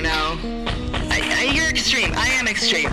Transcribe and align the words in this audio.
Don't 0.00 0.04
know. 0.04 0.64
I, 1.10 1.20
I, 1.20 1.52
you're 1.52 1.68
extreme. 1.68 2.12
I 2.14 2.28
am 2.28 2.46
extreme. 2.46 2.90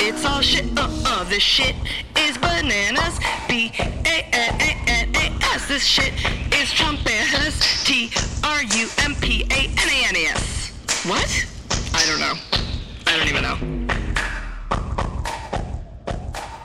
It's 0.00 0.24
all 0.24 0.40
shit. 0.40 0.64
Uh 0.78 0.88
uh. 1.04 1.24
This 1.24 1.42
shit 1.42 1.74
is 2.18 2.38
bananas. 2.38 3.18
B 3.48 3.72
A 3.78 4.26
N 4.32 4.60
A 4.60 4.90
N 4.90 5.14
A 5.16 5.44
S. 5.54 5.68
This 5.68 5.84
shit 5.84 6.14
is 6.54 6.70
Trumpanas. 6.72 7.84
T 7.84 8.10
R 8.42 8.62
U 8.62 8.88
M 9.04 9.14
P 9.16 9.42
A 9.50 9.68
N 9.68 9.78
A 9.78 10.08
N 10.08 10.16
A 10.16 10.26
S. 10.30 10.72
What? 11.06 11.46
I 11.92 12.06
don't 12.06 12.20
know. 12.20 12.34
I 13.06 13.16
don't 13.18 13.28
even 13.28 13.42
know. 13.42 13.56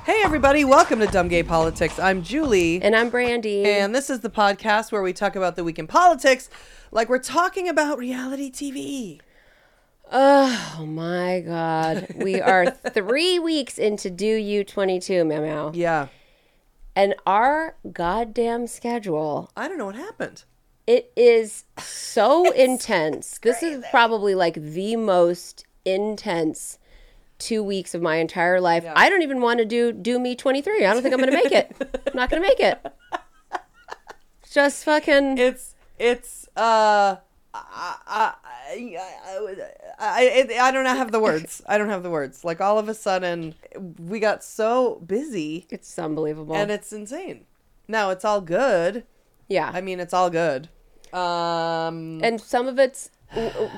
Hey, 0.06 0.22
everybody, 0.24 0.64
welcome 0.66 1.00
to 1.00 1.08
Dumb 1.08 1.28
Gay 1.28 1.44
Politics. 1.44 2.00
I'm 2.00 2.22
Julie, 2.24 2.82
And 2.82 2.96
I'm 2.96 3.10
Brandy. 3.10 3.66
and 3.66 3.94
this 3.94 4.10
is 4.10 4.22
the 4.22 4.30
podcast 4.30 4.92
where 4.92 5.02
we 5.02 5.14
talk 5.14 5.36
about 5.36 5.56
the 5.56 5.64
week 5.64 5.80
in 5.80 5.88
politics 5.88 6.50
like 6.92 7.08
we're 7.10 7.20
talking 7.20 7.70
about 7.70 7.98
reality 7.98 8.52
TV. 8.52 9.20
Oh 10.12 10.86
my 10.88 11.42
God. 11.46 12.08
We 12.16 12.42
are 12.42 12.70
three 12.94 13.40
weeks 13.40 13.78
into 13.78 14.10
Do 14.10 14.26
You 14.26 14.64
22, 14.64 15.24
Memo. 15.26 15.72
Yeah, 15.74 16.08
And 16.96 17.16
our 17.26 17.76
goddamn 17.92 18.68
schedule, 18.68 19.52
I 19.56 19.68
don't 19.68 19.78
know 19.78 19.86
what 19.86 19.96
happened. 19.96 20.44
it 20.88 21.12
is 21.16 21.66
so 21.80 22.52
intense. 22.68 23.40
This 23.42 23.64
is 23.64 23.84
probably 23.92 24.36
like 24.36 24.56
the 24.56 24.96
most 24.98 25.66
intense 25.86 26.78
two 27.40 27.64
weeks 27.64 27.96
of 27.96 28.02
my 28.02 28.18
entire 28.18 28.62
life. 28.62 28.86
I 28.96 29.10
don't 29.10 29.24
even 29.24 29.42
want 29.42 29.60
to 29.60 29.66
do 29.66 29.92
Do 29.92 30.20
Me 30.20 30.36
23. 30.36 30.86
I 30.86 30.94
don't 30.94 31.02
think 31.02 31.14
I'm 31.14 31.20
going 31.20 31.32
to 31.32 31.36
make 31.44 31.52
it. 31.52 31.76
I'm 32.08 32.14
not 32.16 32.30
going 32.30 32.42
to 32.42 32.48
make 32.48 32.60
it. 32.60 32.86
Just 34.52 34.84
fucking. 34.84 35.38
It's, 35.38 35.76
it's, 35.98 36.48
uh, 36.58 37.16
I, 37.54 37.96
I, 38.06 38.34
I, 38.72 40.48
I, 40.50 40.68
I 40.68 40.72
don't 40.72 40.86
have 40.86 41.12
the 41.12 41.20
words. 41.20 41.62
I 41.68 41.78
don't 41.78 41.90
have 41.90 42.04
the 42.04 42.10
words. 42.10 42.44
Like 42.44 42.62
all 42.62 42.78
of 42.80 42.88
a 42.90 42.94
sudden, 42.94 43.56
we 44.00 44.20
got 44.20 44.44
so 44.44 44.96
busy, 45.06 45.68
It's 45.70 45.98
unbelievable. 46.00 46.56
and 46.56 46.72
it's 46.72 46.92
insane. 46.94 47.46
Now 47.88 48.10
it's 48.10 48.24
all 48.26 48.42
good. 48.42 49.04
yeah. 49.48 49.72
I 49.74 49.82
mean, 49.82 50.00
it's 50.00 50.14
all 50.14 50.30
good. 50.30 50.70
Um, 51.14 52.22
and 52.24 52.40
some 52.40 52.68
of 52.68 52.80
it's 52.80 53.10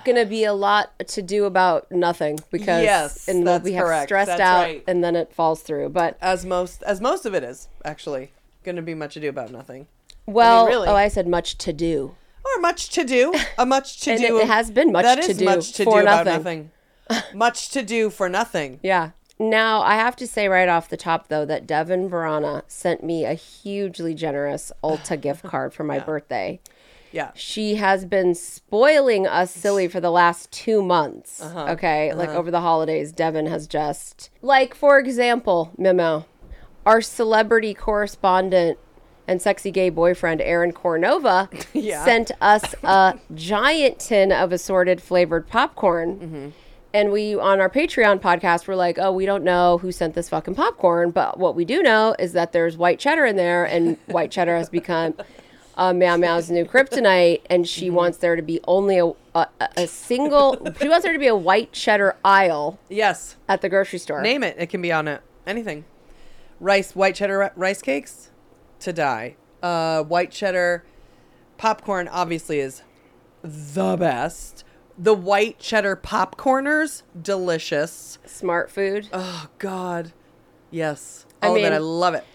going 0.05 0.15
to 0.17 0.25
be 0.25 0.43
a 0.43 0.53
lot 0.53 0.91
to 1.07 1.21
do 1.21 1.45
about 1.45 1.91
nothing 1.91 2.39
because 2.51 2.83
Yes, 2.83 3.27
and 3.27 3.45
that's 3.45 3.63
we 3.63 3.73
have 3.73 3.85
correct. 3.85 4.07
stressed 4.09 4.27
That's 4.27 4.41
out 4.41 4.61
right. 4.63 4.83
and 4.87 5.03
then 5.03 5.15
it 5.15 5.31
falls 5.33 5.61
through 5.61 5.89
but 5.89 6.17
as 6.21 6.43
most 6.45 6.81
as 6.83 6.99
most 7.01 7.25
of 7.27 7.35
it 7.35 7.43
is 7.43 7.67
actually 7.85 8.31
going 8.63 8.75
to 8.77 8.81
be 8.81 8.95
much 8.95 9.15
ado 9.15 9.29
about 9.29 9.51
nothing 9.51 9.85
well 10.25 10.65
really- 10.65 10.87
oh 10.87 10.95
i 10.95 11.07
said 11.07 11.27
much 11.27 11.55
to 11.59 11.71
do 11.73 12.15
or 12.45 12.61
much 12.61 12.89
to 12.89 13.03
do 13.03 13.33
a 13.57 13.65
much 13.65 14.01
to 14.01 14.11
And 14.13 14.21
do 14.21 14.39
it 14.39 14.47
has 14.47 14.71
been 14.71 14.91
much 14.91 15.03
that 15.03 15.23
to 15.23 15.31
is 15.31 15.37
do 15.37 15.45
much 15.45 15.73
to 15.73 15.83
for 15.83 15.97
do 15.97 16.01
about 16.01 16.25
nothing. 16.25 16.71
nothing 17.09 17.37
much 17.37 17.69
to 17.69 17.81
do 17.83 18.09
for 18.09 18.29
nothing 18.29 18.79
yeah 18.83 19.11
now 19.39 19.81
i 19.81 19.95
have 19.95 20.15
to 20.15 20.27
say 20.27 20.47
right 20.47 20.69
off 20.69 20.89
the 20.89 20.97
top 20.97 21.27
though 21.27 21.45
that 21.45 21.67
devin 21.67 22.09
verana 22.09 22.61
sent 22.67 23.03
me 23.03 23.25
a 23.25 23.33
hugely 23.33 24.13
generous 24.13 24.71
ulta 24.83 25.19
gift 25.19 25.43
card 25.53 25.73
for 25.73 25.83
my 25.83 25.99
birthday 25.99 26.59
yeah 27.11 27.31
she 27.35 27.75
has 27.75 28.05
been 28.05 28.33
spoiling 28.33 29.27
us 29.27 29.51
silly 29.51 29.87
for 29.87 29.99
the 29.99 30.09
last 30.09 30.51
two 30.51 30.81
months. 30.81 31.41
Uh-huh. 31.41 31.65
Okay. 31.73 32.11
Like 32.13 32.29
over 32.29 32.49
the 32.49 32.61
holidays, 32.61 33.11
Devin 33.11 33.45
has 33.45 33.67
just, 33.67 34.31
like, 34.41 34.73
for 34.73 34.97
example, 34.97 35.71
Memo, 35.77 36.25
our 36.87 37.01
celebrity 37.01 37.75
correspondent 37.75 38.79
and 39.27 39.41
sexy 39.41 39.71
gay 39.71 39.89
boyfriend, 39.89 40.41
Aaron 40.41 40.71
Cornova, 40.73 41.47
Yeah. 41.73 42.03
sent 42.05 42.31
us 42.41 42.75
a 42.83 43.17
giant 43.33 43.99
tin 43.99 44.31
of 44.31 44.51
assorted 44.51 45.01
flavored 45.01 45.47
popcorn. 45.47 46.19
Mm-hmm. 46.19 46.49
And 46.95 47.11
we, 47.11 47.33
on 47.35 47.59
our 47.59 47.69
Patreon 47.71 48.19
podcast, 48.19 48.67
we're 48.67 48.75
like, 48.75 48.99
oh, 48.99 49.11
we 49.11 49.25
don't 49.25 49.43
know 49.43 49.79
who 49.79 49.91
sent 49.91 50.13
this 50.13 50.29
fucking 50.29 50.53
popcorn. 50.53 51.09
But 51.09 51.39
what 51.39 51.55
we 51.55 51.65
do 51.65 51.81
know 51.81 52.15
is 52.19 52.33
that 52.33 52.51
there's 52.51 52.77
white 52.77 52.99
cheddar 52.99 53.25
in 53.25 53.35
there, 53.35 53.65
and 53.65 53.97
white 54.05 54.29
cheddar 54.29 54.55
has 54.57 54.69
become 54.69 55.15
uh, 55.75 55.91
Meow 55.91 56.17
Meow's 56.17 56.51
new 56.51 56.65
kryptonite, 56.65 57.41
and 57.49 57.67
she 57.67 57.87
Mm-hmm. 57.87 57.95
wants 57.95 58.17
there 58.19 58.35
to 58.35 58.43
be 58.43 58.59
only 58.67 58.99
a, 58.99 59.07
a, 59.33 59.47
a 59.75 59.87
single. 59.87 60.55
she 60.79 60.87
wants 60.87 61.03
there 61.03 61.13
to 61.13 61.17
be 61.19 61.25
a 61.25 61.35
white 61.35 61.71
cheddar 61.71 62.15
aisle 62.23 62.77
yes 62.89 63.37
at 63.49 63.61
the 63.61 63.69
grocery 63.69 63.97
store. 63.97 64.21
name 64.21 64.43
it 64.43 64.55
it 64.59 64.67
can 64.69 64.79
be 64.79 64.91
on 64.91 65.07
it 65.07 65.21
anything 65.47 65.83
rice 66.59 66.95
white 66.95 67.15
cheddar 67.15 67.39
ri- 67.39 67.49
rice 67.55 67.81
cakes 67.81 68.29
to 68.83 68.93
die. 68.93 69.35
Uh 69.61 70.03
white 70.03 70.31
cheddar 70.31 70.83
popcorn 71.57 72.07
obviously 72.07 72.59
is 72.59 72.83
the 73.43 73.95
best. 73.97 74.63
The 74.97 75.13
white 75.13 75.59
cheddar 75.59 75.95
popcorners 75.95 77.03
delicious. 77.19 78.19
Smart 78.25 78.69
food. 78.69 79.07
oh 79.13 79.47
god. 79.59 80.13
Yes. 80.71 81.25
I 81.41 81.47
all 81.47 81.55
it 81.55 81.63
mean- 81.63 81.73
i 81.73 81.77
love 81.77 82.13
it. 82.15 82.25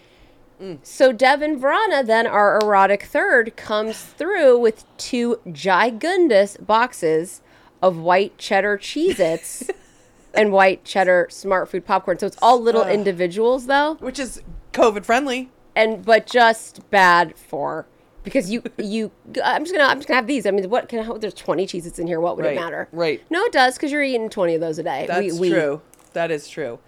So 0.82 1.12
Devin 1.12 1.60
Verana, 1.60 2.04
then 2.04 2.26
our 2.26 2.58
erotic 2.58 3.04
third, 3.04 3.54
comes 3.56 4.03
through 4.03 4.58
with 4.58 4.84
two 4.97 5.38
gigundous 5.47 6.56
boxes 6.66 7.42
of 7.81 7.97
white 7.97 8.37
cheddar 8.38 8.76
Cheez 8.76 9.20
Its 9.20 9.70
and 10.34 10.50
white 10.50 10.84
cheddar 10.84 11.28
smart 11.31 11.69
food 11.69 11.87
popcorn. 11.87 12.19
So 12.19 12.26
it's 12.26 12.37
all 12.42 12.60
little 12.60 12.84
individuals 12.84 13.66
though. 13.66 13.94
which 14.00 14.19
is 14.19 14.42
covid 14.72 15.04
friendly 15.04 15.48
And 15.78 16.04
but 16.04 16.26
just 16.26 16.88
bad 16.90 17.36
for 17.38 17.86
because 18.24 18.50
you 18.50 18.62
you 18.78 19.10
I'm 19.44 19.64
just 19.64 19.74
gonna 19.74 19.88
I'm 19.88 19.98
just 19.98 20.08
gonna 20.08 20.16
have 20.16 20.26
these. 20.26 20.44
I 20.46 20.50
mean 20.50 20.68
what 20.68 20.88
can 20.88 20.98
I, 21.10 21.18
there's 21.18 21.34
20 21.34 21.66
cheeses 21.66 21.98
in 21.98 22.06
here, 22.06 22.20
what 22.20 22.36
would 22.36 22.44
Right, 22.44 22.56
it 22.56 22.60
matter? 22.60 22.88
right. 22.92 23.22
No, 23.30 23.42
it 23.44 23.52
does, 23.52 23.74
because 23.74 23.92
you're 23.92 24.02
eating 24.02 24.28
20 24.28 24.54
of 24.56 24.60
those 24.60 24.78
a 24.78 24.82
day. 24.82 25.06
That's 25.08 25.36
true. 25.38 25.80
That 26.14 26.30
is 26.30 26.48
true. 26.48 26.78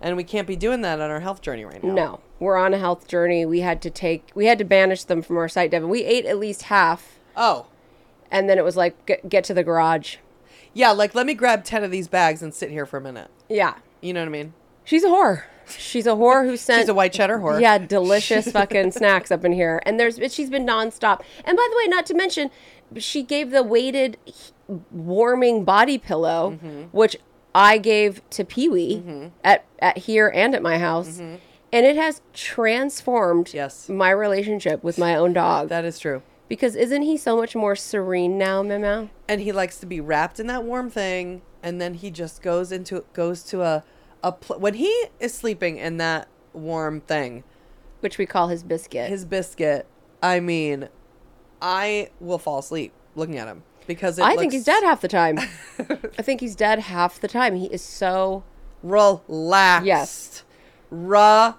And 0.00 0.16
we 0.16 0.22
can't 0.24 0.46
be 0.46 0.54
doing 0.56 0.80
that 0.82 1.00
on 1.00 1.10
our 1.10 1.20
health 1.20 1.42
journey 1.42 1.64
right 1.64 1.82
now. 1.82 1.92
No, 1.92 2.20
we're 2.38 2.56
on 2.56 2.72
a 2.72 2.78
health 2.78 3.08
journey. 3.08 3.44
We 3.44 3.60
had 3.60 3.82
to 3.82 3.90
take, 3.90 4.30
we 4.34 4.46
had 4.46 4.56
to 4.58 4.64
banish 4.64 5.02
them 5.04 5.22
from 5.22 5.36
our 5.38 5.48
site, 5.48 5.72
Devin. 5.72 5.88
We 5.88 6.04
ate 6.04 6.24
at 6.24 6.38
least 6.38 6.62
half, 6.62 7.18
Oh. 7.36 7.66
and 8.30 8.48
then 8.48 8.58
it 8.58 8.64
was 8.64 8.76
like, 8.76 9.04
get, 9.06 9.28
get 9.28 9.42
to 9.44 9.54
the 9.54 9.64
garage. 9.64 10.16
Yeah, 10.72 10.92
like 10.92 11.16
let 11.16 11.26
me 11.26 11.34
grab 11.34 11.64
10 11.64 11.82
of 11.82 11.90
these 11.90 12.06
bags 12.06 12.42
and 12.42 12.54
sit 12.54 12.70
here 12.70 12.86
for 12.86 12.96
a 12.96 13.00
minute. 13.00 13.28
Yeah. 13.48 13.74
You 14.00 14.12
know 14.12 14.20
what 14.20 14.28
I 14.28 14.30
mean? 14.30 14.52
She's 14.84 15.02
a 15.02 15.08
whore. 15.08 15.42
She's 15.70 16.06
a 16.06 16.10
whore 16.10 16.44
who 16.46 16.56
sent. 16.56 16.80
She's 16.82 16.88
a 16.88 16.94
white 16.94 17.12
cheddar 17.12 17.38
whore. 17.38 17.60
Yeah, 17.60 17.78
delicious 17.78 18.50
fucking 18.52 18.92
snacks 18.92 19.30
up 19.30 19.44
in 19.44 19.52
here. 19.52 19.80
And 19.84 19.98
there's, 19.98 20.18
she's 20.32 20.50
been 20.50 20.66
nonstop. 20.66 21.20
And 21.44 21.56
by 21.56 21.68
the 21.70 21.76
way, 21.76 21.86
not 21.88 22.06
to 22.06 22.14
mention, 22.14 22.50
she 22.96 23.22
gave 23.22 23.50
the 23.50 23.62
weighted 23.62 24.16
warming 24.90 25.64
body 25.64 25.98
pillow, 25.98 26.52
Mm-hmm. 26.52 26.82
which 26.92 27.16
I 27.54 27.78
gave 27.78 28.22
to 28.30 28.44
Pee 28.44 28.68
Wee 28.68 29.30
at, 29.42 29.64
at 29.80 29.98
here 29.98 30.30
and 30.34 30.54
at 30.54 30.62
my 30.62 30.78
house. 30.78 31.18
And 31.18 31.40
it 31.72 31.96
has 31.96 32.20
transformed 32.32 33.46
Mm-hmm. 33.48 33.56
Yes. 33.56 33.88
my 33.88 34.10
relationship 34.10 34.82
with 34.84 34.98
my 34.98 35.14
own 35.14 35.32
dog. 35.32 35.68
That 35.68 35.84
is 35.84 35.98
true. 35.98 36.22
Because 36.48 36.76
isn't 36.76 37.02
he 37.02 37.16
so 37.18 37.36
much 37.36 37.54
more 37.54 37.76
serene 37.76 38.38
now, 38.38 38.62
Memo? 38.62 39.10
And 39.28 39.40
he 39.42 39.52
likes 39.52 39.78
to 39.80 39.86
be 39.86 40.00
wrapped 40.00 40.40
in 40.40 40.46
that 40.46 40.64
warm 40.64 40.88
thing 40.90 41.42
and 41.62 41.80
then 41.80 41.94
he 41.94 42.10
just 42.10 42.40
goes 42.40 42.70
into 42.70 43.04
goes 43.12 43.42
to 43.42 43.62
a 43.62 43.82
a 44.22 44.32
pl- 44.32 44.58
when 44.58 44.74
he 44.74 45.04
is 45.20 45.32
sleeping 45.34 45.76
in 45.78 45.96
that 45.98 46.28
warm 46.52 47.00
thing, 47.00 47.44
Which 48.00 48.18
we 48.18 48.26
call 48.26 48.48
his 48.48 48.62
biscuit. 48.62 49.08
his 49.08 49.24
biscuit, 49.24 49.86
I 50.22 50.40
mean, 50.40 50.88
I 51.62 52.10
will 52.20 52.38
fall 52.38 52.58
asleep 52.58 52.92
looking 53.14 53.38
at 53.38 53.48
him 53.48 53.62
because 53.86 54.18
it 54.18 54.22
I 54.24 54.36
think 54.36 54.52
he's 54.52 54.64
dead 54.64 54.82
half 54.82 55.00
the 55.00 55.08
time. 55.08 55.38
I 55.78 56.22
think 56.22 56.40
he's 56.40 56.54
dead 56.56 56.78
half 56.80 57.20
the 57.20 57.28
time. 57.28 57.54
He 57.56 57.66
is 57.66 57.82
so 57.82 58.44
relaxed. 58.82 59.86
Yes. 59.86 60.44
Raw. 60.90 61.54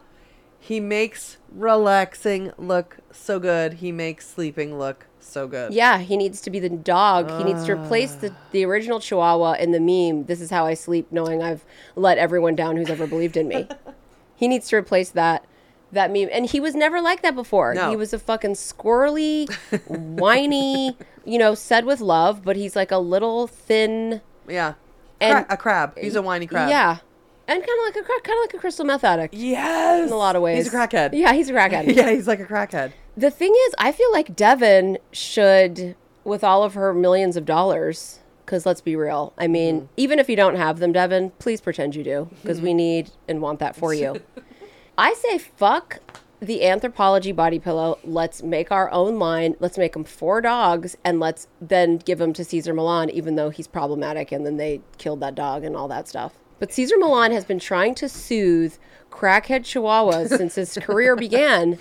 He 0.59 0.79
makes 0.79 1.37
relaxing 1.51 2.51
look 2.57 2.97
so 3.11 3.39
good. 3.39 3.75
He 3.75 3.91
makes 3.91 4.27
sleeping 4.27 4.77
look 4.77 5.05
so 5.19 5.47
good. 5.47 5.73
yeah. 5.73 5.99
He 5.99 6.17
needs 6.17 6.41
to 6.41 6.49
be 6.49 6.59
the 6.59 6.69
dog. 6.69 7.29
He 7.37 7.43
needs 7.43 7.65
to 7.65 7.73
replace 7.73 8.13
the 8.15 8.31
ah. 8.31 8.47
the 8.51 8.65
original 8.65 8.99
Chihuahua 8.99 9.53
in 9.53 9.71
the 9.71 9.79
meme. 9.79 10.25
This 10.25 10.41
is 10.41 10.49
how 10.49 10.65
I 10.65 10.73
sleep, 10.73 11.11
knowing 11.11 11.41
I've 11.41 11.65
let 11.95 12.17
everyone 12.17 12.55
down 12.55 12.77
who's 12.77 12.89
ever 12.89 13.07
believed 13.07 13.37
in 13.37 13.47
me. 13.47 13.67
he 14.35 14.47
needs 14.47 14.67
to 14.69 14.75
replace 14.75 15.09
that 15.11 15.45
that 15.91 16.11
meme, 16.11 16.29
and 16.31 16.45
he 16.45 16.59
was 16.59 16.75
never 16.75 17.01
like 17.01 17.21
that 17.21 17.35
before. 17.35 17.73
No. 17.73 17.89
He 17.89 17.95
was 17.95 18.13
a 18.13 18.19
fucking 18.19 18.53
squirrely, 18.53 19.51
whiny, 19.87 20.95
you 21.25 21.37
know, 21.37 21.55
said 21.55 21.85
with 21.85 21.99
love, 21.99 22.43
but 22.43 22.55
he's 22.55 22.75
like 22.75 22.91
a 22.91 22.97
little 22.97 23.47
thin. 23.47 24.21
Yeah. 24.47 24.73
And- 25.19 25.45
a 25.49 25.57
crab. 25.57 25.97
He's 25.97 26.15
a 26.15 26.21
whiny 26.21 26.47
crab. 26.47 26.69
Yeah. 26.69 26.99
And 27.47 27.65
kind 27.65 27.79
of 27.79 27.95
like 27.95 28.05
a 28.05 28.07
kind 28.07 28.37
of 28.37 28.43
like 28.43 28.53
a 28.53 28.57
crystal 28.59 28.85
meth 28.85 29.03
addict 29.03 29.33
Yes. 29.33 30.07
in 30.07 30.13
a 30.13 30.15
lot 30.15 30.35
of 30.35 30.43
ways. 30.43 30.65
He's 30.65 30.73
a 30.73 30.77
crackhead. 30.77 31.13
Yeah, 31.13 31.33
he's 31.33 31.49
a 31.49 31.53
crackhead. 31.53 31.95
yeah, 31.95 32.11
he's 32.11 32.27
like 32.27 32.39
a 32.39 32.45
crackhead. 32.45 32.91
The 33.19 33.29
thing 33.31 33.53
is, 33.67 33.75
I 33.77 33.91
feel 33.91 34.09
like 34.13 34.33
Devin 34.33 34.97
should, 35.11 35.97
with 36.23 36.41
all 36.41 36.63
of 36.63 36.73
her 36.75 36.93
millions 36.93 37.35
of 37.35 37.43
dollars, 37.43 38.19
because 38.45 38.65
let's 38.65 38.79
be 38.79 38.95
real. 38.95 39.33
I 39.37 39.45
mean, 39.47 39.75
Mm-hmm. 39.81 39.85
even 39.97 40.19
if 40.19 40.29
you 40.29 40.37
don't 40.37 40.55
have 40.55 40.79
them, 40.79 40.93
Devin, 40.93 41.31
please 41.31 41.59
pretend 41.59 41.95
you 41.95 42.03
do, 42.05 42.29
because 42.41 42.61
we 42.61 42.73
need 42.73 43.11
and 43.27 43.41
want 43.41 43.59
that 43.59 43.75
for 43.75 43.93
you. 43.93 44.21
I 44.97 45.13
say 45.15 45.37
fuck 45.37 45.99
the 46.39 46.61
Anthropologie 46.61 47.35
body 47.35 47.59
pillow. 47.59 47.99
Let's 48.05 48.41
make 48.41 48.71
our 48.71 48.89
own 48.91 49.19
line. 49.19 49.55
Let's 49.59 49.77
make 49.77 49.91
them 49.91 50.05
four 50.05 50.39
dogs, 50.39 50.95
and 51.03 51.19
let's 51.19 51.49
then 51.59 51.97
give 51.97 52.19
them 52.19 52.31
to 52.31 52.45
Cesar 52.45 52.73
Millan, 52.73 53.09
even 53.09 53.35
though 53.35 53.49
he's 53.49 53.67
problematic, 53.67 54.31
and 54.31 54.45
then 54.45 54.55
they 54.55 54.79
killed 54.97 55.19
that 55.19 55.35
dog 55.35 55.65
and 55.65 55.75
all 55.75 55.89
that 55.89 56.07
stuff. 56.07 56.35
But 56.57 56.71
Cesar 56.71 56.97
Millan 56.97 57.33
has 57.33 57.43
been 57.43 57.59
trying 57.59 57.95
to 57.95 58.07
soothe 58.07 58.75
crackhead 59.11 59.61
chihuahuas 59.65 60.37
since 60.37 60.55
his 60.55 60.77
career 60.81 61.17
began, 61.17 61.77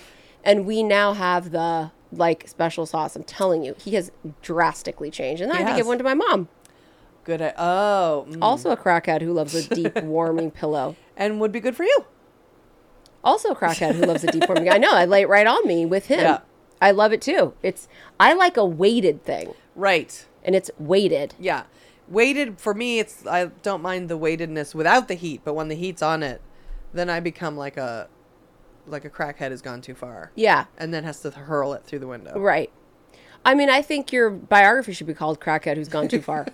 and 0.48 0.66
we 0.66 0.82
now 0.82 1.12
have 1.12 1.52
the 1.52 1.92
like 2.10 2.48
special 2.48 2.86
sauce. 2.86 3.14
I'm 3.14 3.22
telling 3.22 3.62
you, 3.62 3.76
he 3.78 3.94
has 3.94 4.10
drastically 4.42 5.10
changed, 5.10 5.42
and 5.42 5.52
I 5.52 5.56
had 5.58 5.70
to 5.70 5.76
give 5.76 5.86
one 5.86 5.98
to 5.98 6.04
my 6.04 6.14
mom, 6.14 6.48
Good. 7.28 7.42
At, 7.42 7.56
oh. 7.58 8.26
mm. 8.26 8.38
also 8.40 8.70
a 8.70 8.76
crackhead 8.76 9.20
who 9.20 9.34
loves 9.34 9.54
a 9.54 9.74
deep 9.74 9.94
warming 10.02 10.50
pillow. 10.50 10.96
And 11.14 11.38
would 11.40 11.52
be 11.52 11.60
good 11.60 11.76
for 11.76 11.84
you. 11.84 12.06
Also 13.22 13.50
a 13.50 13.54
crackhead 13.54 13.96
who 13.96 14.06
loves 14.06 14.24
a 14.24 14.28
deep 14.28 14.48
warming. 14.48 14.70
I 14.70 14.78
know. 14.78 14.92
I 14.92 15.04
lay 15.04 15.22
it 15.22 15.28
right 15.28 15.46
on 15.46 15.66
me 15.66 15.84
with 15.84 16.06
him. 16.06 16.20
Yeah. 16.20 16.38
I 16.80 16.90
love 16.92 17.12
it 17.12 17.20
too. 17.20 17.52
It's 17.62 17.86
I 18.18 18.32
like 18.32 18.56
a 18.56 18.64
weighted 18.64 19.24
thing, 19.24 19.52
Right. 19.76 20.24
and 20.42 20.54
it's 20.54 20.70
weighted. 20.78 21.34
Yeah. 21.38 21.64
Weighted 22.08 22.58
for 22.58 22.72
me 22.72 22.98
it's 22.98 23.26
I 23.26 23.46
don't 23.62 23.82
mind 23.82 24.08
the 24.08 24.16
weightedness 24.16 24.74
without 24.74 25.08
the 25.08 25.14
heat, 25.14 25.42
but 25.44 25.52
when 25.52 25.68
the 25.68 25.74
heat's 25.74 26.00
on 26.00 26.22
it, 26.22 26.40
then 26.94 27.10
I 27.10 27.20
become 27.20 27.58
like 27.58 27.76
a 27.76 28.08
like 28.90 29.04
a 29.04 29.10
crackhead 29.10 29.50
has 29.50 29.62
gone 29.62 29.80
too 29.80 29.94
far. 29.94 30.32
Yeah, 30.34 30.64
And 30.78 30.92
then 30.92 31.04
has 31.04 31.20
to 31.20 31.30
hurl 31.30 31.72
it 31.74 31.84
through 31.84 31.98
the 32.00 32.06
window. 32.08 32.38
right. 32.38 32.70
I 33.44 33.54
mean, 33.54 33.70
I 33.70 33.82
think 33.82 34.12
your 34.12 34.30
biography 34.30 34.92
should 34.92 35.06
be 35.06 35.14
called 35.14 35.40
"Crackhead 35.40 35.76
Who's 35.76 35.88
Gone 35.88 36.08
Too 36.08 36.20
Far." 36.20 36.46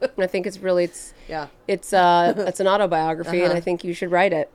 And 0.00 0.10
I 0.18 0.26
think 0.26 0.46
it's 0.46 0.58
really 0.58 0.84
it's 0.84 1.14
Yeah. 1.26 1.46
it's 1.66 1.92
uh 1.92 2.34
it's 2.46 2.60
an 2.60 2.68
autobiography, 2.68 3.38
and 3.38 3.46
Uh-huh. 3.48 3.56
I 3.56 3.60
think 3.60 3.82
you 3.82 3.94
should 3.94 4.10
write 4.10 4.32
it. 4.34 4.50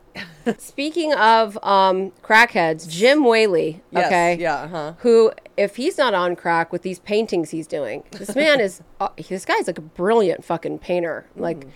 Speaking 0.59 1.13
of 1.13 1.57
um 1.63 2.11
crackheads, 2.21 2.87
Jim 2.87 3.23
Whaley. 3.23 3.81
Yes, 3.91 4.05
Okay. 4.05 4.37
Yeah, 4.39 4.55
uh-huh. 4.63 4.93
Who, 4.99 5.31
if 5.57 5.77
he's 5.77 5.97
not 5.97 6.13
on 6.13 6.35
crack 6.35 6.71
with 6.71 6.83
these 6.83 6.99
paintings 6.99 7.49
he's 7.49 7.67
doing, 7.67 8.03
this 8.11 8.35
man 8.35 8.59
is, 8.61 8.81
uh, 8.99 9.09
this 9.29 9.43
guy's 9.45 9.67
like 9.67 9.77
a 9.79 9.81
brilliant 9.81 10.45
fucking 10.45 10.79
painter. 10.79 11.25
Like, 11.35 11.67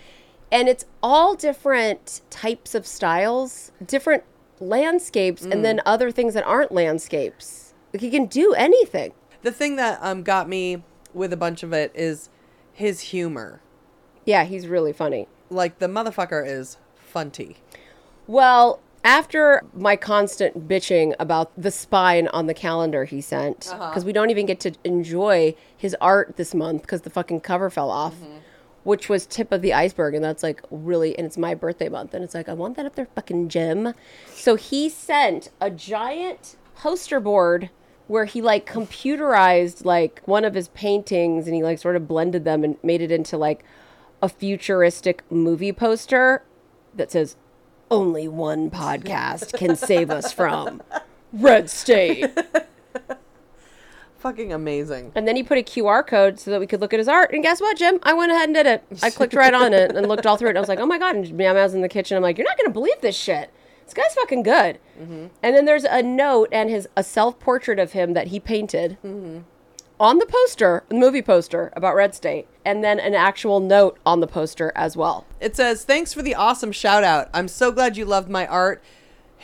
and 0.51 0.69
it's 0.69 0.85
all 1.01 1.35
different 1.35 2.21
types 2.29 2.75
of 2.75 2.85
styles, 2.85 3.71
different 3.85 4.23
landscapes, 4.59 5.43
and 5.43 5.63
then 5.65 5.77
mm. 5.77 5.83
other 5.85 6.11
things 6.11 6.33
that 6.33 6.45
aren't 6.45 6.71
landscapes. 6.71 7.73
Like, 7.93 8.01
he 8.01 8.09
can 8.09 8.25
do 8.25 8.53
anything. 8.53 9.13
The 9.41 9.51
thing 9.51 9.75
that 9.75 9.99
um 10.01 10.23
got 10.23 10.49
me 10.49 10.83
with 11.13 11.31
a 11.31 11.37
bunch 11.37 11.63
of 11.63 11.73
it 11.73 11.91
is 11.95 12.29
his 12.73 12.99
humor. 13.01 13.61
Yeah, 14.25 14.43
he's 14.43 14.67
really 14.67 14.93
funny. 14.93 15.27
Like 15.49 15.79
the 15.79 15.87
motherfucker 15.87 16.45
is 16.45 16.77
funty. 17.13 17.57
Well, 18.27 18.81
after 19.03 19.63
my 19.73 19.95
constant 19.95 20.67
bitching 20.67 21.13
about 21.19 21.51
the 21.55 21.69
spine 21.69 22.27
on 22.29 22.47
the 22.47 22.55
calendar 22.55 23.05
he 23.05 23.21
sent, 23.21 23.69
uh-huh. 23.71 23.89
because 23.89 24.03
we 24.03 24.11
don't 24.11 24.31
even 24.31 24.47
get 24.47 24.59
to 24.61 24.73
enjoy 24.83 25.55
his 25.77 25.95
art 26.01 26.37
this 26.37 26.55
month 26.55 26.81
because 26.81 27.01
the 27.01 27.11
fucking 27.11 27.41
cover 27.41 27.69
fell 27.69 27.91
off, 27.91 28.15
mm-hmm. 28.15 28.37
Which 28.85 29.09
was 29.09 29.25
tip 29.25 29.51
of 29.51 29.63
the 29.63 29.73
iceberg, 29.73 30.13
and 30.13 30.23
that's 30.23 30.43
like 30.43 30.61
really, 30.69 31.17
and 31.17 31.25
it's 31.25 31.37
my 31.37 31.55
birthday 31.55 31.89
month, 31.89 32.13
and 32.13 32.23
it's 32.23 32.35
like 32.35 32.47
I 32.47 32.53
want 32.53 32.77
that 32.77 32.85
up 32.85 32.95
there, 32.95 33.07
fucking 33.15 33.49
Jim. 33.49 33.95
So 34.31 34.55
he 34.55 34.89
sent 34.89 35.49
a 35.59 35.71
giant 35.71 36.55
poster 36.75 37.19
board 37.19 37.71
where 38.05 38.25
he 38.25 38.43
like 38.43 38.71
computerized 38.71 39.83
like 39.83 40.21
one 40.25 40.45
of 40.45 40.53
his 40.53 40.67
paintings, 40.69 41.47
and 41.47 41.55
he 41.55 41.63
like 41.63 41.79
sort 41.79 41.95
of 41.95 42.07
blended 42.07 42.45
them 42.45 42.63
and 42.63 42.77
made 42.83 43.01
it 43.01 43.11
into 43.11 43.37
like 43.37 43.65
a 44.21 44.29
futuristic 44.29 45.23
movie 45.31 45.73
poster 45.73 46.43
that 46.93 47.11
says 47.11 47.35
only 47.89 48.27
one 48.27 48.69
podcast 48.69 49.57
can 49.57 49.75
save 49.75 50.11
us 50.11 50.31
from 50.31 50.83
Red 51.33 51.71
State. 51.71 52.29
Fucking 54.25 54.51
amazing. 54.51 55.11
And 55.13 55.27
then 55.27 55.35
he 55.35 55.43
put 55.43 55.59
a 55.59 55.61
QR 55.61 56.05
code 56.05 56.39
so 56.39 56.49
that 56.49 56.59
we 56.59 56.65
could 56.65 56.81
look 56.81 56.93
at 56.93 56.99
his 56.99 57.07
art. 57.07 57.31
And 57.31 57.43
guess 57.43 57.61
what, 57.61 57.77
Jim? 57.77 57.99
I 58.01 58.13
went 58.13 58.31
ahead 58.31 58.45
and 58.45 58.55
did 58.55 58.65
it. 58.65 58.83
I 59.03 59.11
clicked 59.11 59.35
right 59.35 59.53
on 59.53 59.71
it 59.71 59.95
and 59.95 60.07
looked 60.07 60.25
all 60.25 60.35
through 60.35 60.47
it. 60.47 60.53
And 60.53 60.57
I 60.57 60.61
was 60.61 60.67
like, 60.67 60.79
oh 60.79 60.87
my 60.87 60.97
God. 60.97 61.15
And 61.15 61.31
Meow 61.31 61.53
Meow's 61.53 61.75
in 61.75 61.81
the 61.81 61.87
kitchen. 61.87 62.17
I'm 62.17 62.23
like, 62.23 62.39
you're 62.39 62.47
not 62.47 62.57
going 62.57 62.65
to 62.65 62.73
believe 62.73 62.99
this 63.01 63.15
shit. 63.15 63.51
This 63.83 63.93
guy's 63.93 64.15
fucking 64.15 64.41
good. 64.41 64.79
Mm-hmm. 64.99 65.27
And 65.43 65.55
then 65.55 65.65
there's 65.65 65.83
a 65.83 66.01
note 66.01 66.49
and 66.51 66.71
his 66.71 66.87
a 66.97 67.03
self 67.03 67.39
portrait 67.39 67.77
of 67.77 67.91
him 67.91 68.13
that 68.13 68.29
he 68.29 68.39
painted 68.39 68.97
mm-hmm. 69.05 69.41
on 69.99 70.17
the 70.17 70.25
poster, 70.25 70.85
the 70.89 70.95
movie 70.95 71.21
poster 71.21 71.71
about 71.75 71.93
Red 71.93 72.15
State. 72.15 72.47
And 72.65 72.83
then 72.83 72.99
an 72.99 73.13
actual 73.13 73.59
note 73.59 73.99
on 74.07 74.21
the 74.21 74.27
poster 74.27 74.71
as 74.75 74.97
well. 74.97 75.27
It 75.39 75.55
says, 75.55 75.83
Thanks 75.83 76.15
for 76.15 76.23
the 76.23 76.33
awesome 76.33 76.71
shout 76.71 77.03
out. 77.03 77.29
I'm 77.31 77.47
so 77.47 77.71
glad 77.71 77.95
you 77.95 78.05
loved 78.05 78.31
my 78.31 78.47
art. 78.47 78.81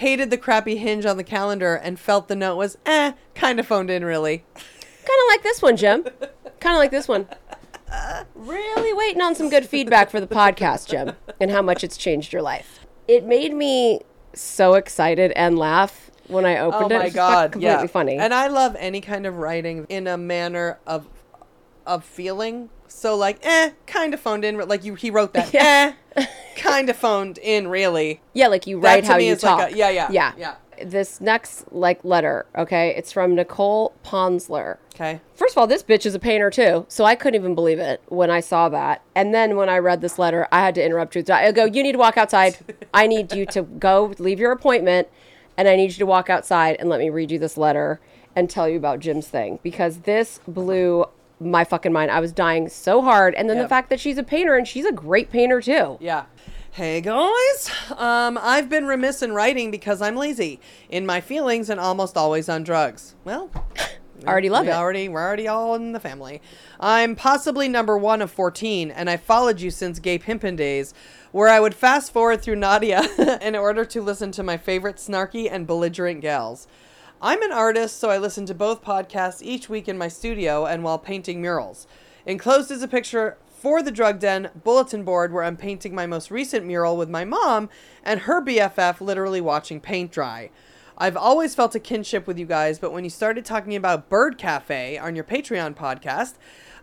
Hated 0.01 0.31
the 0.31 0.37
crappy 0.37 0.77
hinge 0.77 1.05
on 1.05 1.17
the 1.17 1.23
calendar 1.23 1.75
and 1.75 1.99
felt 1.99 2.27
the 2.27 2.35
note 2.35 2.55
was 2.55 2.75
eh, 2.87 3.11
kind 3.35 3.59
of 3.59 3.67
phoned 3.67 3.91
in 3.91 4.03
really. 4.03 4.39
Kind 4.55 5.19
of 5.19 5.27
like 5.29 5.43
this 5.43 5.61
one, 5.61 5.77
Jim. 5.77 6.03
Kind 6.59 6.75
of 6.75 6.79
like 6.79 6.89
this 6.89 7.07
one. 7.07 7.27
Really 8.33 8.93
waiting 8.93 9.21
on 9.21 9.35
some 9.35 9.49
good 9.49 9.65
feedback 9.67 10.09
for 10.09 10.19
the 10.19 10.27
podcast, 10.27 10.87
Jim, 10.87 11.15
and 11.39 11.51
how 11.51 11.61
much 11.61 11.83
it's 11.83 11.97
changed 11.97 12.33
your 12.33 12.41
life. 12.41 12.85
It 13.07 13.25
made 13.25 13.53
me 13.53 14.01
so 14.33 14.73
excited 14.73 15.31
and 15.33 15.59
laugh 15.59 16.09
when 16.27 16.45
I 16.45 16.57
Oh 16.57 16.71
opened 16.71 16.91
it. 16.93 16.95
Oh 16.95 16.99
my 16.99 17.05
It's 17.05 17.15
god, 17.15 17.51
completely 17.51 17.81
yeah. 17.83 17.87
funny. 17.87 18.17
And 18.17 18.33
I 18.33 18.47
love 18.47 18.75
any 18.79 19.01
kind 19.01 19.25
of 19.27 19.37
writing 19.37 19.85
in 19.89 20.07
a 20.07 20.17
manner 20.17 20.79
of 20.87 21.07
of 21.85 22.03
feeling. 22.03 22.69
So 22.91 23.15
like, 23.15 23.39
eh, 23.43 23.71
kind 23.87 24.13
of 24.13 24.19
phoned 24.19 24.45
in. 24.45 24.57
Like 24.67 24.83
you, 24.83 24.95
he 24.95 25.09
wrote 25.09 25.33
that. 25.33 25.53
Yeah. 25.53 25.93
Eh, 26.15 26.25
kind 26.57 26.89
of 26.89 26.95
phoned 26.97 27.37
in. 27.37 27.67
Really. 27.67 28.21
yeah, 28.33 28.47
like 28.47 28.67
you 28.67 28.79
write 28.79 29.05
how 29.05 29.17
you 29.17 29.31
is 29.33 29.43
like 29.43 29.57
talk. 29.57 29.71
a- 29.71 29.77
yeah, 29.77 29.89
yeah, 29.89 30.09
yeah, 30.11 30.33
yeah. 30.37 30.55
This 30.83 31.21
next 31.21 31.71
like 31.71 32.03
letter, 32.03 32.45
okay, 32.57 32.93
it's 32.97 33.11
from 33.11 33.35
Nicole 33.35 33.93
Ponsler. 34.03 34.77
Okay. 34.95 35.21
First 35.35 35.53
of 35.53 35.59
all, 35.59 35.67
this 35.67 35.83
bitch 35.83 36.05
is 36.05 36.15
a 36.15 36.19
painter 36.19 36.49
too, 36.49 36.85
so 36.89 37.05
I 37.05 37.15
couldn't 37.15 37.39
even 37.39 37.55
believe 37.55 37.79
it 37.79 38.01
when 38.07 38.29
I 38.31 38.39
saw 38.39 38.67
that. 38.69 39.01
And 39.15 39.33
then 39.33 39.55
when 39.57 39.69
I 39.69 39.77
read 39.77 40.01
this 40.01 40.17
letter, 40.19 40.47
I 40.51 40.59
had 40.59 40.75
to 40.75 40.83
interrupt 40.83 41.15
you. 41.15 41.23
I 41.31 41.51
go, 41.51 41.65
"You 41.65 41.83
need 41.83 41.91
to 41.93 41.97
walk 41.97 42.17
outside. 42.17 42.57
I 42.93 43.07
need 43.07 43.31
you 43.31 43.45
to 43.47 43.61
go 43.87 44.13
leave 44.19 44.39
your 44.39 44.51
appointment, 44.51 45.07
and 45.55 45.67
I 45.67 45.75
need 45.75 45.91
you 45.91 45.97
to 45.99 46.05
walk 46.05 46.29
outside 46.29 46.75
and 46.79 46.89
let 46.89 46.99
me 46.99 47.09
read 47.09 47.31
you 47.31 47.39
this 47.39 47.57
letter 47.57 47.99
and 48.35 48.49
tell 48.49 48.67
you 48.67 48.77
about 48.77 48.99
Jim's 48.99 49.27
thing 49.27 49.59
because 49.63 49.99
this 49.99 50.39
blew 50.47 51.05
my 51.41 51.63
fucking 51.63 51.91
mind. 51.91 52.11
I 52.11 52.19
was 52.19 52.31
dying 52.31 52.69
so 52.69 53.01
hard, 53.01 53.33
and 53.35 53.49
then 53.49 53.57
the 53.57 53.67
fact 53.67 53.89
that 53.89 53.99
she's 53.99 54.17
a 54.17 54.23
painter 54.23 54.55
and 54.55 54.67
she's 54.67 54.85
a 54.85 54.91
great 54.91 55.31
painter 55.31 55.61
too. 55.61 55.97
Yeah. 55.99 56.25
Hey 56.73 57.01
guys, 57.01 57.69
um, 57.97 58.39
I've 58.41 58.69
been 58.69 58.85
remiss 58.85 59.21
in 59.21 59.33
writing 59.33 59.71
because 59.71 60.01
I'm 60.01 60.15
lazy 60.15 60.61
in 60.89 61.05
my 61.05 61.19
feelings 61.19 61.69
and 61.69 61.81
almost 61.81 62.15
always 62.15 62.47
on 62.47 62.63
drugs. 62.63 63.13
Well, 63.25 63.51
Already 64.27 64.49
love 64.49 64.65
we 64.65 64.71
it. 64.71 64.75
Already, 64.75 65.09
we're 65.09 65.21
already 65.21 65.47
all 65.47 65.75
in 65.75 65.93
the 65.93 65.99
family. 65.99 66.41
I'm 66.79 67.15
possibly 67.15 67.67
number 67.67 67.97
one 67.97 68.21
of 68.21 68.31
14, 68.31 68.91
and 68.91 69.09
I 69.09 69.17
followed 69.17 69.61
you 69.61 69.71
since 69.71 69.99
Gay 69.99 70.19
Pimpin 70.19 70.55
days, 70.55 70.93
where 71.31 71.49
I 71.49 71.59
would 71.59 71.73
fast 71.73 72.11
forward 72.11 72.41
through 72.41 72.57
Nadia 72.57 73.01
in 73.41 73.55
order 73.55 73.83
to 73.85 74.01
listen 74.01 74.31
to 74.33 74.43
my 74.43 74.57
favorite 74.57 74.97
snarky 74.97 75.49
and 75.51 75.65
belligerent 75.65 76.21
gals. 76.21 76.67
I'm 77.23 77.43
an 77.43 77.51
artist, 77.51 77.99
so 77.99 78.09
I 78.09 78.17
listen 78.17 78.47
to 78.47 78.55
both 78.55 78.83
podcasts 78.83 79.43
each 79.43 79.69
week 79.69 79.87
in 79.87 79.95
my 79.95 80.07
studio 80.07 80.65
and 80.65 80.83
while 80.83 80.97
painting 80.97 81.39
murals. 81.39 81.85
Enclosed 82.25 82.71
is 82.71 82.81
a 82.81 82.87
picture 82.87 83.37
for 83.47 83.83
the 83.83 83.91
Drug 83.91 84.17
Den 84.17 84.49
bulletin 84.63 85.03
board 85.03 85.31
where 85.31 85.43
I'm 85.43 85.55
painting 85.55 85.93
my 85.93 86.07
most 86.07 86.31
recent 86.31 86.65
mural 86.65 86.97
with 86.97 87.11
my 87.11 87.23
mom 87.23 87.69
and 88.03 88.21
her 88.21 88.41
BFF 88.41 89.01
literally 89.01 89.39
watching 89.39 89.79
paint 89.79 90.11
dry. 90.11 90.49
I've 90.97 91.15
always 91.15 91.53
felt 91.53 91.75
a 91.75 91.79
kinship 91.79 92.25
with 92.25 92.39
you 92.39 92.47
guys, 92.47 92.79
but 92.79 92.91
when 92.91 93.03
you 93.03 93.11
started 93.11 93.45
talking 93.45 93.75
about 93.75 94.09
Bird 94.09 94.39
Cafe 94.39 94.97
on 94.97 95.13
your 95.13 95.23
Patreon 95.23 95.75
podcast, 95.75 96.33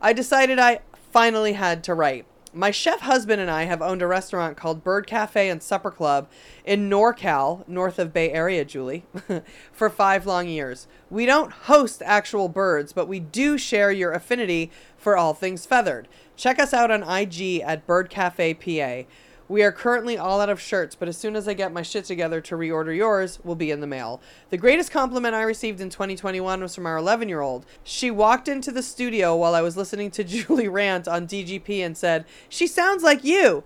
I 0.00 0.12
decided 0.12 0.60
I 0.60 0.82
finally 1.10 1.54
had 1.54 1.82
to 1.82 1.94
write. 1.94 2.26
My 2.54 2.70
chef 2.70 3.00
husband 3.00 3.42
and 3.42 3.50
I 3.50 3.64
have 3.64 3.82
owned 3.82 4.00
a 4.00 4.06
restaurant 4.06 4.56
called 4.56 4.82
Bird 4.82 5.06
Cafe 5.06 5.50
and 5.50 5.62
Supper 5.62 5.90
Club 5.90 6.28
in 6.64 6.88
NorCal, 6.88 7.66
north 7.68 7.98
of 7.98 8.12
Bay 8.12 8.32
Area, 8.32 8.64
Julie, 8.64 9.04
for 9.72 9.90
five 9.90 10.24
long 10.24 10.48
years. 10.48 10.86
We 11.10 11.26
don't 11.26 11.52
host 11.52 12.02
actual 12.04 12.48
birds, 12.48 12.94
but 12.94 13.06
we 13.06 13.20
do 13.20 13.58
share 13.58 13.92
your 13.92 14.12
affinity 14.12 14.70
for 14.96 15.14
all 15.14 15.34
things 15.34 15.66
feathered. 15.66 16.08
Check 16.36 16.58
us 16.58 16.72
out 16.72 16.90
on 16.90 17.02
IG 17.02 17.60
at 17.60 17.86
Bird 17.86 18.08
Cafe 18.08 18.54
PA. 18.54 19.08
We 19.50 19.62
are 19.62 19.72
currently 19.72 20.18
all 20.18 20.42
out 20.42 20.50
of 20.50 20.60
shirts, 20.60 20.94
but 20.94 21.08
as 21.08 21.16
soon 21.16 21.34
as 21.34 21.48
I 21.48 21.54
get 21.54 21.72
my 21.72 21.80
shit 21.80 22.04
together 22.04 22.38
to 22.42 22.54
reorder 22.54 22.94
yours, 22.94 23.38
will 23.42 23.54
be 23.54 23.70
in 23.70 23.80
the 23.80 23.86
mail. 23.86 24.20
The 24.50 24.58
greatest 24.58 24.90
compliment 24.90 25.34
I 25.34 25.40
received 25.40 25.80
in 25.80 25.88
2021 25.88 26.60
was 26.60 26.74
from 26.74 26.84
our 26.84 26.98
11 26.98 27.30
year 27.30 27.40
old. 27.40 27.64
She 27.82 28.10
walked 28.10 28.46
into 28.46 28.70
the 28.70 28.82
studio 28.82 29.34
while 29.34 29.54
I 29.54 29.62
was 29.62 29.74
listening 29.74 30.10
to 30.12 30.24
Julie 30.24 30.68
rant 30.68 31.08
on 31.08 31.26
DGP 31.26 31.78
and 31.78 31.96
said, 31.96 32.26
She 32.50 32.66
sounds 32.66 33.02
like 33.02 33.24
you. 33.24 33.64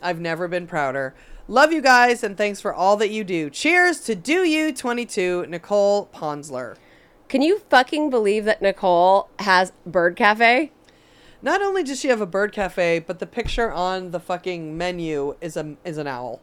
I've 0.00 0.20
never 0.20 0.46
been 0.46 0.68
prouder. 0.68 1.14
Love 1.48 1.72
you 1.72 1.82
guys 1.82 2.22
and 2.22 2.36
thanks 2.36 2.60
for 2.60 2.72
all 2.72 2.96
that 2.98 3.10
you 3.10 3.24
do. 3.24 3.50
Cheers 3.50 4.00
to 4.02 4.14
Do 4.14 4.44
You 4.44 4.72
22, 4.72 5.46
Nicole 5.48 6.06
Ponsler. 6.14 6.76
Can 7.28 7.42
you 7.42 7.58
fucking 7.58 8.08
believe 8.08 8.44
that 8.44 8.62
Nicole 8.62 9.28
has 9.40 9.72
Bird 9.84 10.14
Cafe? 10.14 10.70
Not 11.44 11.60
only 11.60 11.82
does 11.82 12.00
she 12.00 12.08
have 12.08 12.22
a 12.22 12.26
bird 12.26 12.52
cafe, 12.52 12.98
but 12.98 13.18
the 13.18 13.26
picture 13.26 13.70
on 13.70 14.12
the 14.12 14.18
fucking 14.18 14.78
menu 14.78 15.36
is 15.42 15.58
a 15.58 15.76
is 15.84 15.98
an 15.98 16.06
owl. 16.06 16.40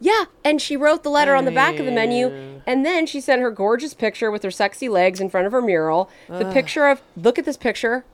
Yeah, 0.00 0.24
and 0.44 0.60
she 0.60 0.76
wrote 0.76 1.04
the 1.04 1.10
letter 1.10 1.36
on 1.36 1.44
the 1.44 1.52
back 1.52 1.78
of 1.78 1.86
the 1.86 1.92
menu, 1.92 2.26
eh. 2.26 2.60
and 2.66 2.84
then 2.84 3.06
she 3.06 3.20
sent 3.20 3.40
her 3.40 3.52
gorgeous 3.52 3.94
picture 3.94 4.32
with 4.32 4.42
her 4.42 4.50
sexy 4.50 4.88
legs 4.88 5.20
in 5.20 5.30
front 5.30 5.46
of 5.46 5.52
her 5.52 5.62
mural. 5.62 6.10
The 6.28 6.50
picture 6.52 6.88
of 6.88 7.02
look 7.16 7.38
at 7.38 7.44
this 7.44 7.56
picture 7.56 8.04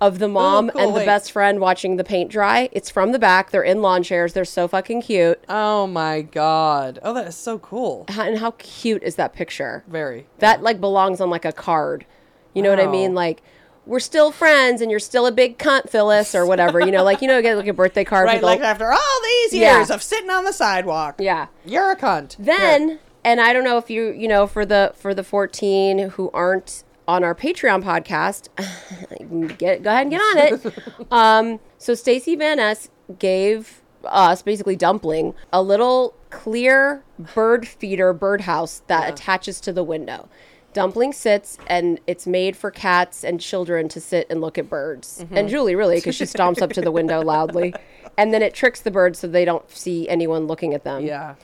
of 0.00 0.20
the 0.20 0.26
oh, 0.26 0.28
mom 0.28 0.70
cool, 0.70 0.80
and 0.80 0.90
the 0.94 0.98
wait. 1.00 1.06
best 1.06 1.32
friend 1.32 1.58
watching 1.58 1.96
the 1.96 2.04
paint 2.04 2.30
dry. 2.30 2.68
It's 2.70 2.88
from 2.88 3.10
the 3.10 3.18
back. 3.18 3.50
They're 3.50 3.64
in 3.64 3.82
lawn 3.82 4.04
chairs. 4.04 4.32
They're 4.32 4.44
so 4.44 4.68
fucking 4.68 5.02
cute. 5.02 5.42
Oh 5.48 5.88
my 5.88 6.22
god. 6.22 7.00
Oh, 7.02 7.12
that 7.14 7.26
is 7.26 7.36
so 7.36 7.58
cool. 7.58 8.04
How- 8.10 8.22
And 8.22 8.38
how 8.38 8.52
cute 8.58 9.02
is 9.02 9.16
that 9.16 9.32
picture? 9.32 9.82
Very. 9.88 10.26
That 10.38 10.62
like 10.62 10.80
belongs 10.80 11.20
on 11.20 11.30
like 11.30 11.44
a 11.44 11.52
card. 11.52 12.06
You 12.54 12.62
know 12.62 12.70
what 12.70 12.78
I 12.78 12.86
Wow. 12.86 12.92
mean? 12.92 13.14
Like 13.16 13.42
we're 13.86 14.00
still 14.00 14.30
friends, 14.32 14.80
and 14.80 14.90
you're 14.90 15.00
still 15.00 15.26
a 15.26 15.32
big 15.32 15.58
cunt, 15.58 15.90
Phyllis, 15.90 16.34
or 16.34 16.46
whatever. 16.46 16.80
You 16.80 16.90
know, 16.90 17.04
like 17.04 17.20
you 17.22 17.28
know, 17.28 17.40
get 17.42 17.56
like 17.56 17.66
a 17.66 17.72
birthday 17.72 18.04
card. 18.04 18.26
Right, 18.26 18.42
like 18.42 18.60
after 18.60 18.90
all 18.92 19.20
these 19.22 19.54
Yeah. 19.54 19.76
years 19.78 19.90
of 19.90 20.02
sitting 20.02 20.30
on 20.30 20.44
the 20.44 20.52
sidewalk. 20.52 21.16
yeah. 21.18 21.46
You're 21.64 21.90
a 21.92 21.96
cunt. 21.96 22.36
Then, 22.38 22.98
and 23.24 23.40
I 23.40 23.52
don't 23.52 23.64
know 23.64 23.76
if 23.78 23.90
you, 23.90 24.08
you 24.12 24.28
know, 24.28 24.46
for 24.46 24.64
the 24.64 24.92
for 24.96 25.14
the 25.14 25.24
14 25.24 26.10
who 26.10 26.30
aren't 26.32 26.84
on 27.06 27.22
our 27.22 27.34
Patreon 27.34 27.82
podcast, 27.84 28.48
get 29.58 29.82
go 29.82 29.90
ahead 29.90 30.02
and 30.06 30.10
get 30.10 30.20
on 30.20 30.38
it. 30.38 30.74
um, 31.10 31.60
so 31.78 31.94
Stacy 31.94 32.34
Van 32.36 32.56
Ness 32.56 32.88
gave 33.18 33.82
us 34.04 34.42
basically 34.42 34.76
dumpling 34.76 35.34
a 35.52 35.62
little 35.62 36.14
clear 36.30 37.02
bird 37.18 37.66
feeder 37.66 38.12
birdhouse 38.12 38.82
that 38.86 39.08
attaches 39.10 39.60
to 39.60 39.72
the 39.72 39.84
window. 39.84 40.28
Dumpling 40.74 41.12
sits 41.14 41.56
and 41.68 41.98
it's 42.06 42.26
made 42.26 42.56
for 42.56 42.70
cats 42.70 43.24
and 43.24 43.40
children 43.40 43.88
to 43.88 44.00
sit 44.00 44.26
and 44.28 44.40
look 44.42 44.58
at 44.58 44.68
birds. 44.68 45.20
Mm-hmm. 45.24 45.36
And 45.38 45.48
Julie, 45.48 45.74
really, 45.74 45.96
because 45.96 46.14
she 46.16 46.24
stomps 46.24 46.60
up 46.60 46.72
to 46.74 46.82
the 46.82 46.90
window 46.92 47.22
loudly. 47.24 47.72
And 48.18 48.34
then 48.34 48.42
it 48.42 48.52
tricks 48.52 48.80
the 48.82 48.90
birds 48.90 49.20
so 49.20 49.26
they 49.28 49.44
don't 49.46 49.68
see 49.70 50.06
anyone 50.08 50.46
looking 50.46 50.74
at 50.74 50.84
them 50.84 51.04
Yeah. 51.06 51.36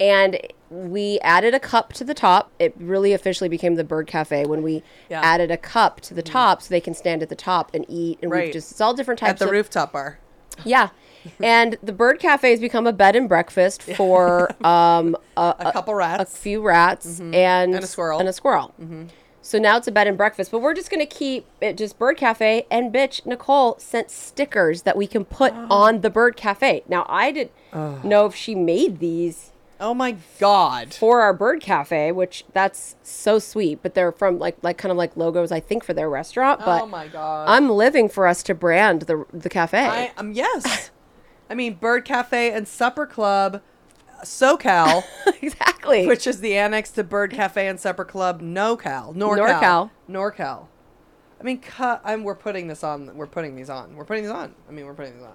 and 0.00 0.38
we 0.70 1.20
added 1.20 1.54
a 1.54 1.60
cup 1.60 1.92
to 1.94 2.04
the 2.04 2.14
top. 2.14 2.50
It 2.58 2.74
really 2.78 3.12
officially 3.12 3.48
became 3.48 3.76
the 3.76 3.84
Bird 3.84 4.06
Cafe 4.08 4.44
when 4.46 4.62
we 4.62 4.82
Yeah. 5.08 5.20
added 5.20 5.50
a 5.52 5.56
cup 5.56 6.00
to 6.02 6.14
the 6.14 6.22
mm-hmm. 6.24 6.32
top 6.32 6.62
so 6.62 6.70
they 6.70 6.80
can 6.80 6.94
stand 6.94 7.22
at 7.22 7.28
the 7.28 7.36
top 7.36 7.72
and 7.74 7.84
eat. 7.88 8.18
And 8.22 8.30
we 8.30 8.36
Right. 8.38 8.52
just 8.52 8.72
it's 8.72 8.80
all 8.80 8.94
different 8.94 9.20
types 9.20 9.30
At 9.30 9.38
the 9.40 9.44
of 9.46 9.50
rooftop 9.52 9.92
bar. 9.92 10.18
yeah. 10.64 10.88
and 11.42 11.76
the 11.82 11.92
Bird 11.92 12.18
Cafe 12.18 12.50
has 12.50 12.60
become 12.60 12.86
a 12.86 12.92
bed 12.92 13.16
and 13.16 13.28
breakfast 13.28 13.82
for 13.82 14.50
um, 14.66 15.16
a, 15.36 15.54
A 15.60 15.72
couple 15.72 15.94
rats, 15.94 16.34
a 16.34 16.36
few 16.36 16.60
rats 16.62 17.18
and 17.20 17.34
And 17.34 17.74
a 17.76 17.86
squirrel. 17.86 18.18
and 18.20 18.28
a 18.28 18.32
squirrel. 18.32 18.72
So 19.42 19.58
now 19.60 19.76
it's 19.76 19.86
a 19.86 19.92
bed 19.92 20.08
and 20.08 20.16
breakfast, 20.16 20.50
but 20.50 20.58
we're 20.58 20.74
just 20.74 20.90
gonna 20.90 21.06
keep 21.06 21.46
it 21.60 21.76
just 21.76 21.98
Bird 22.00 22.16
Cafe. 22.16 22.66
And 22.70 22.92
bitch, 22.92 23.24
Nicole 23.24 23.78
sent 23.78 24.10
stickers 24.10 24.82
that 24.82 24.96
we 24.96 25.06
can 25.06 25.24
put 25.24 25.52
on 25.52 26.00
the 26.00 26.10
Bird 26.10 26.36
Cafe. 26.36 26.82
Now 26.88 27.06
I 27.08 27.30
didn't 27.30 27.52
know 28.04 28.26
if 28.26 28.34
she 28.34 28.54
made 28.56 28.98
these 28.98 29.52
Oh 29.78 29.92
my 29.92 30.16
god. 30.40 30.94
for 30.94 31.20
our 31.20 31.34
bird 31.34 31.60
cafe, 31.60 32.10
which 32.10 32.44
that's 32.54 32.96
so 33.02 33.38
sweet. 33.38 33.80
But 33.82 33.92
they're 33.94 34.10
from 34.10 34.38
like 34.38 34.56
like 34.62 34.78
kind 34.78 34.90
of 34.90 34.96
like 34.96 35.16
logos, 35.18 35.52
I 35.52 35.60
think, 35.60 35.84
for 35.84 35.92
their 35.92 36.08
restaurant. 36.08 36.60
But 36.64 36.82
oh 36.82 36.86
my 36.86 37.06
god. 37.08 37.46
I'm 37.48 37.68
living 37.68 38.08
for 38.08 38.26
us 38.26 38.42
to 38.44 38.54
brand 38.54 39.02
the 39.02 39.26
the 39.34 39.50
cafe. 39.50 39.84
I 39.84 40.12
um 40.16 40.32
yes. 40.32 40.90
I 41.48 41.54
mean 41.54 41.74
Bird 41.74 42.04
Cafe 42.04 42.50
and 42.50 42.66
Supper 42.66 43.06
Club 43.06 43.62
SoCal, 44.22 45.04
exactly. 45.42 46.06
which 46.06 46.26
is 46.26 46.40
the 46.40 46.56
annex 46.56 46.90
to 46.92 47.04
Bird 47.04 47.32
Cafe 47.32 47.66
and 47.66 47.78
Supper 47.78 48.04
Club 48.04 48.40
NoCal. 48.40 49.14
NorCal. 49.14 49.60
NorCal. 49.60 49.90
NorCal. 50.10 50.66
I 51.40 51.44
mean 51.44 51.58
cut 51.58 52.00
I'm 52.04 52.24
we're 52.24 52.34
putting 52.34 52.66
this 52.68 52.82
on 52.82 53.14
we're 53.16 53.26
putting 53.26 53.56
these 53.56 53.70
on. 53.70 53.94
We're 53.96 54.04
putting 54.04 54.24
these 54.24 54.32
on. 54.32 54.54
I 54.68 54.72
mean 54.72 54.86
we're 54.86 54.94
putting 54.94 55.14
these 55.14 55.24
on. 55.24 55.34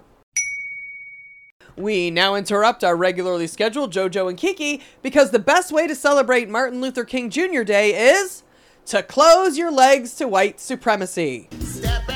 We 1.76 2.10
now 2.10 2.34
interrupt 2.34 2.84
our 2.84 2.96
regularly 2.96 3.46
scheduled 3.46 3.92
JoJo 3.92 4.28
and 4.28 4.36
Kiki 4.36 4.82
because 5.00 5.30
the 5.30 5.38
best 5.38 5.72
way 5.72 5.86
to 5.86 5.94
celebrate 5.94 6.48
Martin 6.50 6.82
Luther 6.82 7.04
King 7.04 7.30
Jr. 7.30 7.62
Day 7.62 8.10
is 8.12 8.42
to 8.86 9.02
close 9.02 9.56
your 9.56 9.70
legs 9.70 10.14
to 10.16 10.28
white 10.28 10.60
supremacy. 10.60 11.48
Stepping 11.60 12.11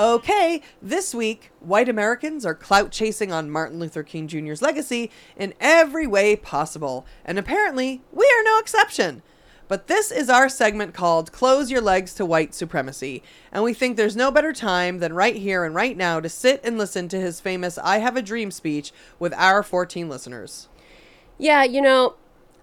Okay, 0.00 0.62
this 0.80 1.14
week, 1.14 1.50
white 1.60 1.86
Americans 1.86 2.46
are 2.46 2.54
clout 2.54 2.90
chasing 2.90 3.34
on 3.34 3.50
Martin 3.50 3.78
Luther 3.78 4.02
King 4.02 4.28
Jr.'s 4.28 4.62
legacy 4.62 5.10
in 5.36 5.52
every 5.60 6.06
way 6.06 6.36
possible, 6.36 7.04
and 7.22 7.38
apparently, 7.38 8.00
we 8.10 8.24
are 8.24 8.42
no 8.42 8.58
exception. 8.58 9.20
But 9.68 9.88
this 9.88 10.10
is 10.10 10.30
our 10.30 10.48
segment 10.48 10.94
called 10.94 11.32
Close 11.32 11.70
Your 11.70 11.82
Legs 11.82 12.14
to 12.14 12.24
White 12.24 12.54
Supremacy, 12.54 13.22
and 13.52 13.62
we 13.62 13.74
think 13.74 13.98
there's 13.98 14.16
no 14.16 14.30
better 14.30 14.54
time 14.54 15.00
than 15.00 15.12
right 15.12 15.36
here 15.36 15.66
and 15.66 15.74
right 15.74 15.98
now 15.98 16.18
to 16.18 16.30
sit 16.30 16.62
and 16.64 16.78
listen 16.78 17.06
to 17.08 17.20
his 17.20 17.38
famous 17.38 17.76
I 17.76 17.98
Have 17.98 18.16
a 18.16 18.22
Dream 18.22 18.50
speech 18.50 18.92
with 19.18 19.34
our 19.34 19.62
14 19.62 20.08
listeners. 20.08 20.70
Yeah, 21.36 21.62
you 21.62 21.82
know, 21.82 22.14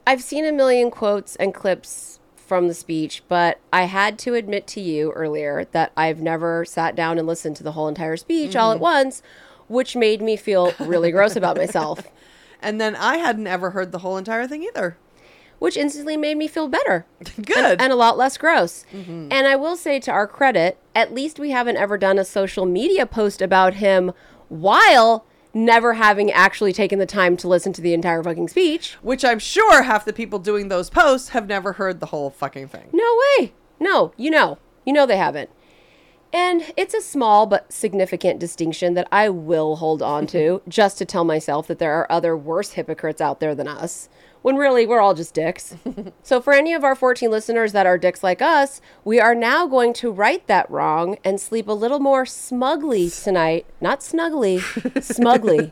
I've 0.08 0.24
seen 0.24 0.44
a 0.44 0.52
million 0.52 0.90
quotes 0.90 1.36
and 1.36 1.54
clips 1.54 2.20
from 2.48 2.68
the 2.68 2.74
speech, 2.74 3.24
but 3.28 3.60
I 3.74 3.84
had 3.84 4.18
to 4.20 4.34
admit 4.34 4.66
to 4.68 4.82
you 4.82 5.12
earlier 5.12 5.66
that 5.74 5.92
I've 5.98 6.22
never 6.22 6.64
sat 6.64 6.96
down 6.96 7.18
and 7.20 7.28
listened 7.28 7.58
to 7.58 7.64
the 7.64 7.74
whole 7.74 7.88
entire 7.88 8.18
speech 8.18 8.56
all 8.56 8.72
at 8.72 8.76
mm-hmm. 8.76 8.84
once, 8.84 9.22
which 9.68 9.96
made 9.96 10.22
me 10.22 10.38
feel 10.38 10.74
really 10.80 11.12
gross 11.12 11.36
about 11.36 11.58
myself, 11.64 12.08
And 12.62 12.80
then 12.80 12.96
I 12.96 13.18
hadn't 13.18 13.48
ever 13.48 13.72
heard 13.72 13.92
the 13.92 14.00
whole 14.00 14.18
entire 14.18 14.48
thing 14.48 14.64
either. 14.64 14.98
which 15.60 15.76
instantly 15.76 16.16
made 16.16 16.38
me 16.38 16.48
feel 16.48 16.68
better. 16.68 17.06
Good. 17.36 17.58
And, 17.58 17.82
and 17.82 17.94
a 17.94 17.96
lot 17.96 18.18
less 18.18 18.38
gross. 18.38 18.86
Mm-hmm. 18.94 19.30
And 19.32 19.48
I 19.48 19.56
will 19.56 19.76
say, 19.76 20.00
to 20.00 20.12
our 20.12 20.28
credit, 20.28 20.78
at 20.96 21.14
least 21.14 21.40
we 21.40 21.52
haven't 21.52 21.78
ever 21.78 21.98
done 21.98 22.18
a 22.18 22.26
social 22.26 22.66
media 22.66 23.06
post 23.06 23.42
about 23.42 23.76
him 23.76 24.14
while 24.50 25.26
never 25.58 25.94
having 25.94 26.32
actually 26.32 26.72
taken 26.72 27.00
the 27.00 27.06
time 27.06 27.36
to 27.38 27.48
listen 27.48 27.74
to 27.74 27.82
the 27.82 27.94
entire 27.94 28.24
fucking 28.24 28.48
speech. 28.48 28.94
Which 29.02 29.26
I'm 29.26 29.40
sure 29.40 29.84
half 29.84 30.06
the 30.06 30.14
people 30.14 30.40
doing 30.40 30.70
those 30.70 30.90
posts 30.90 31.30
have 31.30 31.48
never 31.48 31.74
heard 31.74 32.00
the 32.00 32.08
whole 32.08 32.30
fucking 32.30 32.70
thing. 32.70 32.90
No 32.94 33.20
way. 33.40 33.54
No, 33.80 34.14
you 34.16 34.30
know. 34.30 34.58
You 34.86 34.94
know 34.94 35.06
they 35.06 35.18
haven't. 35.18 35.50
And 36.34 36.74
it's 36.76 36.94
a 36.94 37.02
small 37.02 37.46
but 37.46 37.72
significant 37.72 38.40
distinction 38.40 38.94
that 38.94 39.08
I 39.12 39.30
will 39.30 39.78
hold 39.78 40.02
on 40.02 40.28
to 40.28 40.62
just 40.68 40.98
to 40.98 41.06
tell 41.06 41.24
myself 41.24 41.68
that 41.68 41.80
there 41.80 41.94
are 41.94 42.12
other 42.12 42.38
worse 42.38 42.74
hypocrites 42.74 43.22
out 43.22 43.40
there 43.40 43.56
than 43.56 43.68
us. 43.68 44.10
When 44.42 44.56
really 44.56 44.86
we're 44.86 45.00
all 45.00 45.14
just 45.14 45.34
dicks. 45.34 45.76
so, 46.24 46.42
for 46.42 46.54
any 46.54 46.74
of 46.74 46.84
our 46.84 46.96
14 46.96 47.30
listeners 47.30 47.72
that 47.74 47.86
are 47.86 47.98
dicks 47.98 48.24
like 48.24 48.42
us, 48.42 48.82
we 49.04 49.20
are 49.20 49.36
now 49.36 49.68
going 49.68 49.94
to 49.94 50.12
right 50.12 50.46
that 50.48 50.70
wrong 50.70 51.18
and 51.24 51.40
sleep 51.40 51.68
a 51.68 51.74
little 51.74 52.00
more 52.00 52.26
smugly 52.26 53.10
tonight. 53.10 53.66
Not 53.82 54.04
snugly, 54.04 54.60
smugly. 55.02 55.72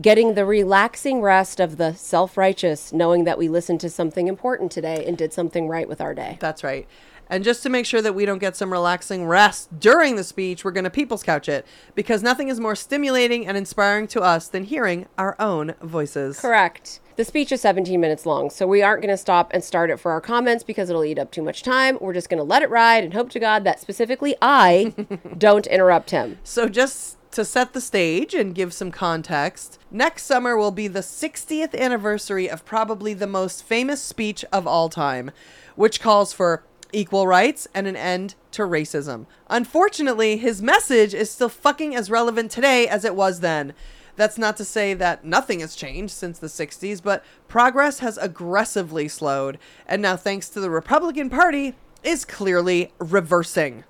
Getting 0.00 0.34
the 0.34 0.46
relaxing 0.46 1.20
rest 1.20 1.60
of 1.60 1.76
the 1.76 1.94
self 1.94 2.36
righteous, 2.36 2.92
knowing 2.92 3.24
that 3.24 3.38
we 3.38 3.48
listened 3.48 3.80
to 3.80 3.90
something 3.90 4.28
important 4.28 4.72
today 4.72 5.04
and 5.06 5.16
did 5.18 5.32
something 5.32 5.68
right 5.68 5.88
with 5.88 6.00
our 6.00 6.14
day. 6.14 6.38
That's 6.40 6.64
right. 6.64 6.88
And 7.30 7.44
just 7.44 7.62
to 7.62 7.68
make 7.68 7.86
sure 7.86 8.02
that 8.02 8.14
we 8.14 8.26
don't 8.26 8.40
get 8.40 8.56
some 8.56 8.72
relaxing 8.72 9.24
rest 9.24 9.78
during 9.78 10.16
the 10.16 10.24
speech, 10.24 10.64
we're 10.64 10.72
going 10.72 10.84
to 10.84 10.90
people's 10.90 11.22
couch 11.22 11.48
it 11.48 11.64
because 11.94 12.24
nothing 12.24 12.48
is 12.48 12.58
more 12.58 12.74
stimulating 12.74 13.46
and 13.46 13.56
inspiring 13.56 14.08
to 14.08 14.20
us 14.20 14.48
than 14.48 14.64
hearing 14.64 15.06
our 15.16 15.36
own 15.38 15.74
voices. 15.80 16.40
Correct. 16.40 16.98
The 17.20 17.26
speech 17.26 17.52
is 17.52 17.60
17 17.60 18.00
minutes 18.00 18.24
long, 18.24 18.48
so 18.48 18.66
we 18.66 18.80
aren't 18.80 19.02
going 19.02 19.12
to 19.12 19.16
stop 19.18 19.50
and 19.52 19.62
start 19.62 19.90
it 19.90 20.00
for 20.00 20.10
our 20.10 20.22
comments 20.22 20.64
because 20.64 20.88
it'll 20.88 21.04
eat 21.04 21.18
up 21.18 21.30
too 21.30 21.42
much 21.42 21.62
time. 21.62 21.98
We're 22.00 22.14
just 22.14 22.30
going 22.30 22.38
to 22.38 22.44
let 22.44 22.62
it 22.62 22.70
ride 22.70 23.04
and 23.04 23.12
hope 23.12 23.28
to 23.32 23.38
God 23.38 23.62
that 23.64 23.78
specifically 23.78 24.36
I 24.40 24.94
don't 25.36 25.66
interrupt 25.66 26.12
him. 26.12 26.38
So 26.44 26.66
just 26.66 27.18
to 27.32 27.44
set 27.44 27.74
the 27.74 27.80
stage 27.82 28.32
and 28.32 28.54
give 28.54 28.72
some 28.72 28.90
context, 28.90 29.78
next 29.90 30.22
summer 30.22 30.56
will 30.56 30.70
be 30.70 30.88
the 30.88 31.00
60th 31.00 31.78
anniversary 31.78 32.48
of 32.48 32.64
probably 32.64 33.12
the 33.12 33.26
most 33.26 33.64
famous 33.64 34.00
speech 34.00 34.42
of 34.50 34.66
all 34.66 34.88
time, 34.88 35.30
which 35.76 36.00
calls 36.00 36.32
for 36.32 36.64
equal 36.90 37.26
rights 37.26 37.68
and 37.74 37.86
an 37.86 37.96
end 37.96 38.34
to 38.52 38.62
racism. 38.62 39.26
Unfortunately, 39.50 40.38
his 40.38 40.62
message 40.62 41.12
is 41.12 41.30
still 41.30 41.50
fucking 41.50 41.94
as 41.94 42.10
relevant 42.10 42.50
today 42.50 42.88
as 42.88 43.04
it 43.04 43.14
was 43.14 43.40
then. 43.40 43.74
That's 44.16 44.38
not 44.38 44.56
to 44.58 44.64
say 44.64 44.94
that 44.94 45.24
nothing 45.24 45.60
has 45.60 45.74
changed 45.74 46.12
since 46.12 46.38
the 46.38 46.46
60s, 46.46 47.02
but 47.02 47.24
progress 47.48 47.98
has 48.00 48.18
aggressively 48.18 49.08
slowed, 49.08 49.58
and 49.86 50.02
now, 50.02 50.16
thanks 50.16 50.48
to 50.50 50.60
the 50.60 50.70
Republican 50.70 51.30
Party, 51.30 51.74
is 52.02 52.24
clearly 52.24 52.92
reversing. 52.98 53.84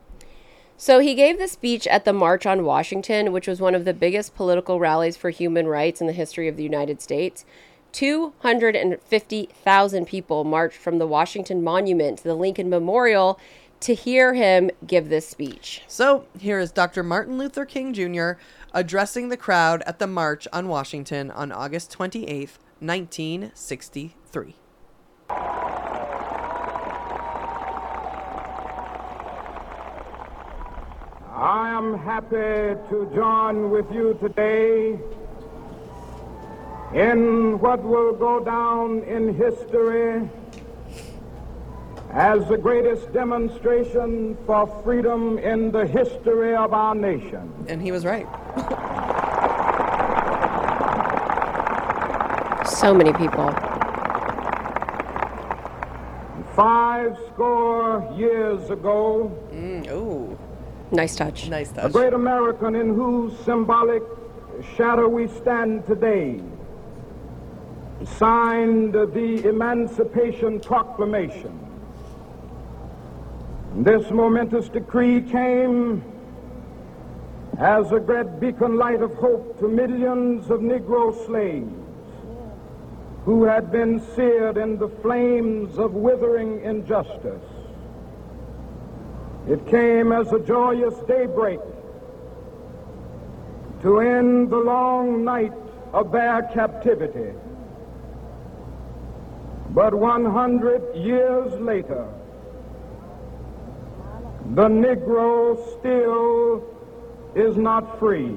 So 0.76 0.98
he 0.98 1.14
gave 1.14 1.38
the 1.38 1.46
speech 1.46 1.86
at 1.86 2.06
the 2.06 2.12
March 2.12 2.46
on 2.46 2.64
Washington, 2.64 3.32
which 3.32 3.46
was 3.46 3.60
one 3.60 3.74
of 3.74 3.84
the 3.84 3.92
biggest 3.92 4.34
political 4.34 4.80
rallies 4.80 5.16
for 5.16 5.28
human 5.28 5.66
rights 5.66 6.00
in 6.00 6.06
the 6.06 6.14
history 6.14 6.48
of 6.48 6.56
the 6.56 6.62
United 6.62 7.02
States. 7.02 7.44
250,000 7.92 10.06
people 10.06 10.44
marched 10.44 10.78
from 10.78 10.98
the 10.98 11.06
Washington 11.06 11.62
Monument 11.62 12.18
to 12.18 12.24
the 12.24 12.34
Lincoln 12.34 12.70
Memorial 12.70 13.38
to 13.80 13.94
hear 13.94 14.34
him 14.34 14.70
give 14.86 15.08
this 15.08 15.28
speech. 15.28 15.82
So 15.86 16.26
here 16.38 16.58
is 16.58 16.72
Dr. 16.72 17.02
Martin 17.02 17.38
Luther 17.38 17.64
King 17.64 17.92
Jr. 17.92 18.32
addressing 18.72 19.28
the 19.28 19.36
crowd 19.36 19.82
at 19.86 19.98
the 19.98 20.06
March 20.06 20.46
on 20.52 20.68
Washington 20.68 21.30
on 21.30 21.50
August 21.52 21.96
28th, 21.96 22.58
1963. 22.80 24.54
I 31.32 31.70
am 31.70 31.98
happy 31.98 32.76
to 32.90 33.10
join 33.14 33.70
with 33.70 33.90
you 33.92 34.16
today 34.20 34.98
in 36.94 37.58
what 37.60 37.82
will 37.82 38.12
go 38.12 38.44
down 38.44 39.02
in 39.04 39.34
history 39.34 40.28
as 42.12 42.46
the 42.48 42.56
greatest 42.58 43.12
demonstration 43.12 44.36
for 44.46 44.66
freedom 44.84 45.38
in 45.38 45.70
the 45.70 45.86
history 45.86 46.54
of 46.56 46.72
our 46.72 46.94
nation. 46.94 47.52
And 47.68 47.80
he 47.80 47.92
was 47.92 48.04
right. 48.04 48.26
So 52.66 52.94
many 52.94 53.12
people. 53.12 53.50
Five 56.54 57.16
score 57.32 58.12
years 58.16 58.70
ago, 58.70 59.30
Oh, 59.90 60.38
Nice 60.92 61.14
touch. 61.16 61.48
nice 61.48 61.68
touch. 61.70 61.78
a 61.78 61.82
touch. 61.82 61.92
great 61.92 62.12
American 62.14 62.74
in 62.76 62.94
whose 62.94 63.36
symbolic 63.40 64.02
shadow 64.76 65.08
we 65.08 65.26
stand 65.28 65.86
today 65.86 66.40
signed 68.04 68.92
the 68.94 69.46
Emancipation 69.48 70.58
Proclamation. 70.60 71.58
This 73.76 74.10
momentous 74.10 74.68
decree 74.68 75.22
came 75.22 76.02
as 77.56 77.92
a 77.92 78.00
great 78.00 78.40
beacon 78.40 78.76
light 78.76 79.00
of 79.00 79.14
hope 79.14 79.58
to 79.60 79.68
millions 79.68 80.50
of 80.50 80.60
Negro 80.60 81.14
slaves 81.26 81.72
who 83.24 83.44
had 83.44 83.70
been 83.70 84.00
seared 84.16 84.56
in 84.56 84.76
the 84.76 84.88
flames 84.88 85.78
of 85.78 85.94
withering 85.94 86.62
injustice. 86.62 87.44
It 89.48 89.64
came 89.68 90.10
as 90.10 90.32
a 90.32 90.40
joyous 90.40 90.94
daybreak 91.06 91.60
to 93.82 94.00
end 94.00 94.50
the 94.50 94.58
long 94.58 95.24
night 95.24 95.52
of 95.92 96.10
their 96.10 96.42
captivity. 96.54 97.32
But 99.70 99.94
100 99.94 100.96
years 100.96 101.52
later, 101.60 102.08
the 104.54 104.66
Negro 104.66 105.56
still 105.78 106.64
is 107.36 107.56
not 107.56 107.98
free. 108.00 108.30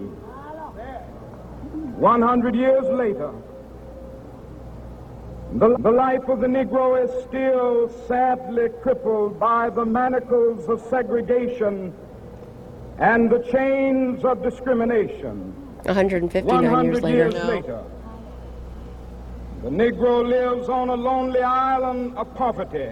100 1.98 2.56
years 2.56 2.84
later, 2.86 3.32
the, 5.54 5.76
the 5.78 5.92
life 5.92 6.28
of 6.30 6.42
the 6.42 6.48
Negro 6.48 7.04
is 7.04 7.10
still 7.24 7.90
sadly 8.08 8.70
crippled 8.82 9.40
by 9.40 9.70
the 9.70 9.86
manacles 9.86 10.68
of 10.70 10.82
segregation 10.82 11.94
and 13.00 13.32
the 13.32 13.40
chains 13.52 14.24
of 14.24 14.44
discrimination. 14.44 15.54
159 15.84 16.62
years 16.64 16.72
100 16.72 17.04
later. 17.04 17.16
years 17.18 17.34
No. 17.34 17.48
later, 17.48 17.84
the 19.64 19.70
Negro 19.70 20.28
lives 20.28 20.70
on 20.70 20.90
a 20.90 20.96
lonely 20.96 21.42
island 21.42 22.16
of 22.18 22.34
poverty 22.36 22.92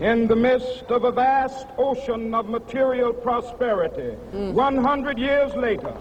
in 0.00 0.28
the 0.28 0.36
midst 0.36 0.84
of 0.90 1.04
a 1.04 1.10
vast 1.10 1.66
ocean 1.76 2.32
of 2.34 2.48
material 2.48 3.12
prosperity. 3.12 4.14
Hmm. 4.30 4.54
100 4.54 5.18
years 5.18 5.54
later, 5.54 5.92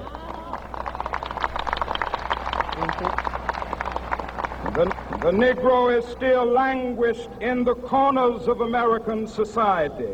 the, 4.75 4.85
the 5.21 5.31
Negro 5.31 5.97
is 5.97 6.05
still 6.05 6.45
languished 6.45 7.29
in 7.41 7.63
the 7.63 7.73
corners 7.73 8.47
of 8.47 8.61
American 8.61 9.25
society 9.25 10.13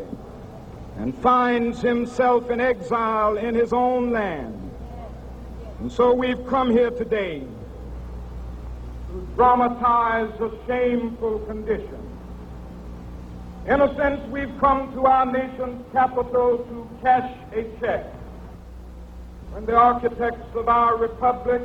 and 0.96 1.14
finds 1.18 1.82
himself 1.82 2.50
in 2.50 2.60
exile 2.60 3.36
in 3.36 3.54
his 3.54 3.74
own 3.74 4.12
land. 4.12 4.70
And 5.80 5.92
so 5.92 6.14
we've 6.14 6.46
come 6.46 6.70
here 6.70 6.90
today 6.90 7.40
to 9.10 9.28
dramatize 9.34 10.40
a 10.40 10.50
shameful 10.66 11.40
condition. 11.40 12.03
In 13.66 13.80
a 13.80 13.94
sense, 13.96 14.20
we've 14.30 14.52
come 14.60 14.92
to 14.92 15.06
our 15.06 15.24
nation's 15.24 15.82
capital 15.92 16.58
to 16.58 16.88
cash 17.02 17.32
a 17.54 17.64
check. 17.80 18.04
When 19.52 19.64
the 19.64 19.74
architects 19.74 20.54
of 20.54 20.68
our 20.68 20.96
republic 20.96 21.62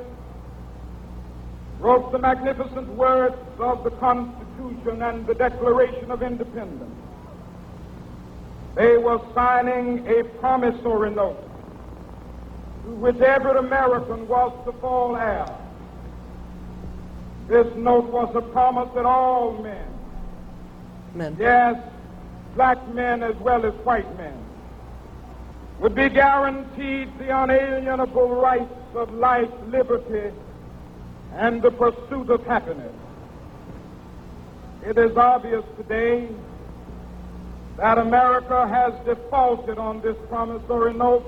wrote 1.80 2.12
the 2.12 2.20
magnificent 2.20 2.88
words 2.90 3.36
of 3.60 3.84
the 3.84 3.92
Constitution 3.92 5.02
and 5.02 5.28
the 5.28 5.34
Declaration 5.34 6.10
of 6.12 6.24
Independence, 6.24 6.96
they 8.76 8.98
were 8.98 9.20
signing 9.34 10.08
a 10.08 10.24
promissory 10.40 11.10
note 11.10 11.42
to 12.86 12.92
which 12.92 13.18
every 13.18 13.58
American 13.58 14.26
was 14.28 14.54
to 14.66 14.72
fall 14.80 15.18
heir. 15.18 15.46
This 17.48 17.68
note 17.76 18.06
was 18.06 18.34
a 18.36 18.42
promise 18.42 18.90
that 18.96 19.06
all 19.06 19.58
men, 19.62 19.88
Men. 21.16 21.36
yes, 21.40 21.76
black 22.60 22.86
men 22.94 23.24
as 23.24 23.38
well 23.38 23.66
as 23.66 23.74
white 23.86 24.18
men, 24.18 24.38
would 25.80 25.96
be 25.96 26.10
guaranteed 26.10 27.08
the 27.18 27.30
unalienable 27.44 28.36
rights 28.36 28.82
of 28.96 29.14
life, 29.14 29.50
liberty, 29.70 30.30
and 31.36 31.62
the 31.62 31.72
pursuit 31.72 32.30
of 32.30 32.46
happiness. 32.46 32.94
It 34.86 34.98
is 34.98 35.16
obvious 35.16 35.64
today 35.78 36.28
that 37.78 37.98
America 37.98 38.68
has 38.68 38.94
defaulted 39.06 39.78
on 39.78 40.02
this 40.02 40.18
promissory 40.28 40.94
note 40.94 41.26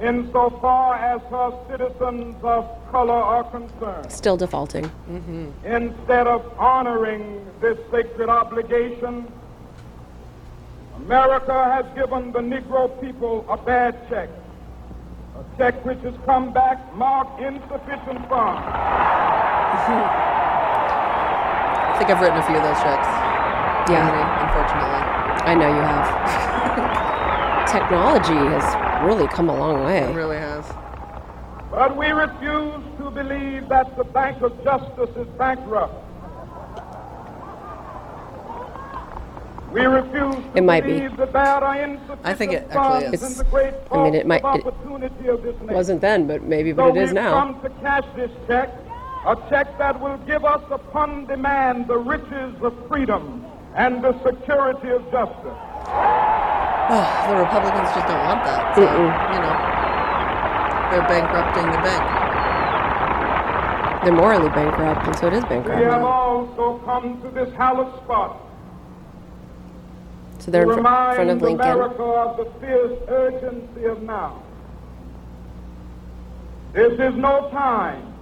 insofar 0.00 0.96
as 0.96 1.20
her 1.30 1.50
citizens 1.70 2.34
of 2.42 2.64
color 2.90 3.22
are 3.34 3.44
concerned. 3.44 4.10
Still 4.10 4.36
defaulting. 4.36 4.86
Mm-hmm. 5.08 5.64
Instead 5.64 6.26
of 6.26 6.42
honoring 6.58 7.46
this 7.60 7.78
sacred 7.92 8.28
obligation, 8.28 9.28
America 11.06 11.52
has 11.64 11.84
given 11.96 12.30
the 12.32 12.38
Negro 12.38 12.88
people 13.00 13.44
a 13.48 13.56
bad 13.56 14.08
check. 14.08 14.28
A 15.36 15.44
check 15.58 15.84
which 15.84 15.98
has 16.00 16.14
come 16.24 16.52
back 16.52 16.78
marked 16.94 17.40
insufficient 17.40 18.28
funds. 18.28 18.62
I 21.90 21.96
think 21.98 22.08
I've 22.10 22.20
written 22.20 22.38
a 22.38 22.42
few 22.46 22.56
of 22.56 22.62
those 22.62 22.78
checks. 22.82 23.08
Too 23.86 23.92
Yeah. 23.94 24.04
many, 24.06 24.22
unfortunately. 24.46 25.02
I 25.50 25.54
know 25.54 25.68
you 25.68 25.82
have. 25.82 26.06
Technology 27.72 28.34
has 28.54 28.64
really 29.04 29.26
come 29.26 29.48
a 29.48 29.56
long 29.56 29.84
way. 29.84 29.98
It 29.98 30.14
really 30.14 30.36
has. 30.38 30.64
But 31.72 31.96
we 31.96 32.08
refuse 32.12 32.80
to 32.98 33.10
believe 33.10 33.68
that 33.70 33.96
the 33.96 34.04
Bank 34.04 34.40
of 34.42 34.52
Justice 34.62 35.10
is 35.16 35.26
bankrupt. 35.36 35.94
We 38.44 38.50
refuse 39.08 39.56
to 39.56 39.61
It 39.74 40.64
might 40.64 40.84
be. 40.84 41.08
that 41.08 41.32
there 41.32 41.42
are 41.42 41.76
insufficient 41.82 42.20
I 42.24 42.34
think 42.34 42.52
it 42.52 42.66
actually 42.70 43.04
funds 43.06 43.22
is. 43.22 43.38
the 43.38 43.44
great 43.44 43.74
I 43.90 43.96
mean, 44.02 44.14
it 44.14 44.26
might- 44.26 44.44
it 44.44 44.44
opportunity 44.66 45.28
of 45.28 45.42
this 45.42 45.54
nation. 45.60 45.74
Wasn't 45.74 46.00
then, 46.00 46.26
but 46.26 46.42
maybe, 46.42 46.70
So 46.72 46.76
but 46.76 46.88
it 46.96 46.96
is 47.02 47.10
we've 47.10 47.14
now. 47.14 47.32
come 47.32 47.60
to 47.62 47.70
cash 47.82 48.04
this 48.14 48.30
check, 48.46 48.68
a 49.26 49.36
check 49.48 49.78
that 49.78 49.98
will 50.00 50.18
give 50.26 50.44
us 50.44 50.62
upon 50.70 51.24
demand 51.26 51.86
the 51.88 51.96
riches 51.96 52.54
of 52.62 52.74
freedom 52.88 53.44
and 53.74 54.02
the 54.02 54.12
security 54.24 54.90
of 54.90 55.02
justice. 55.10 55.58
Oh, 56.84 57.26
the 57.30 57.36
Republicans 57.36 57.88
just 57.94 58.06
don't 58.08 58.24
want 58.26 58.44
that. 58.44 58.74
So, 58.74 58.82
you 58.82 58.88
know, 58.88 59.56
they're 60.90 61.08
bankrupting 61.08 61.66
the 61.70 61.78
bank. 61.78 62.02
They're 64.04 64.12
morally 64.12 64.48
bankrupt, 64.50 65.06
and 65.06 65.16
so 65.16 65.28
it 65.28 65.32
is 65.34 65.42
We 65.44 65.48
bankrupt. 65.48 65.80
have 65.80 66.02
also 66.04 66.80
come 66.84 67.22
to 67.22 67.28
this 67.30 67.54
hallowed 67.54 67.94
spot 68.02 68.36
So 70.42 70.50
they're 70.50 70.64
to 70.64 70.70
in 70.72 70.76
fr- 70.78 70.82
front 70.82 71.30
of 71.30 71.40
Lincoln. 71.40 71.68
America 71.70 72.02
of 72.02 72.36
the 72.36 72.46
fierce 72.60 72.98
urgency 73.08 73.84
of 73.84 74.02
now. 74.02 74.42
This 76.72 76.92
is 76.98 77.14
no 77.14 77.48
time 77.50 78.12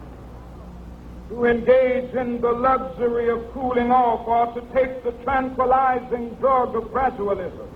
to 1.31 1.45
engage 1.47 2.13
in 2.15 2.41
the 2.41 2.51
luxury 2.53 3.31
of 3.31 3.51
cooling 3.53 3.91
off 3.91 4.27
or 4.27 4.53
to 4.55 4.61
take 4.75 5.03
the 5.05 5.13
tranquilizing 5.25 6.35
drug 6.41 6.75
of 6.77 6.85
gradualism. 6.93 7.67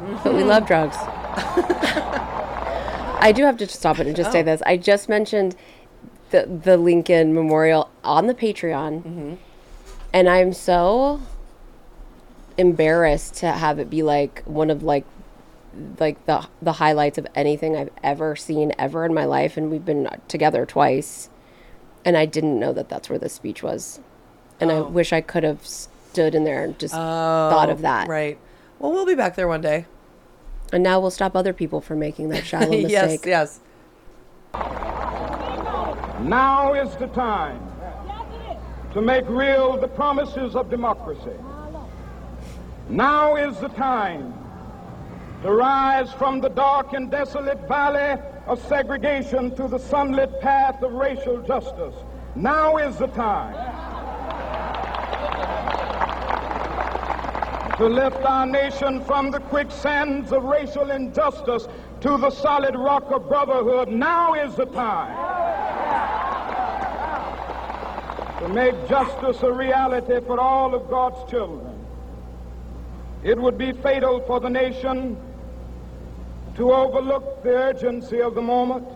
But 0.24 0.32
we 0.34 0.44
love 0.44 0.66
drugs. 0.66 0.96
I 3.22 3.32
do 3.34 3.44
have 3.44 3.58
to 3.58 3.66
stop 3.66 3.98
it 3.98 4.06
and 4.06 4.16
just 4.16 4.30
Oh. 4.30 4.32
say 4.32 4.42
this. 4.42 4.62
I 4.64 4.78
just 4.78 5.08
mentioned 5.10 5.56
the 6.30 6.46
the 6.64 6.76
Lincoln 6.78 7.34
Memorial 7.34 7.90
on 8.02 8.26
the 8.28 8.34
Patreon, 8.34 9.02
Mm-hmm. 9.02 9.34
and 10.14 10.28
I'm 10.28 10.54
so 10.54 11.20
embarrassed 12.60 13.34
to 13.36 13.50
have 13.50 13.78
it 13.78 13.88
be 13.88 14.02
like 14.02 14.42
one 14.44 14.70
of 14.70 14.82
like 14.82 15.04
like 15.98 16.24
the 16.26 16.46
the 16.60 16.74
highlights 16.74 17.16
of 17.16 17.26
anything 17.34 17.76
I've 17.76 17.90
ever 18.02 18.36
seen 18.36 18.72
ever 18.78 19.04
in 19.04 19.14
my 19.14 19.24
life. 19.24 19.56
And 19.56 19.70
we've 19.70 19.84
been 19.84 20.08
together 20.28 20.66
twice, 20.66 21.30
and 22.04 22.16
I 22.16 22.26
didn't 22.26 22.60
know 22.60 22.72
that 22.72 22.88
that's 22.88 23.08
where 23.08 23.18
the 23.18 23.28
speech 23.28 23.62
was, 23.62 24.00
and 24.60 24.70
I 24.70 24.76
oh. 24.76 24.88
wish 24.88 25.12
I 25.12 25.22
could 25.22 25.42
have 25.42 25.66
stood 25.66 26.34
in 26.34 26.44
there 26.44 26.64
and 26.64 26.78
just 26.78 26.94
oh, 26.94 26.98
thought 26.98 27.70
of 27.70 27.80
that. 27.80 28.06
Oh, 28.06 28.10
Right. 28.10 28.38
Well, 28.78 28.92
we'll 28.92 29.06
be 29.06 29.14
back 29.14 29.36
there 29.36 29.48
one 29.48 29.60
day. 29.60 29.86
And 30.72 30.82
now 30.82 31.00
we'll 31.00 31.10
stop 31.10 31.36
other 31.36 31.52
people 31.52 31.80
from 31.80 31.98
making 31.98 32.30
that 32.30 32.46
shallow 32.46 32.72
yes, 32.72 33.10
mistake. 33.10 33.26
yes. 33.26 33.60
Now 36.22 36.74
is 36.74 36.94
the 36.96 37.08
time 37.08 37.60
to 38.92 39.00
make 39.00 39.28
real 39.28 39.76
the 39.76 39.88
promises 39.88 40.56
of 40.56 40.70
democracy. 40.70 41.36
Now 42.90 43.36
is 43.36 43.56
the 43.60 43.68
time 43.68 44.34
to 45.44 45.52
rise 45.52 46.12
from 46.12 46.40
the 46.40 46.48
dark 46.48 46.92
and 46.92 47.08
desolate 47.08 47.68
valley 47.68 48.20
of 48.48 48.60
segregation 48.66 49.54
to 49.54 49.68
the 49.68 49.78
sunlit 49.78 50.40
path 50.40 50.82
of 50.82 50.92
racial 50.94 51.40
justice. 51.42 51.94
Now 52.34 52.78
is 52.78 52.96
the 52.96 53.06
time 53.06 53.54
to 57.76 57.86
lift 57.86 58.24
our 58.24 58.44
nation 58.44 59.04
from 59.04 59.30
the 59.30 59.38
quicksands 59.38 60.32
of 60.32 60.42
racial 60.42 60.90
injustice 60.90 61.68
to 62.00 62.16
the 62.18 62.30
solid 62.30 62.74
rock 62.74 63.04
of 63.12 63.28
brotherhood. 63.28 63.88
Now 63.88 64.34
is 64.34 64.56
the 64.56 64.66
time 64.66 65.16
to 68.40 68.48
make 68.48 68.74
justice 68.88 69.44
a 69.44 69.52
reality 69.52 70.18
for 70.26 70.40
all 70.40 70.74
of 70.74 70.90
God's 70.90 71.30
children. 71.30 71.79
It 73.22 73.38
would 73.38 73.58
be 73.58 73.72
fatal 73.72 74.20
for 74.20 74.40
the 74.40 74.48
nation 74.48 75.16
to 76.56 76.72
overlook 76.72 77.42
the 77.42 77.50
urgency 77.50 78.20
of 78.22 78.34
the 78.34 78.40
moment. 78.40 78.86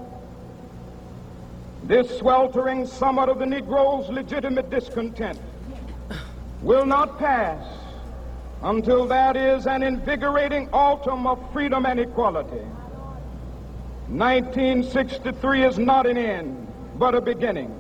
This 1.85 2.19
sweltering 2.19 2.87
summit 2.87 3.29
of 3.29 3.39
the 3.39 3.45
Negro's 3.45 4.09
legitimate 4.09 4.71
discontent 4.71 5.39
will 6.63 6.87
not 6.87 7.19
pass 7.19 7.63
until 8.63 9.07
that 9.09 9.37
is 9.37 9.67
an 9.67 9.83
invigorating 9.83 10.71
autumn 10.73 11.27
of 11.27 11.39
freedom 11.53 11.85
and 11.85 12.01
equality. 12.01 12.65
1963 14.09 15.65
is 15.65 15.79
not 15.79 16.07
an 16.07 16.17
end, 16.17 16.67
but 16.99 17.15
a 17.15 17.21
beginning. 17.21 17.79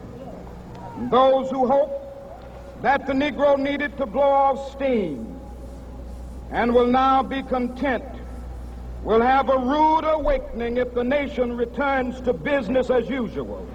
Those 1.10 1.50
who 1.50 1.66
hope 1.66 2.82
that 2.82 3.06
the 3.06 3.14
Negro 3.14 3.58
needed 3.58 3.96
to 3.96 4.04
blow 4.04 4.22
off 4.22 4.72
steam 4.72 5.33
and 6.54 6.72
will 6.72 6.86
now 6.86 7.20
be 7.20 7.42
content 7.42 8.04
will 9.02 9.20
have 9.20 9.50
a 9.50 9.58
rude 9.58 10.04
awakening 10.04 10.76
if 10.76 10.94
the 10.94 11.02
nation 11.02 11.56
returns 11.56 12.20
to 12.20 12.32
business 12.32 12.90
as 12.90 13.08
usual. 13.08 13.66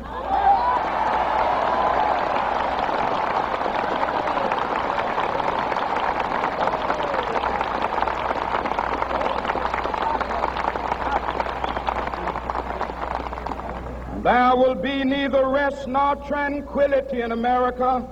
There 14.23 14.55
will 14.55 14.75
be 14.75 15.03
neither 15.03 15.47
rest 15.49 15.85
nor 15.87 16.15
tranquility 16.15 17.21
in 17.21 17.33
America 17.33 18.07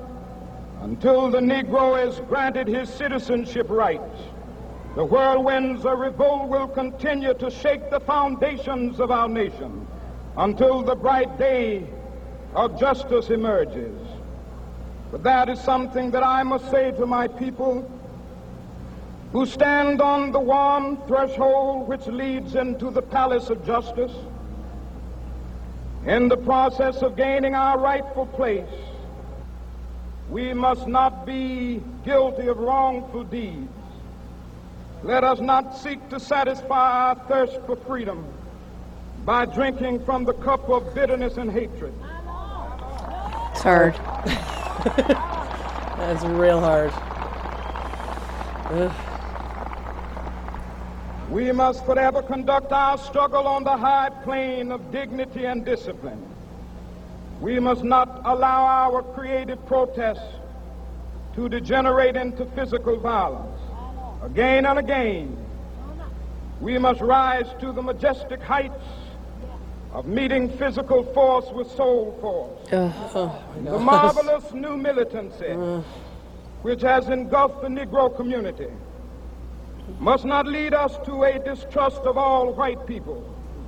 until 0.82 1.32
the 1.32 1.40
Negro 1.40 2.06
is 2.06 2.20
granted 2.28 2.68
his 2.68 2.90
citizenship 2.90 3.68
rights. 3.70 4.37
The 4.98 5.06
whirlwinds 5.06 5.86
of 5.86 6.00
revolt 6.00 6.50
will 6.50 6.68
continue 6.68 7.36
to 7.36 7.52
shake 7.52 7.92
the 7.92 8.00
foundations 8.00 9.00
of 9.00 9.12
our 9.12 9.30
nation 9.30 9.86
until 10.36 10.82
the 10.82 10.96
bright 10.96 11.38
day 11.38 11.86
of 12.56 12.80
justice 12.80 13.30
emerges. 13.30 13.96
But 15.12 15.22
that 15.22 15.50
is 15.50 15.62
something 15.62 16.10
that 16.10 16.24
I 16.24 16.42
must 16.42 16.72
say 16.72 16.90
to 16.94 17.06
my 17.06 17.28
people 17.28 17.88
who 19.34 19.46
stand 19.46 20.02
on 20.02 20.32
the 20.32 20.40
warm 20.40 20.98
threshold 21.06 21.88
which 21.88 22.08
leads 22.08 22.56
into 22.56 22.90
the 22.90 23.04
palace 23.04 23.52
of 23.52 23.64
justice. 23.68 24.14
In 26.08 26.28
the 26.28 26.38
process 26.38 27.04
of 27.04 27.16
gaining 27.16 27.54
our 27.54 27.78
rightful 27.78 28.26
place, 28.26 28.80
we 30.32 30.56
must 30.56 30.88
not 30.88 31.24
be 31.24 31.84
guilty 32.04 32.48
of 32.48 32.58
wrongful 32.58 33.26
deeds. 33.26 33.77
Let 35.04 35.24
us 35.24 35.40
not 35.40 35.78
seek 35.78 36.10
to 36.10 36.20
satisfy 36.20 37.10
our 37.10 37.16
thirst 37.28 37.60
for 37.66 37.76
freedom 37.76 38.26
by 39.26 39.46
drinking 39.46 40.04
from 40.06 40.26
the 40.26 40.34
cup 40.34 40.68
of 40.70 40.94
bitterness 40.96 41.38
and 41.38 41.52
hatred. 41.52 41.94
It's 43.52 43.62
hard. 43.62 43.96
That's 45.98 46.24
real 46.24 46.60
hard. 46.60 46.92
Ugh. 48.72 48.92
We 51.30 51.52
must 51.52 51.86
forever 51.86 52.22
conduct 52.22 52.72
our 52.72 52.98
struggle 52.98 53.48
on 53.48 53.64
the 53.64 53.76
high 53.76 54.10
plane 54.24 54.72
of 54.72 54.92
dignity 54.92 55.46
and 55.46 55.66
discipline. 55.66 56.24
We 57.42 57.60
must 57.60 57.84
not 57.84 58.22
allow 58.26 58.66
our 58.66 59.04
creative 59.04 59.64
protests 59.68 60.36
to 61.36 61.50
degenerate 61.50 62.16
into 62.16 62.46
physical 62.46 62.98
violence. 62.98 63.57
Again 64.24 64.66
and 64.66 64.80
again, 64.80 65.38
we 66.60 66.78
must 66.78 67.02
rise 67.02 67.48
to 67.60 67.72
the 67.72 67.82
majestic 67.82 68.42
heights 68.42 68.84
of 69.94 70.06
meeting 70.06 70.50
physical 70.58 71.04
force 71.14 71.46
with 71.52 71.70
soul 71.72 72.18
force. 72.20 72.74
Uh, 72.74 72.92
oh, 73.16 73.44
the 73.64 73.80
marvelous 73.80 74.54
new 74.54 74.76
militancy 74.76 75.52
uh. 75.52 75.82
which 76.62 76.82
has 76.82 77.10
engulfed 77.10 77.62
the 77.62 77.68
Negro 77.68 78.16
community 78.16 78.68
must 80.00 80.26
not 80.26 80.46
lead 80.46 80.74
us 80.74 80.98
to 81.06 81.24
a 81.24 81.40
distrust 81.40 82.02
of 82.02 82.18
all 82.18 82.54
white 82.54 82.86
people. 82.86 83.24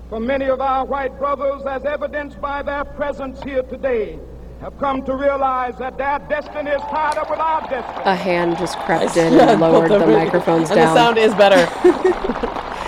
For 0.09 0.19
many 0.19 0.45
of 0.45 0.59
our 0.59 0.85
white 0.85 1.17
brothers, 1.19 1.65
as 1.65 1.85
evidenced 1.85 2.41
by 2.41 2.63
their 2.63 2.83
presence 2.83 3.41
here 3.43 3.63
today, 3.63 4.19
have 4.61 4.77
come 4.77 5.03
to 5.05 5.15
realize 5.15 5.75
that 5.77 5.97
their 5.97 6.19
destiny 6.19 6.71
is 6.71 6.81
tied 6.83 7.17
up 7.17 7.29
with 7.29 7.39
our 7.39 7.61
destiny. 7.61 8.01
A 8.05 8.15
hand 8.15 8.57
just 8.57 8.77
crept 8.79 9.15
in 9.15 9.33
and 9.39 9.61
lowered 9.61 9.89
the 9.91 10.05
microphones 10.05 10.69
and 10.71 10.77
down. 10.79 10.93
the 10.93 10.99
sound 11.01 11.17
is 11.17 11.33
better. 11.35 11.65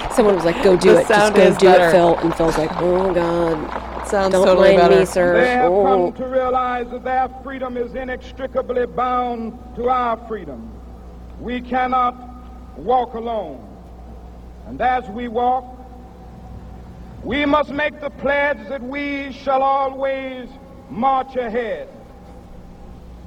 Someone 0.14 0.36
was 0.36 0.44
like, 0.44 0.62
"Go 0.62 0.76
do 0.76 0.90
The 0.92 1.00
it, 1.00 1.08
just 1.08 1.08
sound 1.08 1.36
go 1.36 1.42
is 1.42 1.58
do 1.58 1.68
better. 1.68 1.88
it, 1.88 1.92
Phil." 1.92 2.18
And 2.18 2.36
Phil's 2.36 2.58
like, 2.58 2.72
"Oh 2.82 3.14
God." 3.14 4.08
sounds 4.08 4.34
Don't 4.34 4.46
totally 4.46 4.70
mind 4.76 4.80
better. 4.90 5.00
me, 5.00 5.06
sir. 5.06 5.40
They 5.40 5.52
have 5.52 5.72
Oh. 5.72 5.84
come 5.86 6.14
to 6.14 6.26
realize 6.26 6.90
that 6.90 7.04
their 7.06 7.30
freedom 7.44 7.78
is 7.78 7.96
inextricably 7.96 8.86
bound 8.86 9.58
to 9.78 9.88
our 9.90 10.18
freedom. 10.28 10.70
We 11.40 11.62
cannot 11.62 12.16
walk 12.76 13.14
alone. 13.14 13.66
And 14.68 14.82
as 14.82 15.08
we 15.10 15.30
walk, 15.30 15.64
we 17.24 17.46
must 17.46 17.70
make 17.70 18.02
the 18.02 18.10
pledge 18.10 18.58
that 18.68 18.82
we 18.84 19.32
shall 19.32 19.62
always 19.64 20.50
march 20.92 21.36
ahead. 21.38 21.88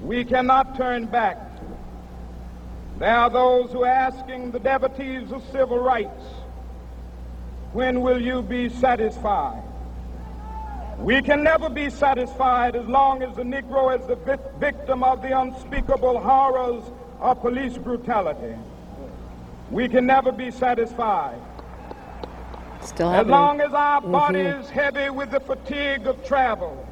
We 0.02 0.24
cannot 0.24 0.76
turn 0.76 1.06
back. 1.06 1.38
There 2.98 3.16
are 3.16 3.30
those 3.30 3.72
who 3.72 3.82
are 3.82 3.88
asking 3.88 4.52
the 4.52 4.60
devotees 4.60 5.32
of 5.32 5.42
civil 5.50 5.78
rights, 5.78 6.22
when 7.72 8.02
will 8.02 8.20
you 8.20 8.42
be 8.42 8.68
satisfied? 8.68 9.62
We 10.98 11.22
can 11.22 11.42
never 11.42 11.68
be 11.68 11.90
satisfied 11.90 12.76
as 12.76 12.86
long 12.86 13.22
as 13.22 13.34
the 13.34 13.42
Negro 13.42 13.98
is 13.98 14.06
the 14.06 14.14
victim 14.60 15.02
of 15.02 15.22
the 15.22 15.38
unspeakable 15.38 16.20
horrors 16.20 16.84
of 17.18 17.40
police 17.40 17.76
brutality. 17.78 18.54
We 19.70 19.88
can 19.88 20.06
never 20.06 20.30
be 20.30 20.52
satisfied. 20.52 21.40
Still 22.82 23.10
As 23.10 23.26
long 23.26 23.60
as 23.60 23.72
our 23.72 24.02
body 24.02 24.40
is 24.40 24.68
heavy 24.68 25.10
with 25.10 25.30
the 25.32 25.40
fatigue 25.40 26.06
of 26.06 26.24
travel, 26.24 26.83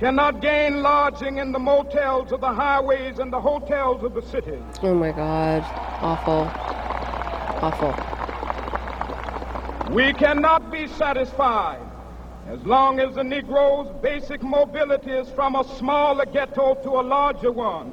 cannot 0.00 0.40
gain 0.40 0.80
lodging 0.80 1.36
in 1.36 1.52
the 1.52 1.58
motels 1.58 2.32
of 2.32 2.40
the 2.40 2.50
highways 2.50 3.18
and 3.18 3.30
the 3.30 3.38
hotels 3.38 4.02
of 4.02 4.14
the 4.14 4.22
cities. 4.22 4.62
Oh 4.82 4.94
my 4.94 5.12
God. 5.12 5.62
Awful. 6.00 6.48
Awful. 7.60 7.94
We 9.94 10.14
cannot 10.14 10.72
be 10.72 10.86
satisfied 10.86 11.82
as 12.48 12.64
long 12.64 12.98
as 12.98 13.14
the 13.14 13.22
Negro's 13.22 13.94
basic 14.00 14.42
mobility 14.42 15.10
is 15.10 15.28
from 15.32 15.54
a 15.54 15.64
smaller 15.76 16.24
ghetto 16.24 16.76
to 16.76 16.88
a 16.92 17.02
larger 17.02 17.52
one. 17.52 17.92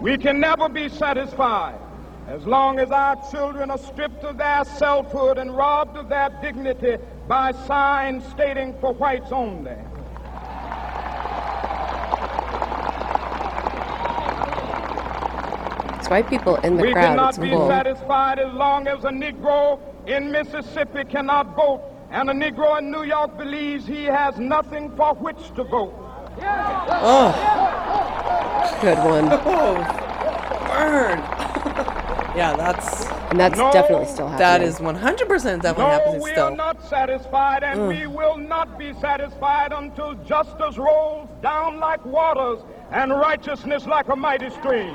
We 0.00 0.16
can 0.16 0.38
never 0.38 0.68
be 0.68 0.88
satisfied 0.88 1.80
as 2.28 2.46
long 2.46 2.78
as 2.78 2.92
our 2.92 3.16
children 3.32 3.72
are 3.72 3.78
stripped 3.78 4.22
of 4.22 4.38
their 4.38 4.64
selfhood 4.64 5.38
and 5.38 5.56
robbed 5.56 5.96
of 5.96 6.08
their 6.08 6.30
dignity 6.40 6.98
by 7.26 7.50
signs 7.66 8.24
stating 8.26 8.78
for 8.78 8.92
whites 8.92 9.32
only. 9.32 9.74
It's 16.06 16.10
white 16.12 16.30
people 16.30 16.54
in 16.58 16.76
the 16.76 16.82
we 16.82 16.92
crowd. 16.92 17.02
cannot 17.04 17.28
It's 17.30 17.38
be 17.38 17.50
cool. 17.50 17.66
satisfied 17.66 18.38
as 18.38 18.52
long 18.54 18.86
as 18.86 19.02
a 19.02 19.08
Negro 19.10 19.80
in 20.06 20.30
Mississippi 20.30 21.02
cannot 21.02 21.56
vote 21.56 21.82
and 22.12 22.30
a 22.30 22.32
Negro 22.32 22.78
in 22.78 22.92
New 22.92 23.02
York 23.02 23.36
believes 23.36 23.88
he 23.88 24.04
has 24.04 24.38
nothing 24.38 24.94
for 24.94 25.14
which 25.14 25.52
to 25.56 25.64
vote. 25.64 25.92
Oh, 27.02 27.32
Good 28.80 28.98
one. 28.98 29.26
Oh, 29.48 29.74
burn. 30.68 31.18
yeah, 32.36 32.54
that's 32.56 33.06
And 33.30 33.40
that's 33.40 33.58
No, 33.58 33.72
definitely 33.72 34.06
still 34.06 34.28
happening. 34.28 34.38
that 34.38 34.62
is 34.62 34.78
100% 34.78 35.62
definitely 35.62 35.82
No, 35.82 35.88
happening 35.90 36.20
we 36.22 36.30
still. 36.30 36.46
We 36.46 36.52
are 36.52 36.56
not 36.56 36.88
satisfied, 36.88 37.64
and 37.64 37.88
we 37.88 38.06
will 38.06 38.36
not 38.36 38.78
be 38.78 38.92
satisfied 39.00 39.72
until 39.72 40.14
justice 40.24 40.76
rolls 40.78 41.28
down 41.42 41.80
like 41.80 42.04
waters 42.06 42.60
and 42.92 43.10
righteousness 43.10 43.86
like 43.86 44.08
a 44.08 44.14
mighty 44.14 44.50
stream. 44.50 44.94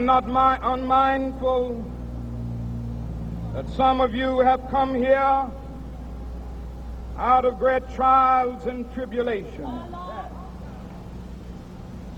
Am 0.00 0.06
not 0.06 0.26
mi- 0.26 0.66
unmindful 0.66 1.84
that 3.52 3.68
some 3.70 4.00
of 4.00 4.14
you 4.14 4.38
have 4.38 4.66
come 4.70 4.94
here 4.94 5.46
out 7.18 7.44
of 7.44 7.58
great 7.58 7.82
trials 7.94 8.64
and 8.66 8.90
tribulation. 8.94 9.66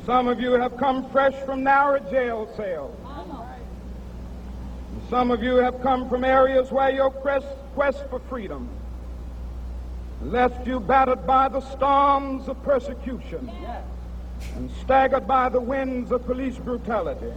Some 0.06 0.28
of 0.28 0.40
you 0.40 0.52
have 0.52 0.76
come 0.76 1.10
fresh 1.10 1.34
from 1.44 1.64
narrow 1.64 1.98
jail 2.08 2.48
cells. 2.56 2.96
Some 5.10 5.32
of 5.32 5.42
you 5.42 5.56
have 5.56 5.82
come 5.82 6.08
from 6.08 6.24
areas 6.24 6.70
where 6.70 6.90
your 6.90 7.10
quest, 7.10 7.46
quest 7.74 8.08
for 8.10 8.20
freedom 8.20 8.68
left 10.22 10.68
you 10.68 10.78
battered 10.78 11.26
by 11.26 11.48
the 11.48 11.60
storms 11.60 12.46
of 12.46 12.62
persecution 12.62 13.50
and 14.54 14.70
staggered 14.82 15.26
by 15.26 15.48
the 15.48 15.60
winds 15.60 16.12
of 16.12 16.24
police 16.26 16.56
brutality. 16.58 17.32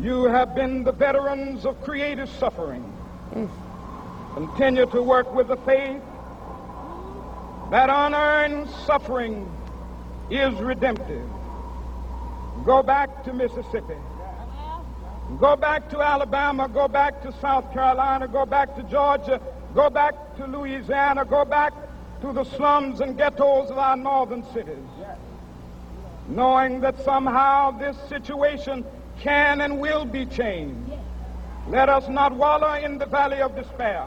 You 0.00 0.24
have 0.24 0.54
been 0.54 0.84
the 0.84 0.92
veterans 0.92 1.64
of 1.64 1.80
creative 1.82 2.28
suffering. 2.38 2.92
Continue 4.34 4.86
to 4.86 5.02
work 5.02 5.32
with 5.34 5.48
the 5.48 5.56
faith 5.58 6.02
that 7.70 7.88
unearned 7.88 8.68
suffering 8.86 9.50
is 10.30 10.52
redemptive. 10.60 11.28
Go 12.64 12.82
back 12.82 13.24
to 13.24 13.32
Mississippi. 13.32 13.96
Go 15.38 15.56
back 15.56 15.88
to 15.90 16.00
Alabama. 16.00 16.68
Go 16.68 16.88
back 16.88 17.22
to 17.22 17.32
South 17.40 17.72
Carolina. 17.72 18.28
Go 18.28 18.44
back 18.44 18.76
to 18.76 18.82
Georgia. 18.84 19.40
Go 19.74 19.90
back 19.90 20.36
to 20.36 20.46
Louisiana. 20.46 21.24
Go 21.24 21.44
back 21.44 21.72
to 22.20 22.32
the 22.32 22.44
slums 22.44 23.00
and 23.00 23.16
ghettos 23.16 23.70
of 23.70 23.78
our 23.78 23.96
northern 23.96 24.44
cities. 24.52 24.76
Knowing 26.28 26.80
that 26.80 27.02
somehow 27.04 27.70
this 27.70 27.96
situation 28.08 28.84
can 29.18 29.60
and 29.60 29.80
will 29.80 30.04
be 30.04 30.26
changed. 30.26 30.92
Let 31.68 31.88
us 31.88 32.08
not 32.08 32.32
wallow 32.32 32.74
in 32.74 32.98
the 32.98 33.06
valley 33.06 33.40
of 33.40 33.56
despair. 33.56 34.06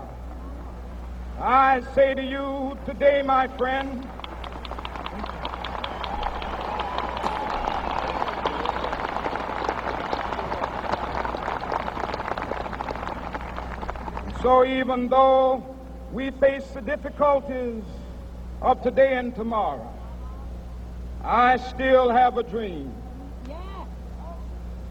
I 1.40 1.82
say 1.96 2.14
to 2.14 2.24
you 2.24 2.78
today, 2.86 3.22
my 3.24 3.48
friend, 3.58 4.08
so 14.42 14.66
even 14.66 15.10
though 15.10 15.76
we 16.12 16.32
face 16.32 16.66
the 16.74 16.82
difficulties 16.82 17.84
of 18.62 18.82
today 18.82 19.18
and 19.18 19.36
tomorrow, 19.36 19.94
I 21.24 21.58
still 21.58 22.10
have 22.10 22.38
a 22.38 22.44
dream. 22.44 22.94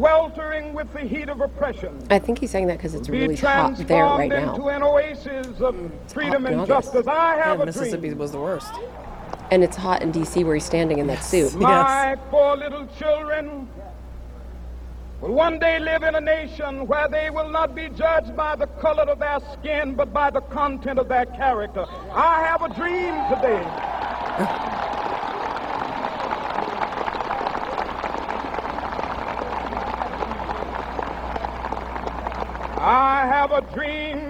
sweltering 0.00 0.72
with 0.72 0.90
the 0.94 1.00
heat 1.00 1.28
of 1.28 1.40
oppression, 1.40 1.98
I 2.10 2.18
think 2.18 2.38
he's 2.38 2.50
saying 2.50 2.68
that 2.68 2.78
because 2.78 2.94
it's 2.94 3.08
be 3.08 3.20
really 3.20 3.36
hot 3.36 3.76
transformed 3.76 3.88
there 3.88 4.04
right 4.04 4.32
into 4.32 4.58
now. 4.58 4.68
an 4.68 4.82
oasis 4.82 5.60
of 5.60 5.76
freedom 6.08 6.44
hot 6.44 6.52
in 6.52 6.58
and 6.60 6.72
August. 6.72 6.92
justice. 6.92 7.06
I 7.06 7.36
Yeah, 7.36 7.44
have 7.44 7.60
a 7.60 7.66
Mississippi 7.66 8.08
dream. 8.08 8.18
was 8.18 8.32
the 8.32 8.40
worst. 8.40 8.72
And 9.50 9.62
it's 9.62 9.76
hot 9.76 10.00
in 10.02 10.10
D.C. 10.12 10.44
where 10.44 10.54
he's 10.54 10.64
standing 10.64 10.98
in 10.98 11.06
that 11.08 11.22
suit. 11.22 11.54
My 11.56 12.16
four 12.30 12.56
little 12.56 12.86
children 12.98 13.68
will 15.20 15.32
one 15.32 15.58
day 15.58 15.78
live 15.78 16.02
in 16.02 16.14
a 16.14 16.20
nation 16.20 16.86
where 16.86 17.08
they 17.08 17.28
will 17.30 17.50
not 17.50 17.74
be 17.74 17.90
judged 17.90 18.34
by 18.34 18.56
the 18.56 18.66
color 18.66 19.02
of 19.02 19.18
their 19.18 19.40
skin, 19.52 19.94
but 19.94 20.12
by 20.14 20.30
the 20.30 20.40
content 20.40 20.98
of 20.98 21.08
their 21.08 21.26
character. 21.26 21.84
I 22.12 22.40
have 22.46 22.62
a 22.62 22.72
dream 22.72 23.14
today. 23.28 24.76
have 33.50 33.52
a 33.52 33.74
dream 33.74 34.29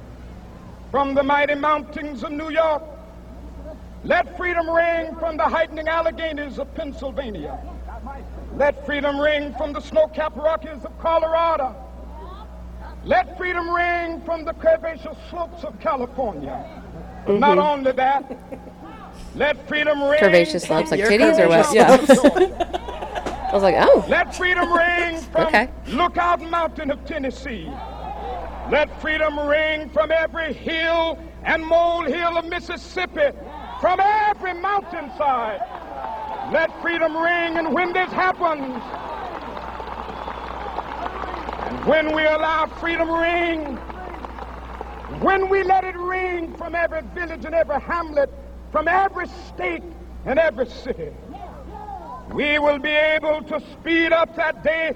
From 0.91 1.15
the 1.15 1.23
mighty 1.23 1.55
mountains 1.55 2.21
of 2.21 2.31
New 2.33 2.49
York, 2.49 2.83
let 4.03 4.35
freedom 4.35 4.69
ring 4.69 5.15
from 5.15 5.37
the 5.37 5.43
heightening 5.43 5.87
Alleghenies 5.87 6.59
of 6.59 6.73
Pennsylvania. 6.75 7.57
Let 8.57 8.85
freedom 8.85 9.17
ring 9.17 9.53
from 9.55 9.71
the 9.71 9.79
snow-capped 9.79 10.35
Rockies 10.35 10.83
of 10.83 10.99
Colorado. 10.99 11.73
Let 13.05 13.37
freedom 13.37 13.69
ring 13.69 14.21
from 14.21 14.43
the 14.43 14.53
curvaceous 14.53 15.17
slopes 15.29 15.63
of 15.63 15.79
California. 15.79 16.83
But 17.25 17.39
not 17.39 17.57
only 17.57 17.93
that, 17.93 18.37
let 19.35 19.65
freedom 19.69 20.03
ring. 20.03 20.19
Curvaceous 20.19 20.67
slopes 20.67 20.91
like 20.91 20.99
Your 20.99 21.09
titties 21.09 21.39
or 21.39 21.47
what? 21.47 21.73
Yeah. 21.73 21.91
I 23.51 23.53
was 23.53 23.63
like, 23.63 23.75
oh, 23.77 24.05
Let 24.09 24.35
freedom 24.35 24.71
ring 24.73 25.21
from 25.21 25.47
Okay. 25.47 25.69
Lookout 25.87 26.41
Mountain 26.41 26.91
of 26.91 27.05
Tennessee. 27.05 27.71
Let 28.71 29.01
freedom 29.01 29.37
ring 29.37 29.89
from 29.89 30.11
every 30.11 30.53
hill 30.53 31.19
and 31.43 31.61
molehill 31.61 32.37
of 32.37 32.45
Mississippi, 32.45 33.37
from 33.81 33.99
every 33.99 34.53
mountainside. 34.53 35.59
Let 36.53 36.71
freedom 36.81 37.17
ring, 37.17 37.57
and 37.57 37.73
when 37.73 37.91
this 37.91 38.09
happens, 38.13 38.81
and 41.67 41.85
when 41.85 42.15
we 42.15 42.25
allow 42.25 42.67
freedom 42.79 43.11
ring, 43.11 43.75
when 45.19 45.49
we 45.49 45.63
let 45.63 45.83
it 45.83 45.97
ring 45.97 46.55
from 46.55 46.73
every 46.73 47.01
village 47.13 47.43
and 47.43 47.53
every 47.53 47.81
hamlet, 47.81 48.33
from 48.71 48.87
every 48.87 49.27
state 49.49 49.83
and 50.25 50.39
every 50.39 50.67
city, 50.67 51.11
we 52.31 52.57
will 52.57 52.79
be 52.79 52.91
able 52.91 53.41
to 53.43 53.59
speed 53.73 54.13
up 54.13 54.33
that 54.37 54.63
day 54.63 54.95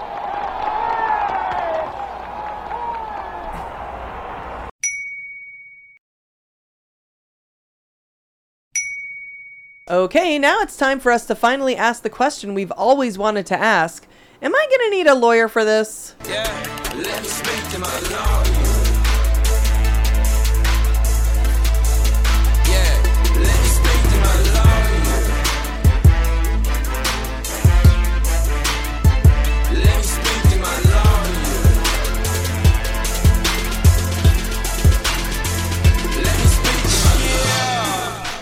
Okay, 9.91 10.39
now 10.39 10.61
it's 10.61 10.77
time 10.77 11.01
for 11.01 11.11
us 11.11 11.25
to 11.25 11.35
finally 11.35 11.75
ask 11.75 12.01
the 12.01 12.09
question 12.09 12.53
we've 12.53 12.71
always 12.71 13.17
wanted 13.17 13.45
to 13.47 13.59
ask. 13.59 14.07
Am 14.41 14.55
I 14.55 14.67
to 14.89 14.95
need 14.95 15.07
a 15.07 15.15
lawyer 15.15 15.49
for 15.49 15.65
this? 15.65 16.15
Yeah, 16.29 16.47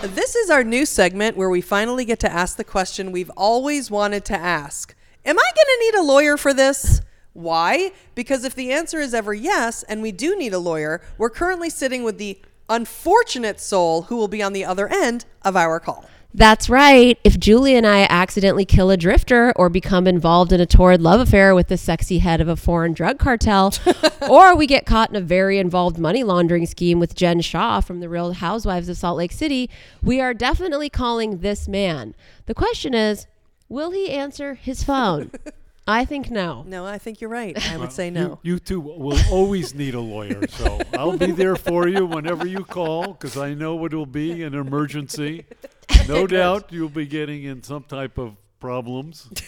This 0.02 0.34
is 0.34 0.48
our 0.48 0.64
new 0.64 0.86
segment 0.86 1.36
where 1.36 1.50
we 1.50 1.60
finally 1.60 2.06
get 2.06 2.20
to 2.20 2.32
ask 2.32 2.56
the 2.56 2.64
question 2.64 3.12
we've 3.12 3.30
always 3.36 3.90
wanted 3.90 4.24
to 4.26 4.34
ask. 4.34 4.94
Am 5.26 5.38
I 5.38 5.42
going 5.42 5.66
to 5.66 5.78
need 5.84 5.94
a 5.96 6.02
lawyer 6.02 6.38
for 6.38 6.54
this? 6.54 7.02
Why? 7.34 7.92
Because 8.14 8.44
if 8.44 8.54
the 8.54 8.72
answer 8.72 8.98
is 8.98 9.12
ever 9.12 9.34
yes, 9.34 9.82
and 9.82 10.00
we 10.00 10.10
do 10.10 10.38
need 10.38 10.54
a 10.54 10.58
lawyer, 10.58 11.02
we're 11.18 11.28
currently 11.28 11.68
sitting 11.68 12.02
with 12.02 12.16
the 12.16 12.40
unfortunate 12.70 13.60
soul 13.60 14.02
who 14.02 14.16
will 14.16 14.26
be 14.26 14.42
on 14.42 14.54
the 14.54 14.64
other 14.64 14.88
end 14.88 15.26
of 15.42 15.54
our 15.54 15.78
call. 15.78 16.08
That's 16.32 16.70
right. 16.70 17.18
If 17.24 17.40
Julie 17.40 17.74
and 17.74 17.86
I 17.86 18.06
accidentally 18.08 18.64
kill 18.64 18.90
a 18.90 18.96
drifter 18.96 19.52
or 19.56 19.68
become 19.68 20.06
involved 20.06 20.52
in 20.52 20.60
a 20.60 20.66
torrid 20.66 21.02
love 21.02 21.20
affair 21.20 21.54
with 21.54 21.66
the 21.68 21.76
sexy 21.76 22.18
head 22.18 22.40
of 22.40 22.46
a 22.46 22.54
foreign 22.54 22.92
drug 22.92 23.18
cartel, 23.18 23.74
or 24.30 24.54
we 24.54 24.66
get 24.68 24.86
caught 24.86 25.10
in 25.10 25.16
a 25.16 25.20
very 25.20 25.58
involved 25.58 25.98
money 25.98 26.22
laundering 26.22 26.66
scheme 26.66 27.00
with 27.00 27.16
Jen 27.16 27.40
Shah 27.40 27.80
from 27.80 27.98
the 27.98 28.08
Real 28.08 28.32
Housewives 28.32 28.88
of 28.88 28.96
Salt 28.96 29.16
Lake 29.16 29.32
City, 29.32 29.68
we 30.02 30.20
are 30.20 30.32
definitely 30.32 30.88
calling 30.88 31.38
this 31.38 31.66
man. 31.66 32.14
The 32.46 32.54
question 32.54 32.94
is, 32.94 33.26
will 33.68 33.90
he 33.90 34.10
answer 34.10 34.54
his 34.54 34.84
phone? 34.84 35.32
I 35.90 36.04
think 36.04 36.30
no. 36.30 36.64
No, 36.66 36.86
I 36.86 36.98
think 36.98 37.20
you're 37.20 37.30
right. 37.30 37.56
I 37.72 37.76
would 37.76 37.92
say 37.92 38.10
no. 38.10 38.38
You, 38.42 38.54
you 38.54 38.58
two 38.58 38.80
will 38.80 39.18
always 39.30 39.74
need 39.74 39.94
a 39.94 40.00
lawyer, 40.00 40.46
so 40.48 40.80
I'll 40.94 41.18
be 41.18 41.32
there 41.32 41.56
for 41.56 41.88
you 41.88 42.06
whenever 42.06 42.46
you 42.46 42.64
call 42.64 43.12
because 43.12 43.36
I 43.36 43.54
know 43.54 43.84
it 43.84 43.92
will 43.92 44.06
be 44.06 44.42
an 44.42 44.54
emergency. 44.54 45.44
No 46.08 46.26
doubt 46.26 46.72
you'll 46.72 46.88
be 46.88 47.06
getting 47.06 47.44
in 47.44 47.62
some 47.62 47.82
type 47.82 48.16
of 48.16 48.34
problems. 48.60 49.28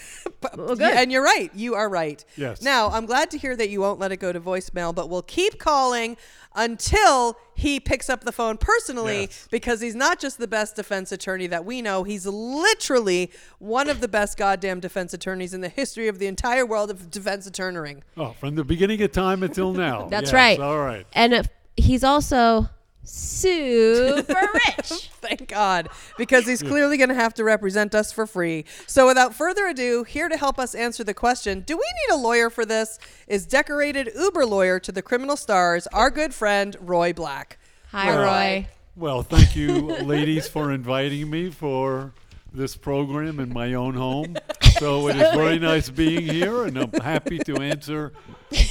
Well, 0.57 0.75
good. 0.75 0.81
Yeah, 0.81 1.01
and 1.01 1.13
you're 1.13 1.23
right. 1.23 1.53
You 1.55 1.77
are 1.77 1.89
right. 1.89 2.23
Yes. 2.37 2.63
Now, 2.63 2.89
I'm 2.91 3.07
glad 3.07 3.31
to 3.31 3.39
hear 3.39 3.55
that 3.55 3.71
you 3.71 3.81
won't 3.81 4.01
let 4.01 4.11
it 4.11 4.17
go 4.17 4.33
to 4.33 4.41
voicemail, 4.41 4.93
but 4.93 5.09
we'll 5.09 5.23
keep 5.23 5.57
calling 5.61 6.17
until 6.57 7.37
he 7.55 7.79
picks 7.79 8.11
up 8.11 8.25
the 8.25 8.33
phone 8.33 8.57
personally 8.59 9.23
Yes. 9.23 9.47
because 9.53 9.81
he's 9.81 9.95
not 9.95 10.19
just 10.19 10.39
the 10.39 10.49
best 10.49 10.75
defense 10.75 11.13
attorney 11.13 11.47
that 11.47 11.65
we 11.65 11.81
know. 11.81 12.03
He's 12.03 12.27
literally 12.27 13.31
one 13.61 13.89
of 13.89 14.01
the 14.01 14.09
best 14.09 14.37
goddamn 14.37 14.81
defense 14.81 15.15
attorneys 15.15 15.55
in 15.55 15.61
the 15.61 15.69
history 15.69 16.09
of 16.09 16.19
the 16.19 16.27
entire 16.27 16.67
world 16.67 16.91
of 16.91 17.09
defense 17.09 17.47
attorneying. 17.47 18.03
Oh, 18.17 18.33
from 18.33 18.57
the 18.57 18.65
beginning 18.65 19.01
of 19.03 19.13
time 19.13 19.45
until 19.45 19.73
now. 19.73 20.07
That's 20.11 20.27
Yes, 20.27 20.33
right. 20.35 20.61
All 20.61 20.79
right. 20.81 21.07
And 21.13 21.33
if, 21.35 21.49
he's 21.77 22.03
also 22.03 22.69
super 23.05 24.48
rich. 24.55 25.11
Thank 25.20 25.48
God, 25.48 25.88
because 26.16 26.46
he's 26.46 26.62
clearly 26.62 26.96
going 26.96 27.09
to 27.09 27.14
have 27.14 27.34
to 27.34 27.44
represent 27.44 27.94
us 27.94 28.12
for 28.12 28.26
free. 28.26 28.64
So, 28.86 29.07
without 29.07 29.34
further 29.34 29.66
ado, 29.66 30.05
here 30.05 30.28
to 30.28 30.36
help 30.36 30.59
us 30.59 30.74
answer 30.74 31.05
the 31.05 31.14
question 31.14 31.61
Do 31.61 31.76
we 31.76 31.84
need 31.84 32.14
a 32.14 32.18
lawyer 32.18 32.50
for 32.50 32.64
this? 32.64 32.98
is 33.26 33.46
decorated 33.46 34.11
Uber 34.14 34.44
lawyer 34.46 34.78
to 34.80 34.92
the 34.92 35.03
criminal 35.03 35.36
stars, 35.36 35.86
our 35.88 36.11
good 36.11 36.34
friend 36.34 36.76
Roy 36.80 37.12
Black. 37.12 37.59
Hi, 37.90 38.16
Roy. 38.16 38.68
Well, 38.96 39.22
thank 39.22 39.57
you, 39.57 39.70
ladies, 40.03 40.48
for 40.48 40.70
inviting 40.72 41.30
me 41.30 41.50
for 41.50 42.12
this 42.53 42.76
program 42.76 43.40
in 43.40 43.53
my 43.53 43.74
own 43.74 43.94
home. 43.94 44.36
So 44.78 45.09
it 45.09 45.16
is 45.16 45.34
very 45.34 45.59
nice 45.59 45.88
being 45.88 46.22
here, 46.26 46.64
and 46.66 46.76
I'm 46.76 46.92
happy 46.92 47.38
to 47.40 47.57
answer 47.57 48.12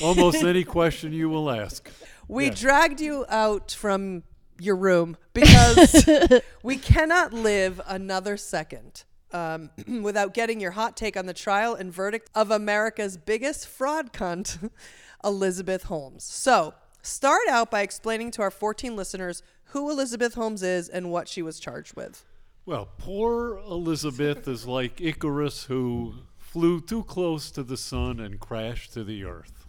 almost 0.04 0.44
any 0.44 0.64
question 0.64 1.14
you 1.14 1.30
will 1.30 1.50
ask. 1.50 1.90
We 2.32 2.46
Yes. 2.46 2.62
dragged 2.62 3.02
you 3.02 3.26
out 3.28 3.72
from 3.72 4.24
your 4.58 4.78
room 4.78 5.18
because 5.34 6.08
we 6.64 6.78
cannot 6.78 7.34
live 7.34 7.82
another 7.86 8.38
second 8.38 9.04
um, 9.34 9.70
without 10.02 10.34
getting 10.34 10.62
your 10.62 10.72
hot 10.72 10.96
take 10.96 11.18
on 11.18 11.26
the 11.26 11.34
trial 11.34 11.76
and 11.76 11.92
verdict 11.94 12.30
of 12.34 12.50
America's 12.50 13.18
biggest 13.18 13.68
fraud 13.68 14.14
cunt, 14.14 14.70
Elizabeth 15.26 15.84
Holmes. 15.84 16.24
So, 16.24 16.74
start 17.02 17.50
out 17.50 17.70
by 17.70 17.82
explaining 17.82 18.32
to 18.32 18.42
our 18.44 18.52
14 18.52 18.96
listeners 18.96 19.44
who 19.66 19.90
Elizabeth 19.92 20.36
Holmes 20.36 20.64
is 20.64 20.88
and 20.88 21.12
what 21.12 21.28
she 21.28 21.42
was 21.42 21.60
charged 21.60 21.98
with. 21.98 22.24
Well, 22.66 22.88
poor 22.98 23.58
Elizabeth 23.58 24.48
is 24.48 24.66
like 24.66 25.02
Icarus 25.02 25.66
who 25.66 26.14
flew 26.38 26.80
too 26.80 27.04
close 27.04 27.52
to 27.52 27.64
the 27.64 27.76
sun 27.78 28.22
and 28.22 28.40
crashed 28.40 28.94
to 28.94 29.04
the 29.04 29.26
earth. 29.26 29.66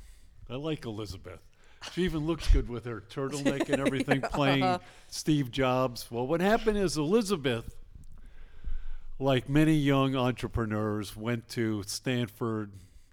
I 0.49 0.55
like 0.55 0.85
Elizabeth. 0.85 1.41
She 1.93 2.03
even 2.05 2.27
looks 2.27 2.49
good 2.49 2.69
with 2.69 2.85
her 2.85 3.03
turtleneck 3.11 3.69
and 3.69 3.81
everything 3.81 4.21
playing 4.33 4.63
uh-huh. 4.63 4.79
Steve 5.09 5.51
Jobs. 5.51 6.11
Well, 6.11 6.27
what 6.27 6.41
happened 6.41 6.79
is 6.79 6.97
Elizabeth, 6.97 7.77
like 9.19 9.49
many 9.49 9.75
young 9.75 10.15
entrepreneurs, 10.15 11.17
went 11.17 11.49
to 11.51 11.83
Stanford, 11.85 12.71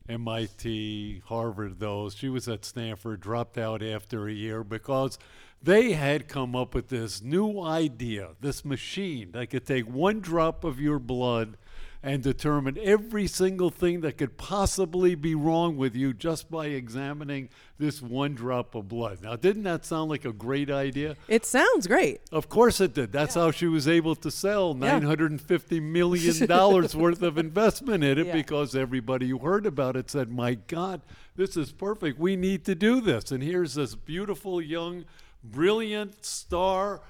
MIT, 0.07 1.23
Harvard, 1.25 1.79
those. 1.79 2.15
She 2.15 2.29
was 2.29 2.47
at 2.47 2.65
Stanford, 2.65 3.21
dropped 3.21 3.57
out 3.57 3.83
after 3.83 4.27
a 4.27 4.33
year 4.33 4.63
because 4.63 5.17
they 5.61 5.91
had 5.93 6.27
come 6.27 6.55
up 6.55 6.73
with 6.73 6.87
this 6.87 7.21
new 7.21 7.59
idea, 7.61 8.29
this 8.39 8.63
machine 8.63 9.31
that 9.33 9.49
could 9.49 9.65
take 9.65 9.85
one 9.87 10.19
drop 10.19 10.63
of 10.63 10.79
your 10.79 10.99
blood 10.99 11.57
and 12.01 12.23
determine 12.23 12.77
every 12.81 13.27
single 13.27 13.69
thing 13.69 13.99
that 14.01 14.17
could 14.17 14.37
possibly 14.37 15.15
be 15.15 15.35
wrong 15.35 15.75
with 15.75 15.95
you 15.95 16.13
just 16.13 16.49
by 16.49 16.67
examining 16.67 17.49
this 17.77 18.01
one 18.01 18.33
drop 18.33 18.73
of 18.73 18.87
blood. 18.87 19.19
Now, 19.21 19.35
didn't 19.35 19.63
that 19.63 19.85
sound 19.85 20.09
like 20.09 20.23
a 20.23 20.31
great 20.31 20.71
idea? 20.71 21.17
It 21.27 21.45
sounds 21.45 21.87
great. 21.87 22.21
Of 22.31 22.47
course 22.47 22.79
it 22.79 22.93
did. 22.93 23.11
That's 23.11 23.35
how 23.35 23.51
she 23.51 23.67
was 23.67 23.85
able 23.85 24.15
to 24.15 24.31
sell 24.31 24.73
$950 24.73 25.81
million 25.81 26.45
dollars 26.47 26.95
worth 26.95 27.21
of 27.21 27.37
investment 27.37 28.03
in 28.03 28.17
it 28.17 28.27
Yeah. 28.27 28.33
because 28.33 28.75
everybody 28.75 29.27
who 29.29 29.39
heard 29.39 29.65
about 29.65 29.97
it 29.97 30.09
said, 30.09 30.29
My 30.29 30.53
God, 30.53 31.01
this 31.35 31.57
is 31.57 31.71
perfect. 31.73 32.17
We 32.17 32.35
need 32.37 32.63
to 32.65 32.75
do 32.75 33.01
this. 33.01 33.29
And 33.31 33.43
here's 33.43 33.73
this 33.73 33.95
beautiful, 33.95 34.61
young, 34.61 35.03
brilliant 35.43 36.23
star, 36.25 37.01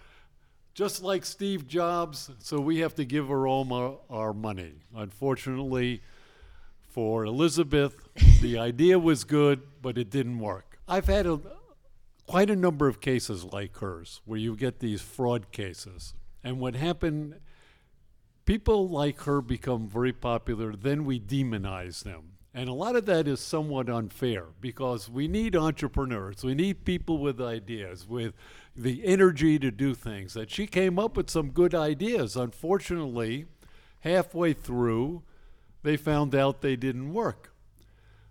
just 0.74 1.04
like 1.04 1.26
Steve 1.26 1.68
Jobs. 1.68 2.32
So 2.40 2.60
we 2.60 2.80
have 2.80 2.96
to 2.96 3.06
give 3.06 3.30
Aroma 3.30 3.96
our 4.10 4.34
money. 4.34 4.74
Unfortunately, 4.96 6.02
for 6.88 7.26
Elizabeth, 7.26 7.96
the 8.42 8.58
idea 8.58 8.98
was 9.00 9.24
good, 9.24 9.62
but 9.82 9.98
it 9.98 10.10
didn't 10.10 10.40
work. 10.40 10.80
I've 10.88 11.06
had 11.06 11.28
a, 11.28 11.40
quite 12.26 12.50
a 12.50 12.56
number 12.56 12.88
of 12.88 13.02
cases 13.02 13.44
like 13.44 13.78
hers 13.78 14.22
where 14.26 14.40
you 14.40 14.56
get 14.56 14.80
these 14.80 15.02
fraud 15.02 15.52
cases. 15.52 16.14
And 16.44 16.60
what 16.60 16.76
happened, 16.76 17.36
people 18.46 18.88
like 18.88 19.22
her 19.22 19.42
become 19.42 19.88
very 19.88 20.14
popular, 20.14 20.76
then 20.76 21.06
we 21.06 21.20
demonize 21.20 22.04
them. 22.04 22.39
And 22.54 22.68
a 22.68 22.74
lot 22.74 22.96
of 22.96 23.06
that 23.06 23.28
is 23.28 23.40
somewhat 23.40 23.90
unfair 23.90 24.46
because 24.60 25.08
we 25.10 25.28
need 25.28 25.56
entrepreneurs. 25.56 26.44
We 26.44 26.56
need 26.56 26.84
people 26.84 27.20
with 27.20 27.40
ideas, 27.40 28.08
with 28.08 28.34
the 28.76 29.06
energy 29.06 29.60
to 29.60 29.70
do 29.70 29.94
things. 29.94 30.36
And 30.36 30.50
she 30.50 30.66
came 30.66 30.98
up 30.98 31.16
with 31.16 31.30
some 31.30 31.52
good 31.52 31.76
ideas. 31.76 32.36
Unfortunately, 32.36 33.46
halfway 34.00 34.54
through, 34.54 35.22
they 35.84 35.96
found 35.96 36.34
out 36.34 36.62
they 36.62 36.76
didn't 36.76 37.14
work. 37.14 37.54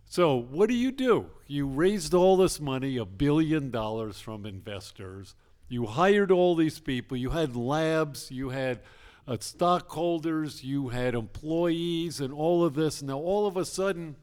So, 0.04 0.34
what 0.34 0.68
do 0.68 0.74
you 0.74 0.90
do? 0.90 1.26
You 1.46 1.66
raised 1.66 2.14
all 2.14 2.36
this 2.36 2.60
money, 2.60 2.96
a 2.96 3.04
billion 3.04 3.70
dollars 3.70 4.18
from 4.20 4.46
investors. 4.46 5.34
You 5.68 5.86
hired 5.86 6.32
all 6.32 6.56
these 6.56 6.80
people. 6.80 7.16
You 7.16 7.30
had 7.30 7.54
labs, 7.54 8.30
you 8.30 8.48
had 8.48 8.80
uh, 9.28 9.36
stockholders, 9.40 10.64
you 10.64 10.88
had 10.88 11.14
employees, 11.14 12.18
and 12.18 12.32
all 12.32 12.64
of 12.64 12.74
this. 12.74 13.02
Now, 13.02 13.18
all 13.18 13.46
of 13.46 13.58
a 13.58 13.64
sudden, 13.64 14.16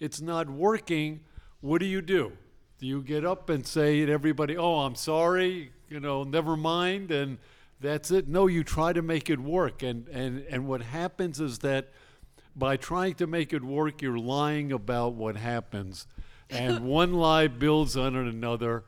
it's 0.00 0.20
not 0.20 0.50
working. 0.50 1.20
What 1.60 1.78
do 1.78 1.86
you 1.86 2.02
do? 2.02 2.32
Do 2.78 2.86
you 2.88 3.02
get 3.02 3.24
up 3.24 3.48
and 3.48 3.64
say 3.64 4.04
to 4.04 4.10
everybody, 4.10 4.56
oh, 4.56 4.80
I'm 4.80 4.96
sorry, 4.96 5.70
you 5.88 6.00
know, 6.00 6.24
never 6.24 6.56
mind, 6.56 7.12
and 7.12 7.38
that's 7.80 8.10
it? 8.10 8.26
No, 8.26 8.48
you 8.48 8.64
try 8.64 8.92
to 8.92 9.00
make 9.00 9.30
it 9.30 9.38
work. 9.38 9.84
And, 9.84 10.08
and, 10.08 10.44
and 10.50 10.66
what 10.66 10.82
happens 10.82 11.38
is 11.38 11.60
that 11.60 11.90
by 12.56 12.76
trying 12.76 13.14
to 13.14 13.28
make 13.28 13.52
it 13.52 13.62
work, 13.62 14.02
you're 14.02 14.18
lying 14.18 14.72
about 14.72 15.14
what 15.14 15.36
happens. 15.36 16.08
And 16.50 16.80
one 16.84 17.12
lie 17.12 17.46
builds 17.46 17.96
on 17.96 18.16
another, 18.16 18.82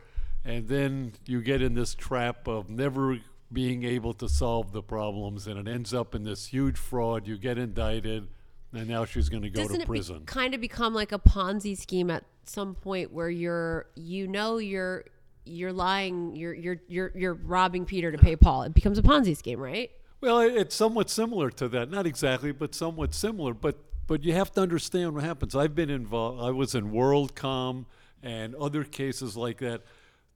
and 0.45 0.67
then 0.67 1.13
you 1.27 1.41
get 1.41 1.63
in 1.63 1.75
this 1.75 1.95
trap 1.95 2.49
of 2.49 2.69
never 2.69 3.21
being 3.55 3.85
able 3.85 4.13
to 4.15 4.29
solve 4.29 4.73
the 4.73 4.83
problems, 4.83 5.47
and 5.47 5.59
it 5.67 5.71
ends 5.73 5.95
up 5.95 6.15
in 6.15 6.25
this 6.25 6.47
huge 6.47 6.77
fraud. 6.77 7.27
You 7.27 7.39
get 7.39 7.57
indicted, 7.57 8.29
and 8.73 8.89
now 8.89 9.05
she's 9.05 9.29
going 9.29 9.43
to 9.45 9.51
go 9.51 9.63
Doesn't 9.63 9.77
to 9.77 9.83
it 9.83 9.87
be- 9.87 9.89
prison. 9.89 10.23
kind 10.27 10.53
of 10.55 10.61
become 10.61 10.93
like 10.93 11.13
a 11.13 11.19
Ponzi 11.19 11.77
scheme 11.79 12.11
at 12.11 12.25
some 12.45 12.75
point 12.75 13.13
where 13.13 13.31
you're, 13.31 13.87
you 13.95 14.27
know, 14.29 14.59
you're 14.59 15.05
you're 15.47 15.73
lying, 15.73 16.35
you're 16.37 16.55
you're 16.55 16.81
you're 16.89 17.13
you're 17.15 17.35
robbing 17.35 17.85
Peter 17.87 18.11
to 18.13 18.19
pay 18.19 18.37
Paul. 18.37 18.65
It 18.65 18.75
becomes 18.75 18.99
a 18.99 19.03
Ponzi 19.03 19.37
scheme, 19.37 19.61
right? 19.61 19.91
Well, 20.21 20.41
it's 20.41 20.75
somewhat 20.75 21.11
similar 21.11 21.51
to 21.51 21.69
that. 21.69 21.91
Not 21.91 22.07
exactly, 22.07 22.51
but 22.53 22.75
somewhat 22.75 23.15
similar. 23.15 23.55
But 23.55 23.79
but 24.07 24.25
you 24.25 24.33
have 24.35 24.53
to 24.53 24.61
understand 24.61 25.15
what 25.15 25.23
happens. 25.25 25.55
I've 25.55 25.75
been 25.75 25.91
involved. 25.91 26.43
I 26.43 26.51
was 26.51 26.75
in 26.75 26.91
WorldCom 26.93 27.87
and 28.23 28.55
other 28.55 28.85
cases 28.85 29.37
like 29.37 29.59
that. 29.59 29.83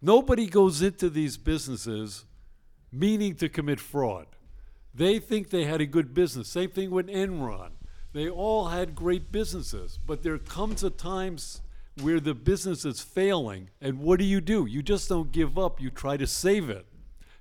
Nobody 0.00 0.46
goes 0.46 0.80
into 0.82 1.10
these 1.10 1.36
businesses 1.36 2.24
meaning 2.92 3.34
to 3.36 3.48
commit 3.48 3.80
fraud. 3.80 4.26
They 4.94 5.18
think 5.18 5.50
they 5.50 5.64
had 5.64 5.80
a 5.80 5.86
good 5.86 6.14
business. 6.14 6.48
Same 6.48 6.70
thing 6.70 6.90
with 6.90 7.06
Enron. 7.06 7.70
They 8.12 8.28
all 8.28 8.68
had 8.68 8.94
great 8.94 9.30
businesses, 9.30 9.98
but 10.04 10.22
there 10.22 10.38
comes 10.38 10.82
a 10.82 10.90
times 10.90 11.60
where 12.00 12.20
the 12.20 12.34
business 12.34 12.84
is 12.84 13.00
failing, 13.00 13.70
and 13.80 13.98
what 14.00 14.18
do 14.18 14.24
you 14.24 14.40
do? 14.40 14.66
You 14.66 14.82
just 14.82 15.08
don't 15.08 15.32
give 15.32 15.58
up. 15.58 15.80
You 15.80 15.90
try 15.90 16.16
to 16.16 16.26
save 16.26 16.70
it. 16.70 16.86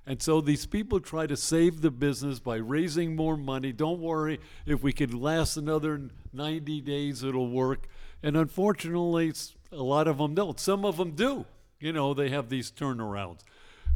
And 0.06 0.22
so 0.22 0.40
these 0.40 0.66
people 0.66 1.00
try 1.00 1.26
to 1.26 1.36
save 1.36 1.80
the 1.80 1.90
business 1.90 2.38
by 2.38 2.56
raising 2.56 3.14
more 3.14 3.36
money. 3.36 3.72
Don't 3.72 4.00
worry, 4.00 4.40
if 4.64 4.82
we 4.82 4.92
could 4.92 5.12
last 5.12 5.56
another 5.56 6.00
90 6.32 6.80
days, 6.80 7.22
it'll 7.22 7.50
work. 7.50 7.88
And 8.22 8.36
unfortunately, 8.36 9.32
a 9.70 9.82
lot 9.82 10.08
of 10.08 10.18
them 10.18 10.34
don't. 10.34 10.58
Some 10.58 10.84
of 10.84 10.96
them 10.96 11.10
do. 11.12 11.44
You 11.78 11.92
know, 11.92 12.14
they 12.14 12.30
have 12.30 12.48
these 12.48 12.70
turnarounds. 12.70 13.40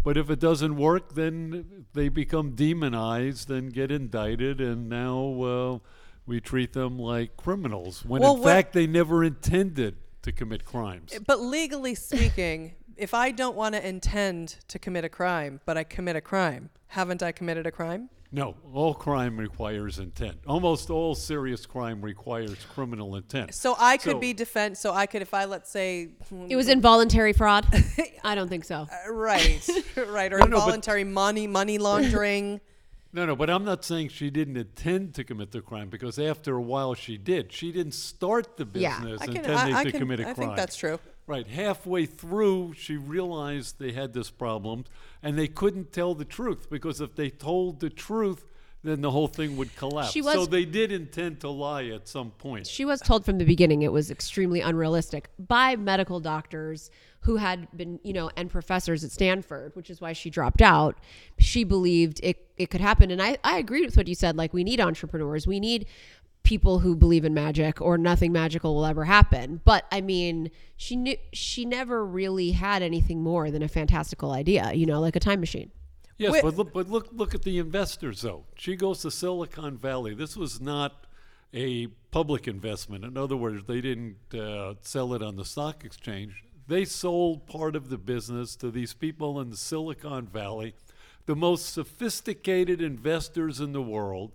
But 0.05 0.17
if 0.17 0.31
it 0.31 0.41
doesn't 0.41 0.77
work, 0.77 1.15
then 1.15 1.87
they 1.93 2.09
become 2.09 2.55
demonized 2.55 3.51
and 3.51 3.73
get 3.73 3.93
indicted, 3.93 4.61
and 4.61 4.89
now 4.89 5.43
uh, 5.43 5.79
we 6.27 6.41
treat 6.41 6.73
them 6.73 6.99
like 6.99 7.37
criminals 7.37 8.05
when 8.05 8.23
Well, 8.23 8.37
in 8.37 8.43
fact 8.43 8.73
they 8.73 8.87
never 8.87 9.23
intended 9.23 9.97
to 10.23 10.33
commit 10.33 10.65
crimes. 10.65 11.13
But 11.27 11.41
legally 11.41 11.95
speaking, 11.95 12.75
if 12.97 13.15
I 13.15 13.31
don't 13.31 13.57
want 13.57 13.75
to 13.75 13.87
intend 13.87 14.57
to 14.69 14.79
commit 14.79 15.05
a 15.05 15.09
crime, 15.09 15.61
but 15.67 15.77
I 15.77 15.85
commit 15.85 16.17
a 16.17 16.21
crime, 16.21 16.71
haven't 16.89 17.23
I 17.23 17.33
committed 17.33 17.67
a 17.67 17.71
crime? 17.73 18.09
No, 18.35 18.55
all 18.73 18.95
crime 18.95 19.37
requires 19.37 19.99
intent. 19.99 20.39
Almost 20.47 20.89
all 20.89 21.15
serious 21.15 21.67
crime 21.67 22.01
requires 22.01 22.57
criminal 22.75 23.15
intent. 23.17 23.53
So 23.55 23.77
I 23.79 23.99
could 23.99 24.13
So- 24.13 24.19
be 24.19 24.33
defense. 24.33 24.81
So 24.81 24.93
I 24.95 25.05
could, 25.05 25.21
if 25.21 25.35
I 25.35 25.45
let's 25.45 25.71
say, 25.71 26.13
It 26.49 26.57
was 26.57 26.69
involuntary 26.69 27.35
fraud. 27.35 27.67
I 28.25 28.35
don't 28.35 28.49
think 28.49 28.65
so. 28.65 28.89
Uh, 28.91 29.13
right, 29.13 29.69
right, 30.09 30.33
or 30.33 30.39
No, 30.39 30.45
no, 30.47 30.51
but- 30.51 30.57
involuntary 30.61 31.05
money 31.05 31.47
money 31.47 31.79
laundering. 31.79 32.61
No, 33.15 33.27
no, 33.27 33.37
but 33.37 33.51
I'm 33.51 33.63
not 33.63 33.85
saying 33.85 34.09
she 34.09 34.31
didn't 34.31 34.57
intend 34.57 35.13
to 35.17 35.23
commit 35.25 35.51
the 35.51 35.61
crime 35.61 35.91
because 35.91 36.19
after 36.19 36.57
a 36.57 36.63
while 36.63 36.95
she 36.95 37.19
did. 37.19 37.53
She 37.53 37.71
didn't 37.71 37.93
start 37.93 38.57
the 38.57 38.65
business 38.65 38.83
Yeah. 38.91 39.01
business 39.01 39.21
I 39.21 39.27
can- 39.27 39.37
intending 39.37 39.75
I- 39.75 39.79
I 39.81 39.85
to 39.85 39.91
can- 39.91 40.01
commit 40.01 40.21
a 40.21 40.23
I 40.23 40.25
crime. 40.33 40.35
think 40.37 40.57
that's 40.57 40.77
true. 40.77 40.99
Right. 41.27 41.47
Halfway 41.47 42.07
through, 42.07 42.75
she 42.77 42.97
realized 42.97 43.79
they 43.79 43.93
had 43.93 44.13
this 44.13 44.31
problem 44.31 44.85
and 45.23 45.39
they 45.39 45.49
couldn't 45.49 45.93
tell 45.93 46.15
the 46.15 46.25
truth 46.25 46.69
because 46.69 47.01
if 47.01 47.15
they 47.15 47.31
told 47.31 47.81
the 47.81 47.91
truth, 47.91 48.45
then 48.85 49.01
the 49.01 49.11
whole 49.11 49.29
thing 49.29 49.57
would 49.57 49.75
collapse. 49.77 50.11
She 50.11 50.23
so 50.23 50.45
they 50.45 50.65
did 50.65 50.91
intend 50.91 51.41
to 51.41 51.49
lie 51.49 51.85
at 51.87 52.09
some 52.09 52.33
point. 52.33 52.67
She 52.67 52.85
was 52.85 53.01
told 53.01 53.25
from 53.25 53.39
the 53.39 53.45
beginning 53.45 53.83
it 53.83 53.93
was 53.93 54.11
extremely 54.11 54.61
unrealistic 54.61 55.31
by 55.39 55.77
medical 55.77 56.19
doctors 56.19 56.91
who 57.21 57.37
had 57.37 57.69
been, 57.77 58.01
you 58.03 58.13
know, 58.13 58.31
and 58.37 58.51
professors 58.51 59.05
at 59.05 59.13
Stanford, 59.13 59.77
which 59.77 59.89
is 59.89 60.01
why 60.01 60.13
she 60.13 60.29
dropped 60.29 60.61
out. 60.61 60.99
She 61.39 61.63
believed 61.63 62.19
it, 62.25 62.49
it 62.57 62.71
could 62.71 62.81
happen. 62.81 63.13
And 63.13 63.23
I, 63.23 63.39
I 63.45 63.59
agree 63.59 63.85
with 63.85 63.97
what 63.97 64.09
you 64.09 64.17
said. 64.17 64.37
Like, 64.37 64.53
we 64.53 64.65
need 64.65 64.81
entrepreneurs. 64.81 65.47
We 65.47 65.61
need 65.61 65.87
people 66.43 66.81
who 66.81 66.97
believe 66.97 67.25
in 67.25 67.35
magic 67.35 67.81
or 67.81 67.97
nothing 67.97 68.33
magical 68.33 68.75
will 68.75 68.87
ever 68.87 69.05
happen. 69.05 69.61
But 69.65 69.87
I 69.93 70.01
mean, 70.01 70.51
she 70.77 70.97
knew 70.97 71.17
she 71.33 71.65
never 71.65 72.05
really 72.05 72.53
had 72.53 72.83
anything 72.83 73.23
more 73.23 73.51
than 73.51 73.63
a 73.63 73.69
fantastical 73.69 74.33
idea, 74.33 74.73
you 74.73 74.87
know, 74.87 75.01
like 75.01 75.17
a 75.17 75.21
time 75.21 75.41
machine. 75.41 75.71
Yes, 76.19 76.33
Wait- 76.33 76.43
but 76.43 76.57
look, 76.57 76.73
but 76.73 76.89
look, 76.89 77.09
look 77.13 77.35
at 77.35 77.43
the 77.43 77.59
investors 77.59 78.23
though. 78.23 78.45
She 78.57 78.77
goes 78.77 79.01
to 79.03 79.11
Silicon 79.11 79.79
Valley. 79.79 80.15
This 80.15 80.37
was 80.37 80.61
not 80.61 81.07
a 81.55 81.89
public 82.11 82.49
investment. 82.49 83.05
In 83.05 83.17
other 83.17 83.37
words, 83.37 83.65
they 83.65 83.81
didn't 83.81 84.17
uh, 84.35 84.75
sell 84.81 85.15
it 85.15 85.23
on 85.23 85.37
the 85.37 85.45
stock 85.45 85.85
exchange. 85.85 86.45
They 86.67 86.85
sold 86.85 87.47
part 87.47 87.77
of 87.77 87.89
the 87.89 87.99
business 87.99 88.57
to 88.57 88.71
these 88.71 88.95
people 88.95 89.41
in 89.41 89.51
the 89.51 89.57
Silicon 89.57 90.27
Valley, 90.27 90.75
the 91.27 91.37
most 91.37 91.73
sophisticated 91.73 92.81
investors 92.81 93.61
in 93.61 93.73
the 93.73 93.83
world, 93.83 94.33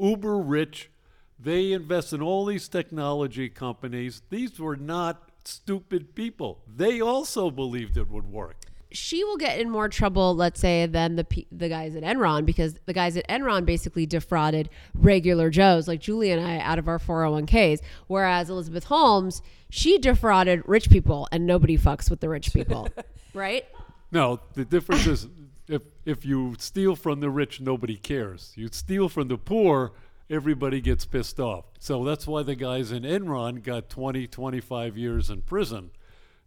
uber 0.00 0.38
rich. 0.38 0.90
They 1.38 1.72
invest 1.72 2.12
in 2.12 2.20
all 2.22 2.44
these 2.46 2.68
technology 2.68 3.48
companies. 3.48 4.22
These 4.28 4.58
were 4.58 4.76
not 4.76 5.30
stupid 5.44 6.14
people. 6.14 6.60
They 6.66 7.00
also 7.00 7.50
believed 7.50 7.96
it 7.96 8.10
would 8.10 8.26
work. 8.26 8.56
she 8.90 9.22
will 9.22 9.36
get 9.36 9.60
in 9.60 9.68
more 9.70 9.88
trouble, 9.88 10.34
let's 10.34 10.58
say, 10.60 10.86
than 10.86 11.16
the 11.16 11.26
the 11.52 11.68
guys 11.68 11.94
at 11.94 12.02
Enron 12.02 12.44
because 12.46 12.74
the 12.86 12.92
guys 12.94 13.16
at 13.16 13.28
Enron 13.28 13.64
basically 13.66 14.06
defrauded 14.06 14.68
regular 14.94 15.50
Joes 15.50 15.86
like 15.86 16.00
Julie 16.00 16.30
and 16.30 16.44
I 16.44 16.58
out 16.58 16.78
of 16.78 16.88
our 16.88 16.98
401ks, 16.98 17.80
whereas 18.06 18.48
Elizabeth 18.50 18.84
Holmes 18.84 19.42
she 19.70 19.98
defrauded 19.98 20.62
rich 20.66 20.88
people 20.90 21.28
and 21.30 21.46
nobody 21.46 21.76
fucks 21.76 22.08
with 22.10 22.20
the 22.20 22.28
rich 22.30 22.52
people, 22.54 22.88
right? 23.34 23.64
No, 24.10 24.40
the 24.54 24.64
difference 24.64 25.06
is 25.06 25.28
if 25.68 25.82
if 26.06 26.24
you 26.24 26.54
steal 26.58 26.96
from 26.96 27.20
the 27.20 27.28
rich, 27.30 27.60
nobody 27.60 27.96
cares. 27.96 28.52
You 28.56 28.68
steal 28.72 29.10
from 29.10 29.28
the 29.28 29.36
poor, 29.36 29.92
everybody 30.30 30.80
gets 30.80 31.06
pissed 31.06 31.40
off. 31.40 31.66
So 31.78 32.04
that's 32.04 32.26
why 32.26 32.42
the 32.42 32.54
guys 32.54 32.92
in 32.92 33.02
Enron 33.02 33.62
got 33.62 33.88
20, 33.88 34.26
25 34.26 34.96
years 34.96 35.30
in 35.30 35.42
prison. 35.42 35.90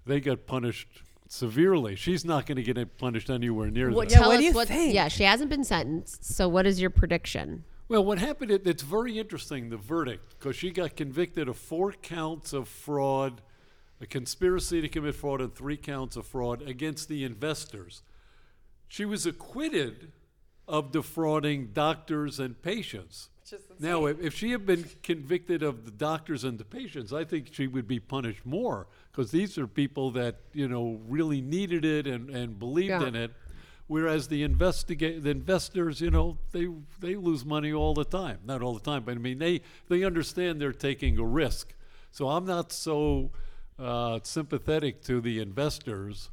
They 0.06 0.20
got 0.20 0.46
punished 0.46 0.88
severely. 1.28 1.96
She's 1.96 2.26
not 2.26 2.46
going 2.46 2.58
to 2.58 2.74
get 2.74 2.98
punished 2.98 3.30
anywhere 3.30 3.70
near 3.70 3.92
What, 3.92 4.10
that. 4.10 4.20
Yeah, 4.20 4.28
what 4.28 4.38
do 4.38 4.44
you 4.44 4.54
what, 4.54 4.68
think? 4.68 4.94
Yeah, 4.94 5.08
she 5.08 5.24
hasn't 5.24 5.50
been 5.50 5.64
sentenced. 5.64 6.26
So 6.26 6.48
what 6.48 6.66
is 6.66 6.82
your 6.82 6.90
prediction? 6.90 7.64
Well, 7.88 8.06
what 8.06 8.20
happened, 8.20 8.52
it, 8.52 8.66
it's 8.66 8.84
very 8.84 9.20
interesting, 9.20 9.70
the 9.70 9.78
verdict, 9.78 10.36
because 10.38 10.56
she 10.56 10.72
got 10.72 10.96
convicted 10.96 11.50
of 11.50 11.58
four 11.58 11.92
counts 11.92 12.54
of 12.54 12.68
fraud, 12.68 13.42
a 14.00 14.06
conspiracy 14.06 14.82
to 14.82 14.88
commit 14.88 15.16
fraud, 15.16 15.42
and 15.42 15.54
three 15.54 15.78
counts 15.78 16.16
of 16.16 16.26
fraud 16.26 16.62
against 16.62 17.10
the 17.10 17.26
investors. 17.26 18.02
She 18.88 19.04
was 19.04 19.26
acquitted 19.26 20.14
of 20.68 20.92
defrauding 20.92 21.72
doctors 21.74 22.40
and 22.40 22.62
patients. 22.62 23.30
Now, 23.80 24.06
if, 24.06 24.20
if 24.22 24.34
she 24.36 24.52
had 24.52 24.66
been 24.66 24.86
convicted 25.04 25.64
of 25.64 25.86
the 25.86 25.92
doctors 25.92 26.44
and 26.44 26.58
the 26.58 26.66
patients, 26.66 27.12
I 27.14 27.24
think 27.24 27.50
she 27.52 27.68
would 27.68 27.88
be 27.88 28.00
punished 28.00 28.46
more 28.46 28.88
because 29.12 29.32
these 29.32 29.58
are 29.58 29.68
people 29.68 30.12
that 30.12 30.38
you 30.54 30.68
know 30.68 31.00
really 31.08 31.42
needed 31.42 31.86
it 31.86 32.08
and, 32.08 32.30
and 32.30 32.58
believed 32.60 32.90
Yeah. 32.90 33.08
in 33.08 33.16
it. 33.16 33.32
Whereas 33.88 34.30
the 34.30 34.44
investigate 34.44 35.22
the 35.24 35.32
investors, 35.32 36.00
you 36.00 36.12
know, 36.12 36.38
they 36.54 36.68
they 37.00 37.16
lose 37.16 37.44
money 37.44 37.74
all 37.74 37.94
the 37.94 38.06
time. 38.06 38.40
Not 38.46 38.62
all 38.62 38.74
the 38.74 38.80
time, 38.80 39.04
but 39.04 39.16
I 39.16 39.18
mean 39.20 39.40
they 39.40 39.62
they 39.90 40.04
understand 40.04 40.62
they're 40.62 40.72
taking 40.72 41.18
a 41.18 41.26
risk. 41.26 41.74
So 42.12 42.30
I'm 42.30 42.46
not 42.46 42.72
so 42.72 43.32
uh, 43.78 44.20
sympathetic 44.24 45.02
to 45.04 45.20
the 45.22 45.40
investors. 45.40 46.30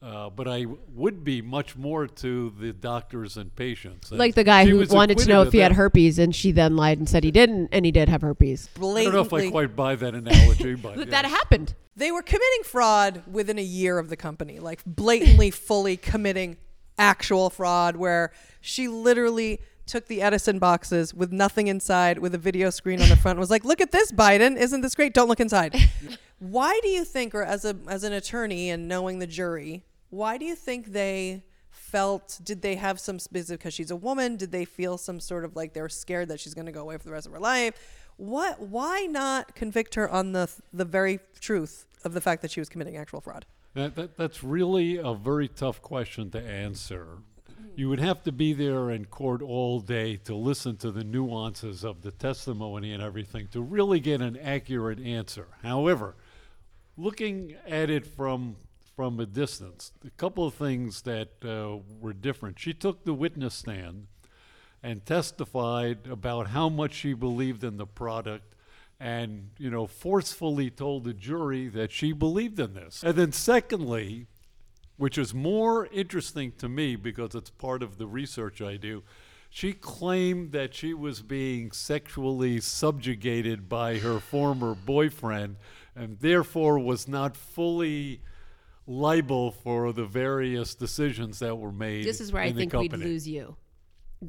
Uh, 0.00 0.30
but 0.30 0.46
I 0.46 0.64
would 0.94 1.24
be 1.24 1.42
much 1.42 1.74
more 1.74 2.06
to 2.06 2.54
the 2.60 2.72
doctors 2.72 3.36
and 3.36 3.54
patients. 3.56 4.10
And 4.10 4.18
Like 4.18 4.36
the 4.36 4.44
guy 4.44 4.64
who 4.64 4.84
wanted 4.90 5.18
to 5.18 5.28
know 5.28 5.42
if 5.42 5.52
he 5.52 5.58
had 5.58 5.72
herpes 5.72 6.20
and 6.20 6.32
she 6.34 6.52
then 6.52 6.76
lied 6.76 6.98
and 6.98 7.08
said 7.08 7.24
he 7.24 7.32
didn't 7.32 7.70
and 7.72 7.84
he 7.84 7.90
did 7.90 8.08
have 8.08 8.22
herpes. 8.22 8.68
I 8.76 8.80
don't 8.80 9.12
know 9.12 9.20
if 9.22 9.32
I 9.32 9.50
quite 9.50 9.74
buy 9.74 9.96
that 9.96 10.14
analogy, 10.14 10.76
but 10.76 10.94
But 10.96 11.08
yeah. 11.08 11.22
that 11.22 11.24
happened. 11.24 11.74
they 11.96 12.12
were 12.12 12.22
committing 12.22 12.62
fraud 12.62 13.24
within 13.30 13.58
a 13.58 13.62
year 13.62 13.98
of 13.98 14.08
the 14.08 14.16
company, 14.16 14.60
like 14.60 14.84
blatantly, 14.86 15.50
fully 15.68 15.96
committing 15.96 16.58
actual 16.96 17.50
fraud, 17.50 17.96
where 17.96 18.30
she 18.60 18.86
literally 18.86 19.60
took 19.86 20.06
the 20.06 20.22
Edison 20.22 20.58
boxes 20.60 21.12
with 21.14 21.32
nothing 21.32 21.66
inside, 21.66 22.18
with 22.18 22.34
a 22.34 22.38
video 22.38 22.70
screen 22.70 23.00
on 23.00 23.08
the 23.08 23.16
front, 23.16 23.36
and 23.36 23.40
was 23.40 23.50
like, 23.50 23.64
"Look 23.64 23.80
at 23.80 23.90
this, 23.90 24.12
Biden! 24.12 24.56
Isn't 24.56 24.80
this 24.82 24.94
great? 24.94 25.12
Don't 25.12 25.28
look 25.28 25.40
inside." 25.40 25.74
Why 26.38 26.78
do 26.82 26.88
you 26.88 27.04
think, 27.04 27.34
or 27.34 27.42
as 27.42 27.64
a 27.64 27.76
as 27.88 28.04
an 28.04 28.12
attorney 28.12 28.70
and 28.70 28.86
knowing 28.88 29.18
the 29.18 29.26
jury, 29.26 29.84
why 30.10 30.38
do 30.38 30.44
you 30.44 30.54
think 30.54 30.92
they 30.92 31.42
felt? 31.70 32.40
Did 32.42 32.62
they 32.62 32.76
have 32.76 33.00
some? 33.00 33.18
Is 33.32 33.48
because 33.48 33.74
she's 33.74 33.90
a 33.90 33.96
woman? 33.96 34.36
Did 34.36 34.52
they 34.52 34.64
feel 34.64 34.98
some 34.98 35.20
sort 35.20 35.44
of 35.44 35.56
like 35.56 35.72
they 35.72 35.80
were 35.80 35.88
scared 35.88 36.28
that 36.28 36.40
she's 36.40 36.54
going 36.54 36.66
to 36.66 36.72
go 36.72 36.82
away 36.82 36.96
for 36.96 37.04
the 37.04 37.10
rest 37.10 37.26
of 37.26 37.32
her 37.32 37.40
life? 37.40 37.74
What? 38.16 38.60
Why 38.60 39.06
not 39.06 39.54
convict 39.54 39.96
her 39.96 40.08
on 40.08 40.32
the 40.32 40.48
the 40.72 40.84
very 40.84 41.20
truth 41.40 41.86
of 42.04 42.14
the 42.14 42.20
fact 42.20 42.42
that 42.42 42.50
she 42.50 42.60
was 42.60 42.68
committing 42.68 42.96
actual 42.96 43.20
fraud? 43.20 43.44
That, 43.74 43.94
that, 43.96 44.16
that's 44.16 44.42
really 44.42 44.96
a 44.96 45.14
very 45.14 45.48
tough 45.48 45.82
question 45.82 46.30
to 46.30 46.40
answer. 46.40 47.18
You 47.76 47.88
would 47.88 48.00
have 48.00 48.24
to 48.24 48.32
be 48.32 48.52
there 48.52 48.90
in 48.90 49.04
court 49.04 49.40
all 49.40 49.78
day 49.78 50.16
to 50.24 50.34
listen 50.34 50.76
to 50.78 50.90
the 50.90 51.04
nuances 51.04 51.84
of 51.84 52.02
the 52.02 52.10
testimony 52.10 52.92
and 52.92 53.00
everything 53.02 53.46
to 53.52 53.60
really 53.60 54.00
get 54.00 54.20
an 54.20 54.36
accurate 54.36 54.98
answer. 54.98 55.46
However, 55.62 56.16
looking 56.98 57.54
at 57.66 57.88
it 57.88 58.04
from 58.04 58.56
from 58.94 59.20
a 59.20 59.26
distance, 59.26 59.92
a 60.04 60.10
couple 60.10 60.44
of 60.44 60.54
things 60.54 61.02
that 61.02 61.28
uh, 61.44 61.76
were 62.00 62.12
different. 62.12 62.58
She 62.58 62.74
took 62.74 63.04
the 63.04 63.14
witness 63.14 63.54
stand 63.54 64.08
and 64.82 65.06
testified 65.06 66.08
about 66.10 66.48
how 66.48 66.68
much 66.68 66.94
she 66.94 67.12
believed 67.12 67.62
in 67.62 67.76
the 67.76 67.86
product 67.86 68.54
and 69.00 69.50
you 69.58 69.70
know 69.70 69.86
forcefully 69.86 70.70
told 70.70 71.04
the 71.04 71.14
jury 71.14 71.68
that 71.68 71.92
she 71.92 72.12
believed 72.12 72.58
in 72.58 72.74
this 72.74 73.02
and 73.04 73.14
then 73.14 73.30
secondly 73.30 74.26
which 74.96 75.16
is 75.16 75.32
more 75.32 75.86
interesting 75.92 76.50
to 76.58 76.68
me 76.68 76.96
because 76.96 77.34
it's 77.36 77.50
part 77.50 77.82
of 77.82 77.98
the 77.98 78.06
research 78.06 78.60
I 78.60 78.76
do 78.76 79.04
she 79.50 79.72
claimed 79.72 80.52
that 80.52 80.74
she 80.74 80.92
was 80.94 81.22
being 81.22 81.70
sexually 81.70 82.60
subjugated 82.60 83.68
by 83.68 83.98
her 83.98 84.18
former 84.18 84.74
boyfriend 84.74 85.56
and 85.98 86.18
therefore 86.20 86.78
was 86.78 87.08
not 87.08 87.36
fully 87.36 88.20
liable 88.86 89.50
for 89.50 89.92
the 89.92 90.04
various 90.04 90.74
decisions 90.74 91.40
that 91.40 91.56
were 91.56 91.72
made 91.72 92.04
This 92.04 92.20
is 92.20 92.32
where 92.32 92.42
I 92.42 92.52
think 92.52 92.72
we'd 92.72 92.92
lose 92.92 93.28
you. 93.28 93.56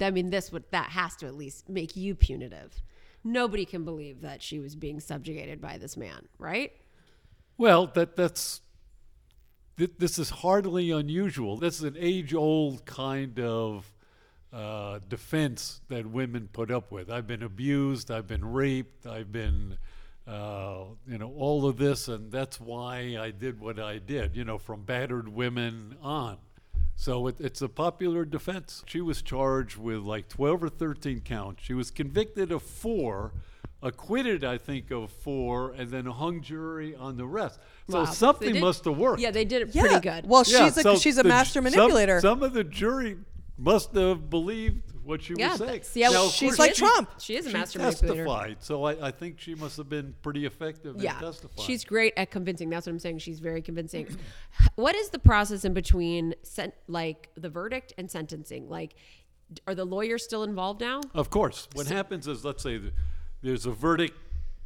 I 0.02 0.12
mean, 0.12 0.30
this 0.30 0.52
would 0.52 0.66
that 0.72 0.90
has 0.90 1.16
to 1.18 1.28
at 1.28 1.36
least 1.36 1.70
make 1.70 1.96
you 1.96 2.14
punitive. 2.16 2.82
Nobody 3.24 3.66
can 3.66 3.84
believe 3.84 4.22
that 4.22 4.42
she 4.42 4.60
was 4.60 4.76
being 4.76 5.00
subjugated 5.00 5.60
by 5.62 5.78
this 5.78 5.98
man, 5.98 6.28
right? 6.38 6.72
Well, 7.58 7.88
that 7.88 8.16
that's 8.16 8.62
th- 9.78 9.94
this 9.98 10.20
is 10.20 10.30
hardly 10.30 10.92
unusual. 10.92 11.58
This 11.58 11.78
is 11.78 11.84
an 11.84 11.98
age-old 12.00 12.86
kind 12.86 13.40
of 13.40 13.92
uh, 14.54 15.00
defense 15.08 15.82
that 15.90 16.08
women 16.08 16.50
put 16.52 16.72
up 16.72 16.92
with. 16.92 17.10
I've 17.10 17.28
been 17.28 17.44
abused. 17.44 18.12
I've 18.12 18.28
been 18.28 18.46
raped. 18.46 19.06
I've 19.06 19.32
been, 19.32 19.78
uh, 20.30 20.84
you 21.08 21.18
know, 21.18 21.34
all 21.38 21.66
of 21.68 21.78
this, 21.78 22.08
and 22.08 22.32
that's 22.32 22.60
why 22.62 23.18
I 23.20 23.32
did 23.32 23.60
what 23.60 23.80
I 23.80 23.98
did. 23.98 24.36
You 24.36 24.44
know, 24.46 24.58
from 24.58 24.84
battered 24.84 25.28
women 25.30 25.96
on. 26.02 26.38
So 26.96 27.28
it, 27.28 27.36
it's 27.40 27.62
a 27.62 27.70
popular 27.70 28.26
defense. 28.26 28.84
She 28.86 29.02
was 29.02 29.22
charged 29.22 29.78
with 29.78 30.00
like 30.00 30.28
12 30.30 30.64
or 30.66 30.70
13 30.70 31.22
counts. 31.22 31.64
She 31.64 31.74
was 31.74 31.92
convicted 31.92 32.52
of 32.52 32.62
four, 32.62 33.32
acquitted, 33.82 34.44
I 34.44 34.58
think, 34.58 34.92
of 34.92 35.10
four, 35.10 35.72
and 35.72 35.90
then 35.90 36.06
a 36.08 36.12
hung 36.14 36.42
jury 36.42 36.94
on 36.96 37.16
the 37.18 37.26
rest. 37.26 37.60
So 37.90 38.00
Wow. 38.00 38.06
Something 38.06 38.54
did- 38.54 38.62
must 38.62 38.84
have 38.86 38.98
worked. 38.98 39.22
Yeah, 39.22 39.32
they 39.32 39.46
did 39.46 39.62
it 39.62 39.74
Yeah. 39.76 39.82
pretty 39.84 40.00
good. 40.02 40.28
Well, 40.28 40.44
Yeah, 40.46 40.66
she's 40.66 40.78
a 40.78 40.82
so 40.82 40.96
she's 40.98 41.18
a 41.18 41.24
the- 41.24 41.30
master 41.30 41.54
some- 41.62 41.64
manipulator. 41.64 42.20
Some, 42.20 42.44
of 42.44 42.52
the 42.54 42.66
jury 42.66 43.18
must 43.58 43.94
have 43.96 44.30
believed 44.30 44.84
what 45.10 45.22
she 45.24 45.34
Yeah, 45.38 45.50
was 45.50 45.58
saying. 45.58 45.72
that's- 45.72 45.96
yeah, 45.96 46.10
Now, 46.10 46.28
she's 46.30 46.50
course, 46.52 46.60
like 46.60 46.76
she- 46.76 46.80
Trump. 46.86 47.10
She 47.20 47.36
is 47.36 47.46
a 47.46 47.50
she 47.50 47.54
master 47.58 47.80
manipulator. 47.80 48.24
testified, 48.26 48.58
so 48.64 48.84
I, 48.86 49.08
I 49.08 49.12
think 49.12 49.40
she 49.40 49.56
must 49.56 49.76
have 49.78 49.90
been 49.90 50.16
pretty 50.22 50.46
effective 50.46 50.96
in 50.96 51.02
yeah, 51.02 51.20
testifying. 51.20 51.66
she's 51.68 51.84
great 51.84 52.14
at 52.16 52.32
convincing. 52.32 52.70
That's 52.70 52.86
what 52.86 52.94
I'm 52.94 53.00
saying. 53.00 53.20
She's 53.20 53.40
very 53.40 53.62
convincing. 53.62 54.08
what 54.76 54.96
is 54.96 55.10
the 55.10 55.20
process 55.20 55.66
in 55.66 55.74
between, 55.74 56.36
sen- 56.44 56.72
like 56.88 57.30
the 57.36 57.50
verdict 57.50 57.94
and 57.98 58.10
sentencing? 58.10 58.70
Like, 58.70 58.94
Are 59.68 59.74
the 59.76 59.86
lawyers 59.86 60.24
still 60.24 60.44
involved 60.44 60.80
now? 60.82 61.02
Of 61.16 61.30
course. 61.32 61.68
What 61.74 61.88
happens 61.88 62.28
is, 62.28 62.46
let's 62.46 62.62
say 62.64 62.80
there's 63.42 63.66
a 63.66 63.72
verdict, 63.72 64.16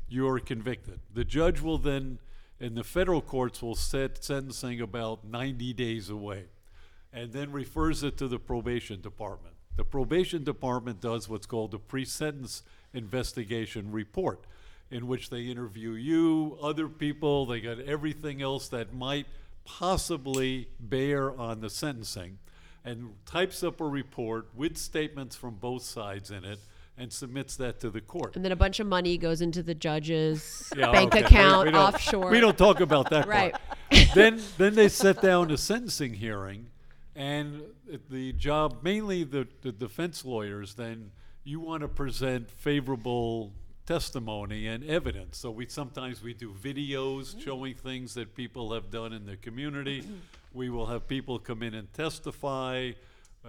you're 0.10 0.40
convicted. 0.40 1.00
The 1.14 1.24
judge 1.24 1.62
will 1.62 1.78
then, 1.78 2.20
in 2.60 2.76
the 2.76 2.84
federal 2.84 3.22
courts, 3.22 3.62
will 3.62 3.76
set 3.76 4.22
sentencing 4.24 4.82
about 4.82 5.24
90 5.26 5.72
days 5.74 6.10
away 6.10 6.48
and 7.14 7.32
then 7.32 7.52
refers 7.54 8.04
it 8.04 8.18
to 8.18 8.28
the 8.28 8.40
probation 8.40 9.00
department. 9.00 9.53
The 9.76 9.84
probation 9.84 10.44
department 10.44 11.02
does 11.02 11.28
what's 11.28 11.46
called 11.48 11.74
a 11.74 11.80
pre 11.80 12.06
sentence 12.06 12.64
investigation 12.94 13.92
report, 13.92 14.46
in 14.92 15.08
which 15.08 15.30
they 15.30 15.44
interview 15.44 15.92
you, 15.92 16.58
other 16.62 16.88
people, 16.88 17.46
they 17.48 17.60
got 17.60 17.80
everything 17.80 18.42
else 18.42 18.68
that 18.70 18.94
might 18.94 19.26
possibly 19.66 20.68
bear 20.80 21.38
on 21.40 21.62
the 21.62 21.70
sentencing 21.70 22.38
and 22.86 23.14
types 23.26 23.64
up 23.64 23.80
a 23.82 23.86
report 23.88 24.50
with 24.56 24.78
statements 24.78 25.36
from 25.36 25.56
both 25.56 25.82
sides 25.84 26.30
in 26.32 26.44
it 26.44 26.60
and 26.98 27.12
submits 27.12 27.56
that 27.56 27.80
to 27.80 27.90
the 27.90 28.02
court. 28.02 28.36
And 28.36 28.44
then 28.46 28.52
a 28.52 28.56
bunch 28.58 28.80
of 28.80 28.86
money 28.88 29.18
goes 29.18 29.42
into 29.42 29.64
the 29.64 29.74
judge's 29.74 30.72
Yeah, 30.78 30.92
bank 30.92 31.16
okay. 31.16 31.24
Account 31.26 31.66
we 31.68 31.72
don't- 31.72 31.82
offshore. 31.96 32.30
We 32.30 32.40
don't 32.40 32.58
talk 32.58 32.82
about 32.82 33.10
that 33.10 33.26
Right. 33.28 33.54
part. 33.54 34.08
then, 34.14 34.42
then 34.58 34.76
they 34.76 34.90
set 34.90 35.22
down 35.22 35.50
a 35.50 35.58
sentencing 35.58 36.14
hearing, 36.16 36.68
and 37.16 37.62
the 38.10 38.34
job, 38.34 38.80
mainly 38.84 39.24
the, 39.24 39.48
the 39.62 39.72
defense 39.72 40.26
lawyers, 40.26 40.74
then 40.76 41.12
you 41.44 41.60
want 41.60 41.82
to 41.82 41.88
present 41.88 42.50
favorable 42.50 43.52
testimony 43.86 44.68
and 44.68 44.84
evidence. 44.86 45.38
So 45.38 45.52
we 45.52 45.68
sometimes 45.68 46.24
we 46.24 46.34
do 46.34 46.52
videos 46.52 47.42
showing 47.44 47.76
things 47.76 48.14
that 48.14 48.34
people 48.34 48.74
have 48.74 48.90
done 48.90 49.14
in 49.14 49.26
the 49.26 49.36
community. 49.36 50.04
we 50.54 50.70
will 50.70 50.86
have 50.86 51.08
people 51.08 51.40
come 51.40 51.64
in 51.64 51.74
and 51.74 51.92
testify 51.94 52.92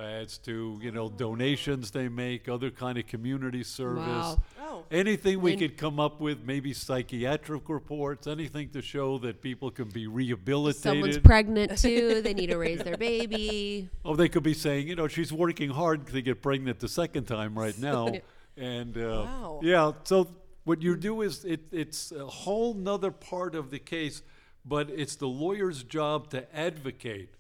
as 0.01 0.39
to 0.39 0.79
you 0.83 0.91
know 0.91 1.09
donations 1.09 1.91
they 1.91 2.09
make, 2.09 2.49
other 2.49 2.71
kind 2.71 2.99
of 2.99 3.07
community 3.07 3.63
service. 3.63 4.03
Wow. 4.07 4.43
Oh. 4.61 4.85
Anything 4.91 5.41
we 5.41 5.53
When- 5.53 5.59
could 5.61 5.77
come 5.77 6.01
up 6.01 6.21
with, 6.21 6.45
maybe 6.45 6.73
psychiatric 6.73 7.69
reports, 7.69 8.27
anything 8.27 8.71
to 8.71 8.83
show 8.83 9.19
that 9.19 9.41
people 9.41 9.71
can 9.71 9.89
be 9.89 10.07
rehabilitated. 10.07 10.83
Someone's 10.83 11.19
pregnant 11.19 11.79
too. 11.79 12.23
They 12.23 12.35
need 12.35 12.49
to 12.49 12.59
raise 12.59 12.83
their 12.83 12.97
baby. 12.97 13.89
Oh, 14.05 14.15
they 14.17 14.29
could 14.29 14.43
be 14.43 14.53
saying, 14.55 14.87
you 14.89 14.97
know, 14.97 15.09
she's 15.09 15.33
working 15.33 15.71
hard 15.71 16.07
to 16.09 16.21
get 16.21 16.43
pregnant 16.43 16.79
the 16.81 16.89
second 16.89 17.25
time 17.25 17.59
right 17.59 17.79
now. 17.91 18.13
and 18.57 18.97
uh, 18.99 19.23
Wow. 19.27 19.61
yeah, 19.63 19.93
so 20.05 20.29
what 20.65 20.83
you 20.83 20.97
do 20.97 21.23
is 21.23 21.45
it, 21.45 21.61
it's 21.73 22.13
a 22.13 22.27
whole 22.27 22.75
nother 22.75 23.11
part 23.11 23.55
of 23.55 23.71
the 23.71 23.79
case, 23.79 24.23
but 24.65 24.91
it's 24.91 25.17
the 25.17 25.27
lawyer's 25.29 25.83
job 25.83 26.29
to 26.31 26.57
advocate 26.57 27.31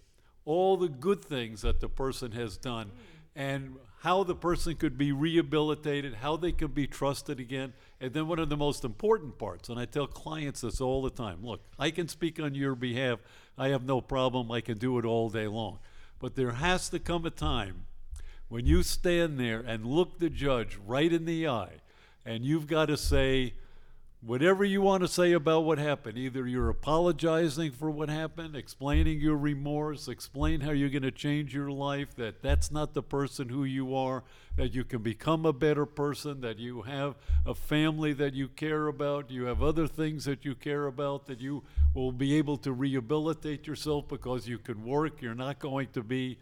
all 0.45 0.76
the 0.76 0.88
good 0.88 1.24
things 1.24 1.62
that 1.62 1.80
the 1.80 1.88
person 1.88 2.32
has 2.32 2.57
done 2.57 2.90
and 3.36 3.76
how 4.01 4.22
the 4.22 4.34
person 4.34 4.76
could 4.76 4.99
be 4.99 5.12
rehabilitated, 5.12 6.14
how 6.14 6.36
they 6.36 6.53
could 6.53 6.74
be 6.74 6.86
trusted 6.86 7.40
again. 7.40 7.72
And 8.01 8.12
then 8.12 8.28
one 8.28 8.38
of 8.38 8.51
the 8.51 8.57
most 8.57 8.84
important 8.84 9.38
parts, 9.38 9.68
and 9.68 9.80
I 9.80 9.86
tell 9.86 10.07
clients 10.07 10.61
this 10.61 10.80
all 10.80 11.03
the 11.03 11.11
time 11.11 11.38
look, 11.42 11.62
I 11.78 11.90
can 11.90 12.09
speak 12.09 12.38
on 12.38 12.55
your 12.55 12.74
behalf. 12.74 13.20
I 13.57 13.68
have 13.68 13.84
no 13.84 14.01
problem. 14.01 14.51
I 14.51 14.61
can 14.61 14.78
do 14.78 14.99
it 14.99 15.05
all 15.05 15.30
day 15.30 15.47
long. 15.47 15.78
But 16.18 16.36
there 16.36 16.53
has 16.53 16.88
to 16.90 16.99
come 16.99 17.24
a 17.24 17.30
time 17.30 17.86
when 18.49 18.66
you 18.66 18.82
stand 18.82 19.38
there 19.40 19.61
and 19.61 19.86
look 19.86 20.18
the 20.18 20.30
judge 20.30 20.78
right 20.86 21.12
in 21.12 21.24
the 21.24 21.49
eye 21.49 21.80
and 22.24 22.45
you've 22.45 22.66
got 22.66 22.86
to 22.86 22.97
say, 22.97 23.55
whatever 24.27 24.64
you 24.64 24.81
want 24.81 25.03
to 25.03 25.09
say 25.09 25.33
about 25.33 25.64
what 25.64 25.79
happened. 25.79 26.16
Either 26.16 26.47
you're 26.47 26.70
apologizing 26.70 27.70
for 27.72 27.91
what 27.91 28.09
happened, 28.09 28.57
explaining 28.57 29.20
your 29.20 29.37
remorse, 29.37 30.09
explain 30.09 30.61
how 30.61 30.70
you're 30.70 30.89
going 30.89 31.03
to 31.03 31.11
change 31.11 31.55
your 31.55 31.70
life, 31.70 32.14
that 32.16 32.41
that's 32.41 32.70
not 32.70 32.95
the 32.95 33.03
person 33.03 33.51
who 33.51 33.64
you 33.64 33.95
are, 33.95 34.25
that 34.57 34.75
you 34.75 34.83
can 34.83 35.03
become 35.03 35.45
a 35.45 35.53
better 35.53 35.85
person, 35.85 36.41
that 36.41 36.59
you 36.59 36.83
have 36.83 37.16
a 37.45 37.55
family 37.55 38.12
that 38.14 38.33
you 38.33 38.49
care 38.49 38.87
about, 38.87 39.31
you 39.31 39.45
have 39.45 39.62
other 39.62 39.87
things 39.87 40.25
that 40.25 40.45
you 40.45 40.55
care 40.55 40.87
about, 40.87 41.27
that 41.27 41.41
you 41.41 41.62
will 41.93 42.12
be 42.12 42.35
able 42.35 42.57
to 42.57 42.72
rehabilitate 42.72 43.66
yourself 43.66 44.09
because 44.09 44.49
you 44.49 44.59
can 44.59 44.85
work, 44.85 45.20
you're 45.20 45.35
not 45.35 45.59
going 45.59 45.89
to 45.89 46.03
be 46.03 46.39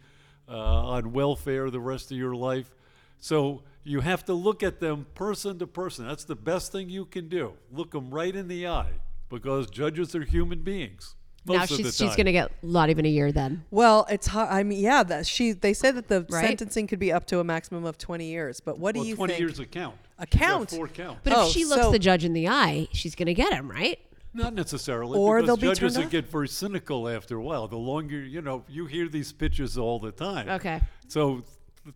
uh, 0.47 0.53
on 0.53 1.11
welfare 1.11 1.69
the 1.69 1.79
rest 1.79 2.11
of 2.11 2.17
your 2.17 2.35
life. 2.35 2.75
So 3.19 3.63
you 3.83 4.01
have 4.01 4.25
to 4.25 4.33
look 4.33 4.63
at 4.63 4.79
them 4.79 5.05
person 5.15 5.59
to 5.59 5.67
person. 5.67 6.07
That's 6.07 6.23
the 6.25 6.35
best 6.35 6.71
thing 6.71 6.89
you 6.89 7.05
can 7.05 7.27
do. 7.29 7.53
Look 7.71 7.91
them 7.91 8.09
right 8.13 8.35
in 8.35 8.47
the 8.47 8.67
eye 8.67 8.93
because 9.29 9.69
judges 9.69 10.15
are 10.15 10.23
human 10.23 10.59
beings. 10.63 11.15
Most 11.45 11.57
now 11.57 11.65
she's 11.65 11.97
she's 11.97 12.15
gonna 12.15 12.31
get 12.31 12.51
not 12.63 12.89
even 12.89 13.05
a 13.05 13.09
year 13.09 13.33
then. 13.33 13.65
Well, 13.69 14.05
it's 14.09 14.27
hard. 14.27 14.47
I 14.49 14.63
mean, 14.63 14.79
yeah, 14.79 15.03
that 15.03 15.25
she. 15.27 15.51
They 15.51 15.73
say 15.73 15.91
that 15.91 16.07
the 16.07 16.25
Right. 16.29 16.45
sentencing 16.47 16.87
could 16.87 16.99
be 16.99 17.11
up 17.11 17.25
to 17.27 17.39
a 17.39 17.43
maximum 17.43 17.83
of 17.83 17.97
twenty 17.97 18.27
years. 18.27 18.61
But 18.61 18.79
what 18.79 18.93
do 18.93 19.01
well, 19.01 19.07
you 19.09 19.15
20 19.17 19.33
think? 19.33 19.39
years 19.41 19.59
a 19.59 19.65
count. 19.65 19.95
A 20.19 20.21
You 20.21 20.39
got 20.39 20.39
count? 20.39 20.69
Four 20.69 20.87
counts. 20.87 21.19
But 21.25 21.33
Oh, 21.33 21.47
if 21.47 21.51
she 21.51 21.65
looks 21.65 21.81
so- 21.83 21.91
the 21.91 21.99
judge 21.99 22.23
in 22.23 22.31
the 22.31 22.47
eye, 22.47 22.87
she's 22.93 23.13
gonna 23.15 23.33
get 23.33 23.51
him, 23.51 23.69
right? 23.69 23.99
Not 24.33 24.53
necessarily. 24.53 25.19
Or 25.19 25.41
because 25.41 25.47
they'll 25.47 25.57
be 25.57 25.67
judges 25.75 25.93
turned 25.95 26.05
will 26.05 26.11
get 26.11 26.27
very 26.31 26.47
cynical 26.47 27.09
after 27.09 27.35
a 27.35 27.43
while. 27.43 27.67
The 27.67 27.75
longer, 27.77 28.23
you 28.23 28.41
know, 28.41 28.63
you 28.69 28.85
hear 28.85 29.09
these 29.09 29.33
pitches 29.33 29.77
all 29.77 29.99
the 29.99 30.11
time. 30.13 30.47
Okay. 30.47 30.79
So 31.09 31.41
th- 31.41 31.45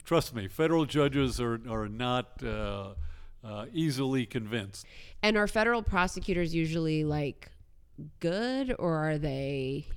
trust 0.04 0.34
me, 0.36 0.48
federal 0.48 0.86
judges 0.86 1.40
are, 1.40 1.60
are 1.70 1.88
not 1.88 2.44
uh, 2.44 2.94
uh, 3.44 3.66
easily 3.74 4.26
convinced. 4.26 4.86
And 5.24 5.38
are 5.38 5.48
federal 5.48 5.82
prosecutors 5.84 6.54
usually 6.54 7.04
like 7.04 7.52
good, 8.20 8.76
or 8.78 8.96
are 8.96 9.18
they 9.18 9.88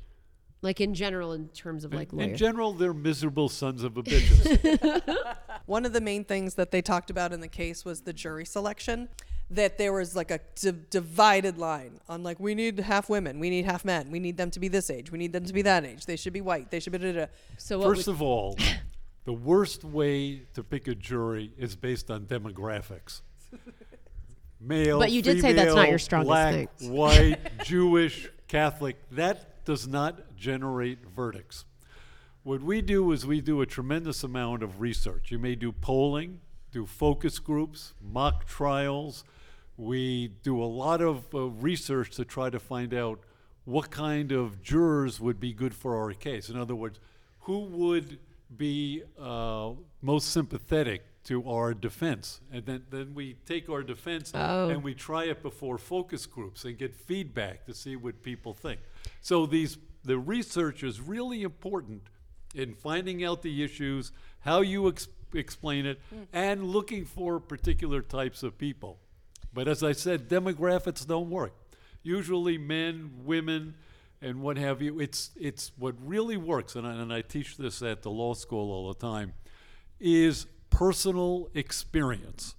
like 0.63 0.81
in 0.81 0.95
general 0.95 1.33
in 1.33 1.49
terms 1.49 1.85
of 1.85 1.93
like 1.95 2.13
lawyers? 2.13 2.31
In 2.33 2.37
general, 2.37 2.73
they're 2.73 2.95
miserable 2.95 3.49
sons 3.49 3.83
of 3.83 3.97
a 3.97 4.03
bitches. 4.03 5.17
One 5.67 5.85
of 5.87 5.93
the 5.93 6.01
main 6.01 6.25
things 6.25 6.55
that 6.55 6.71
they 6.71 6.83
talked 6.83 7.11
about 7.11 7.33
in 7.33 7.41
the 7.41 7.49
case 7.49 7.85
was 7.85 8.03
the 8.03 8.13
jury 8.13 8.45
selection. 8.45 9.09
That 9.53 9.79
there 9.79 9.93
was 9.93 10.15
like 10.15 10.31
a 10.31 10.39
d- 10.55 10.71
divided 10.91 11.59
line 11.59 11.99
on 12.09 12.23
like 12.23 12.39
we 12.39 12.55
need 12.55 12.79
half 12.79 13.09
women, 13.11 13.41
we 13.41 13.51
need 13.51 13.65
half 13.65 13.85
men, 13.85 14.09
we 14.13 14.21
need 14.21 14.37
them 14.37 14.49
to 14.53 14.61
be 14.61 14.69
this 14.69 14.91
age, 14.91 15.11
we 15.11 15.19
need 15.19 15.33
them 15.33 15.45
to 15.45 15.53
be 15.53 15.63
that 15.63 15.85
age, 15.85 16.07
they 16.07 16.15
should 16.15 16.33
be 16.33 16.41
white, 16.41 16.71
they 16.71 16.79
should 16.79 16.93
be 16.93 16.99
da 16.99 17.13
da. 17.13 17.19
da. 17.23 17.27
so 17.59 17.79
what 17.81 17.89
First 17.89 18.07
would- 18.07 18.13
of 18.13 18.23
all, 18.23 18.57
the 19.25 19.33
worst 19.33 19.85
way 19.85 20.43
to 20.55 20.63
pick 20.63 20.89
a 20.89 20.95
jury 20.95 21.53
is 21.59 21.77
based 21.77 22.11
on 22.11 22.27
demographics. 22.27 23.23
Male, 24.61 24.99
But 24.99 25.11
you 25.11 25.23
did 25.23 25.41
say 25.41 25.53
that's 25.53 25.75
not 25.75 25.89
your 25.89 25.99
female, 25.99 25.99
strongest 25.99 26.29
black, 26.29 26.79
thing. 26.79 26.93
white, 26.93 27.65
Jewish, 27.65 28.29
Catholic. 28.47 28.97
That 29.11 29.65
does 29.65 29.87
not 29.89 30.37
generate 30.37 30.99
verdicts. 31.09 31.65
What 32.43 32.63
we 32.63 32.83
do 32.83 33.13
is 33.13 33.27
we 33.27 33.41
do 33.41 33.61
a 33.61 33.67
tremendous 33.67 34.23
amount 34.23 34.63
of 34.63 34.81
research. 34.81 35.31
You 35.31 35.39
may 35.39 35.55
do 35.55 35.73
polling, 35.73 36.41
do 36.73 36.87
focus 36.87 37.39
groups, 37.39 37.95
mock 38.03 38.47
trials. 38.47 39.25
We 39.77 40.29
do 40.43 40.63
a 40.63 40.65
lot 40.65 41.01
of 41.01 41.35
uh, 41.35 41.47
research 41.49 42.11
to 42.17 42.25
try 42.25 42.51
to 42.51 42.59
find 42.59 42.93
out 42.93 43.21
what 43.65 43.91
kind 43.91 44.33
of 44.33 44.63
jurors 44.63 45.21
would 45.21 45.39
be 45.41 45.53
good 45.53 45.75
for 45.75 45.97
our 45.97 46.13
case. 46.13 46.49
In 46.49 46.57
other 46.57 46.75
words, 46.75 46.99
who 47.41 47.61
would 47.61 48.19
be 48.57 49.03
uh, 49.19 49.71
most 50.03 50.31
sympathetic 50.31 51.03
to 51.25 51.49
our 51.49 51.75
defense? 51.75 52.41
And 52.53 52.65
then, 52.67 52.83
then 52.91 53.15
we 53.15 53.35
take 53.47 53.69
our 53.69 53.83
defense 53.83 54.33
Oh. 54.35 54.69
and 54.71 54.83
we 54.83 54.95
try 54.95 55.25
it 55.25 55.43
before 55.43 55.79
focus 55.79 56.27
groups 56.27 56.65
and 56.65 56.77
get 56.79 56.95
feedback 56.95 57.67
to 57.67 57.75
see 57.75 57.97
what 57.97 58.23
people 58.23 58.55
think. 58.55 58.81
So 59.21 59.47
these 59.47 59.79
the 60.03 60.19
research 60.19 60.83
is 60.83 60.99
really 61.01 61.43
important 61.43 62.03
in 62.55 62.75
finding 62.75 63.23
out 63.23 63.43
the 63.43 63.63
issues, 63.63 64.13
how 64.41 64.63
you 64.63 64.89
ex- 64.89 65.09
explain 65.35 65.85
it, 65.85 66.01
and 66.33 66.65
looking 66.65 67.05
for 67.05 67.39
particular 67.39 68.01
types 68.01 68.43
of 68.43 68.57
people. 68.57 68.99
But 69.53 69.69
as 69.69 69.83
I 69.83 69.93
said, 69.93 70.29
demographics 70.29 71.07
don't 71.07 71.29
work. 71.29 71.53
Usually, 72.03 72.57
men, 72.57 73.11
women, 73.25 73.75
and 74.23 74.43
what 74.43 74.57
have 74.57 74.83
you. 74.83 75.01
It's 75.01 75.31
it's 75.37 75.73
what 75.79 75.95
really 76.05 76.37
works, 76.37 76.77
and 76.77 76.87
I, 76.87 76.95
and 76.95 77.13
I 77.13 77.23
teach 77.23 77.57
this 77.57 77.83
at 77.83 78.03
the 78.03 78.11
law 78.11 78.35
school 78.35 78.71
all 78.71 78.89
the 78.93 78.99
time, 78.99 79.35
is 79.99 80.47
personal 80.71 81.49
experience. 81.55 82.55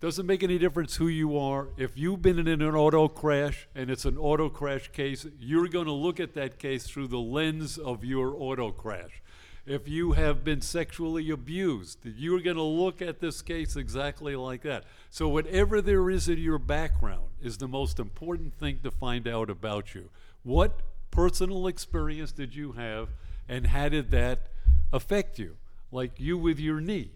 Doesn't 0.00 0.24
make 0.24 0.42
any 0.42 0.56
difference 0.56 0.96
who 0.96 1.08
you 1.08 1.36
are. 1.36 1.68
If 1.76 1.98
you've 1.98 2.22
been 2.22 2.38
in 2.38 2.48
an 2.48 2.74
auto 2.74 3.06
crash 3.06 3.68
and 3.74 3.90
it's 3.90 4.06
an 4.06 4.16
auto 4.16 4.48
crash 4.48 4.90
case, 4.92 5.26
you're 5.38 5.68
going 5.68 5.84
to 5.84 5.92
look 5.92 6.18
at 6.18 6.32
that 6.34 6.58
case 6.58 6.86
through 6.86 7.08
the 7.08 7.18
lens 7.18 7.76
of 7.76 8.02
your 8.02 8.34
auto 8.34 8.70
crash. 8.70 9.22
If 9.66 9.88
you 9.88 10.12
have 10.12 10.42
been 10.42 10.62
sexually 10.62 11.30
abused, 11.30 11.98
you're 12.02 12.40
going 12.40 12.56
to 12.56 12.62
look 12.62 13.02
at 13.02 13.20
this 13.20 13.42
case 13.42 13.76
exactly 13.76 14.34
like 14.36 14.62
that. 14.62 14.84
So, 15.10 15.28
whatever 15.28 15.82
there 15.82 16.08
is 16.08 16.30
in 16.30 16.38
your 16.38 16.58
background 16.58 17.28
is 17.42 17.58
the 17.58 17.68
most 17.68 17.98
important 17.98 18.54
thing 18.54 18.80
to 18.84 18.90
find 18.90 19.28
out 19.28 19.50
about 19.50 19.94
you. 19.94 20.08
What 20.42 20.80
personal 21.10 21.66
experience 21.66 22.32
did 22.32 22.54
you 22.54 22.72
have, 22.72 23.08
and 23.48 23.66
how 23.66 23.88
did 23.88 24.10
that 24.12 24.48
affect 24.92 25.38
you? 25.38 25.56
Like 25.92 26.18
you 26.18 26.38
with 26.38 26.58
your 26.58 26.80
knee. 26.80 27.10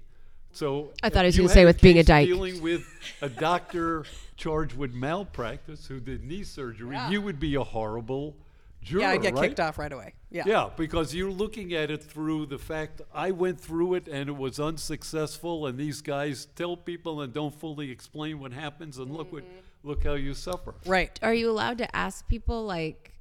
So 0.52 0.92
I 1.02 1.08
thought 1.08 1.24
if 1.24 1.34
he 1.34 1.40
was 1.40 1.50
you 1.52 1.54
gonna 1.54 1.54
say 1.54 1.64
with 1.64 1.80
being 1.80 1.96
a 1.96 2.00
case 2.00 2.06
dyke. 2.06 2.28
Dealing 2.28 2.62
with 2.62 2.86
a 3.20 3.28
doctor 3.28 4.04
charged 4.36 4.76
with 4.76 4.94
malpractice 4.94 5.86
who 5.86 6.00
did 6.00 6.24
knee 6.24 6.44
surgery, 6.44 6.98
you 7.08 7.20
would 7.22 7.40
be 7.40 7.54
a 7.56 7.64
horrible 7.64 8.36
juror, 8.84 9.02
yeah, 9.02 9.10
I 9.10 9.16
get 9.16 9.34
right? 9.34 9.48
kicked 9.48 9.60
off 9.60 9.78
right 9.78 9.92
away. 9.92 10.14
Yeah. 10.30 10.44
Yeah, 10.46 10.70
because 10.76 11.14
you're 11.14 11.30
looking 11.30 11.72
at 11.74 11.90
it 11.90 12.02
through 12.02 12.46
the 12.46 12.58
fact 12.58 13.00
I 13.12 13.30
went 13.30 13.60
through 13.60 13.94
it 13.94 14.06
and 14.06 14.28
it 14.28 14.36
was 14.36 14.60
unsuccessful, 14.60 15.66
and 15.66 15.78
these 15.78 16.02
guys 16.02 16.46
tell 16.54 16.76
people 16.76 17.22
and 17.22 17.32
don't 17.32 17.54
fully 17.54 17.90
explain 17.90 18.38
what 18.38 18.52
happens, 18.52 18.98
and 18.98 19.10
look 19.10 19.32
what 19.32 19.44
mm-hmm. 19.44 19.88
look 19.88 20.04
how 20.04 20.14
you 20.14 20.34
suffer. 20.34 20.74
Right. 20.86 21.18
Are 21.22 21.34
you 21.34 21.50
allowed 21.50 21.78
to 21.78 21.96
ask 21.96 22.28
people 22.28 22.64
like, 22.64 23.13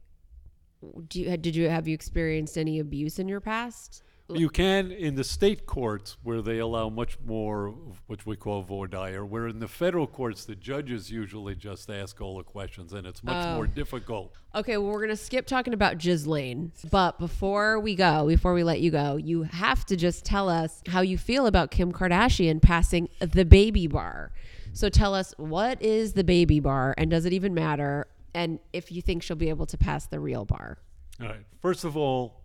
do 1.08 1.22
you 1.22 1.38
did 1.38 1.56
you 1.56 1.70
have 1.70 1.88
you 1.88 1.94
experienced 1.94 2.58
any 2.58 2.80
abuse 2.80 3.20
in 3.20 3.28
your 3.28 3.42
past? 3.42 4.04
You 4.30 4.50
can 4.50 4.92
in 4.92 5.16
the 5.16 5.24
state 5.24 5.66
courts 5.66 6.18
where 6.24 6.42
they 6.42 6.58
allow 6.60 6.90
much 6.90 7.18
more, 7.26 7.68
of 7.68 8.02
what 8.08 8.26
we 8.26 8.36
call 8.36 8.62
voir 8.64 8.88
dire. 8.88 9.26
Where 9.26 9.48
in 9.48 9.60
the 9.60 9.68
federal 9.68 10.08
courts, 10.08 10.46
the 10.46 10.56
judges 10.56 11.12
usually 11.12 11.56
just 11.56 11.90
ask 11.90 12.20
all 12.22 12.38
the 12.38 12.44
questions, 12.44 12.94
and 12.94 13.06
it's 13.06 13.24
much 13.24 13.46
more 13.56 13.66
oh. 13.66 13.68
difficult. 13.68 14.38
Okay, 14.56 14.78
well, 14.78 14.92
we're 14.92 15.00
going 15.00 15.10
to 15.10 15.16
skip 15.18 15.46
talking 15.46 15.74
about 15.74 15.98
Ghislaine. 15.98 16.72
But 16.90 17.20
before 17.20 17.80
we 17.80 17.96
go, 17.96 18.28
before 18.28 18.54
we 18.54 18.64
let 18.64 18.80
you 18.80 18.92
go, 18.92 19.18
you 19.18 19.44
have 19.44 19.86
to 19.88 19.96
just 19.98 20.24
tell 20.24 20.48
us 20.48 20.82
how 20.88 21.02
you 21.02 21.18
feel 21.18 21.46
about 21.46 21.70
Kim 21.70 21.92
Kardashian 21.92 22.62
passing 22.62 23.10
the 23.20 23.46
baby 23.46 23.88
bar. 23.88 24.32
So 24.72 24.90
tell 24.90 25.14
us, 25.14 25.36
what 25.38 25.82
is 25.82 26.14
the 26.14 26.24
baby 26.24 26.60
bar 26.60 26.96
and 26.98 27.12
does 27.12 27.26
it 27.26 27.34
even 27.34 27.54
matter? 27.54 28.08
And 28.34 28.60
if 28.72 28.92
you 28.92 29.02
think 29.02 29.24
she'll 29.24 29.36
be 29.36 29.50
able 29.50 29.66
to 29.68 29.78
pass 29.78 30.08
the 30.08 30.20
real 30.20 30.46
bar. 30.46 30.80
All 31.22 31.28
right. 31.28 31.46
First 31.62 31.84
of 31.84 31.96
all, 31.96 32.42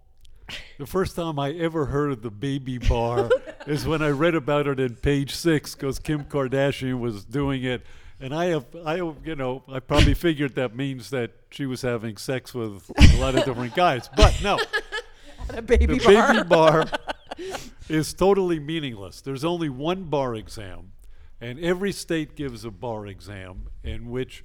the 0.78 0.86
first 0.86 1.16
time 1.16 1.38
I 1.38 1.52
ever 1.52 1.86
heard 1.86 2.12
of 2.12 2.22
the 2.22 2.30
baby 2.30 2.78
bar 2.78 3.30
is 3.66 3.86
when 3.86 4.02
I 4.02 4.10
read 4.10 4.34
about 4.34 4.66
it 4.66 4.80
in 4.80 4.96
Page 4.96 5.34
Six, 5.34 5.74
because 5.74 5.98
Kim 5.98 6.24
Kardashian 6.24 7.00
was 7.00 7.24
doing 7.24 7.64
it, 7.64 7.84
and 8.20 8.34
I 8.34 8.46
have, 8.46 8.66
I 8.84 8.96
have, 8.96 9.16
you 9.24 9.36
know, 9.36 9.62
I 9.68 9.80
probably 9.80 10.14
figured 10.26 10.54
that 10.56 10.74
means 10.74 11.10
that 11.10 11.32
she 11.50 11.66
was 11.66 11.82
having 11.82 12.16
sex 12.16 12.54
with 12.54 12.90
a 12.98 13.16
lot 13.20 13.34
of 13.34 13.44
different 13.44 13.74
guys, 13.74 14.08
but 14.16 14.38
no, 14.42 14.58
A 15.50 15.62
baby 15.62 15.86
the 15.86 16.04
bar. 16.04 16.34
baby 16.34 16.48
bar 16.48 16.84
is 17.88 18.12
totally 18.12 18.58
meaningless. 18.58 19.20
There's 19.22 19.44
only 19.44 19.68
one 19.68 20.04
bar 20.04 20.34
exam, 20.34 20.92
and 21.40 21.58
every 21.60 21.92
state 21.92 22.36
gives 22.36 22.64
a 22.64 22.70
bar 22.70 23.06
exam 23.06 23.68
in 23.82 24.10
which 24.10 24.44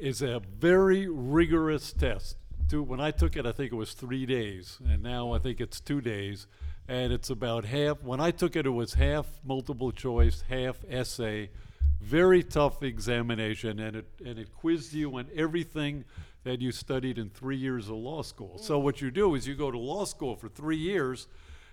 is 0.00 0.22
a 0.22 0.40
very 0.58 1.08
rigorous 1.08 1.92
test. 1.92 2.36
When 2.72 3.00
I 3.00 3.10
took 3.10 3.36
it, 3.36 3.46
I 3.46 3.52
think 3.52 3.72
it 3.72 3.76
was 3.76 3.94
three 3.94 4.26
days, 4.26 4.78
and 4.88 5.02
now 5.02 5.32
I 5.32 5.38
think 5.40 5.60
it's 5.60 5.80
two 5.80 6.00
days, 6.00 6.46
and 6.86 7.12
it's 7.12 7.28
about 7.28 7.64
half. 7.64 8.02
When 8.02 8.20
I 8.20 8.30
took 8.30 8.54
it, 8.54 8.64
it 8.64 8.70
was 8.70 8.94
half 8.94 9.26
multiple 9.44 9.90
choice, 9.90 10.44
half 10.48 10.76
essay. 10.88 11.50
Very 12.00 12.44
tough 12.44 12.82
examination, 12.82 13.80
and 13.80 13.96
it 13.96 14.06
and 14.24 14.38
it 14.38 14.54
quizzed 14.54 14.92
you 14.92 15.18
on 15.18 15.26
everything 15.34 16.04
that 16.44 16.60
you 16.60 16.72
studied 16.72 17.18
in 17.18 17.28
three 17.28 17.56
years 17.56 17.88
of 17.88 17.96
law 17.96 18.22
school. 18.22 18.56
So 18.58 18.78
what 18.78 19.02
you 19.02 19.10
do 19.10 19.34
is 19.34 19.46
you 19.46 19.54
go 19.54 19.70
to 19.70 19.78
law 19.78 20.04
school 20.04 20.36
for 20.36 20.48
three 20.48 20.78
years, 20.78 21.26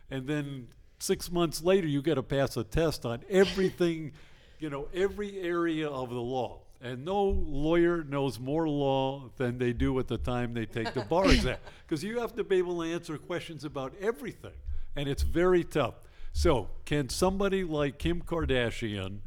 and 0.09 0.27
then 0.27 0.67
six 0.99 1.31
months 1.31 1.61
later 1.61 1.87
you 1.87 2.01
get 2.01 2.15
to 2.15 2.23
pass 2.23 2.57
a 2.57 2.63
test 2.63 3.05
on 3.05 3.23
everything, 3.29 4.11
you 4.59 4.69
know, 4.69 4.87
every 4.93 5.39
area 5.39 5.87
of 5.87 6.09
the 6.09 6.15
law. 6.15 6.61
And 6.81 7.03
no 7.03 7.23
lawyer 7.23 8.03
knows 8.03 8.39
more 8.39 8.69
law 8.69 9.29
than 9.37 9.57
they 9.57 9.73
do 9.73 9.97
at 9.99 10.07
the 10.07 10.17
time 10.17 10.53
they 10.53 10.65
take 10.65 10.93
the 10.93 11.01
bar 11.01 11.25
exam, 11.31 11.57
because 11.85 12.03
you 12.03 12.19
have 12.19 12.35
to 12.35 12.43
be 12.43 12.57
able 12.57 12.81
to 12.81 12.87
answer 12.91 13.17
questions 13.17 13.63
about 13.63 13.93
everything, 13.99 14.51
and 14.95 15.09
it's 15.09 15.23
very 15.23 15.63
tough. 15.63 15.95
So, 16.33 16.69
can 16.85 17.09
somebody 17.09 17.63
like 17.63 17.97
Kim 17.97 18.21
Kardashian, 18.21 19.19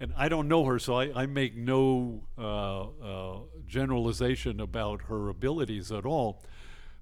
and 0.00 0.12
I 0.18 0.28
don't 0.28 0.48
know 0.48 0.66
her, 0.66 0.78
so 0.78 0.96
I, 0.96 1.22
I 1.22 1.26
make 1.26 1.56
no 1.56 2.20
uh, 2.36 2.82
uh, 2.82 3.38
generalization 3.66 4.60
about 4.60 5.02
her 5.08 5.30
abilities 5.30 5.90
at 5.90 6.04
all, 6.04 6.42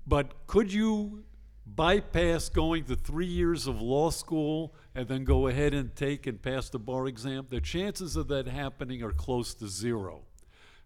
but 0.07 0.47
could 0.47 0.73
you 0.73 1.25
bypass 1.67 2.49
going 2.49 2.85
to 2.85 2.95
three 2.95 3.27
years 3.27 3.67
of 3.67 3.83
law 3.83 4.11
school 4.11 4.73
and 4.97 5.07
then 5.09 5.25
go 5.25 5.47
ahead 5.47 5.75
and 5.75 5.95
take 5.95 6.27
and 6.27 6.41
pass 6.41 6.71
the 6.71 6.79
bar 6.79 7.07
exam? 7.07 7.47
The 7.51 7.61
chances 7.61 8.17
of 8.17 8.29
that 8.29 8.49
happening 8.49 9.03
are 9.03 9.13
close 9.13 9.55
to 9.57 9.69
zero, 9.69 10.23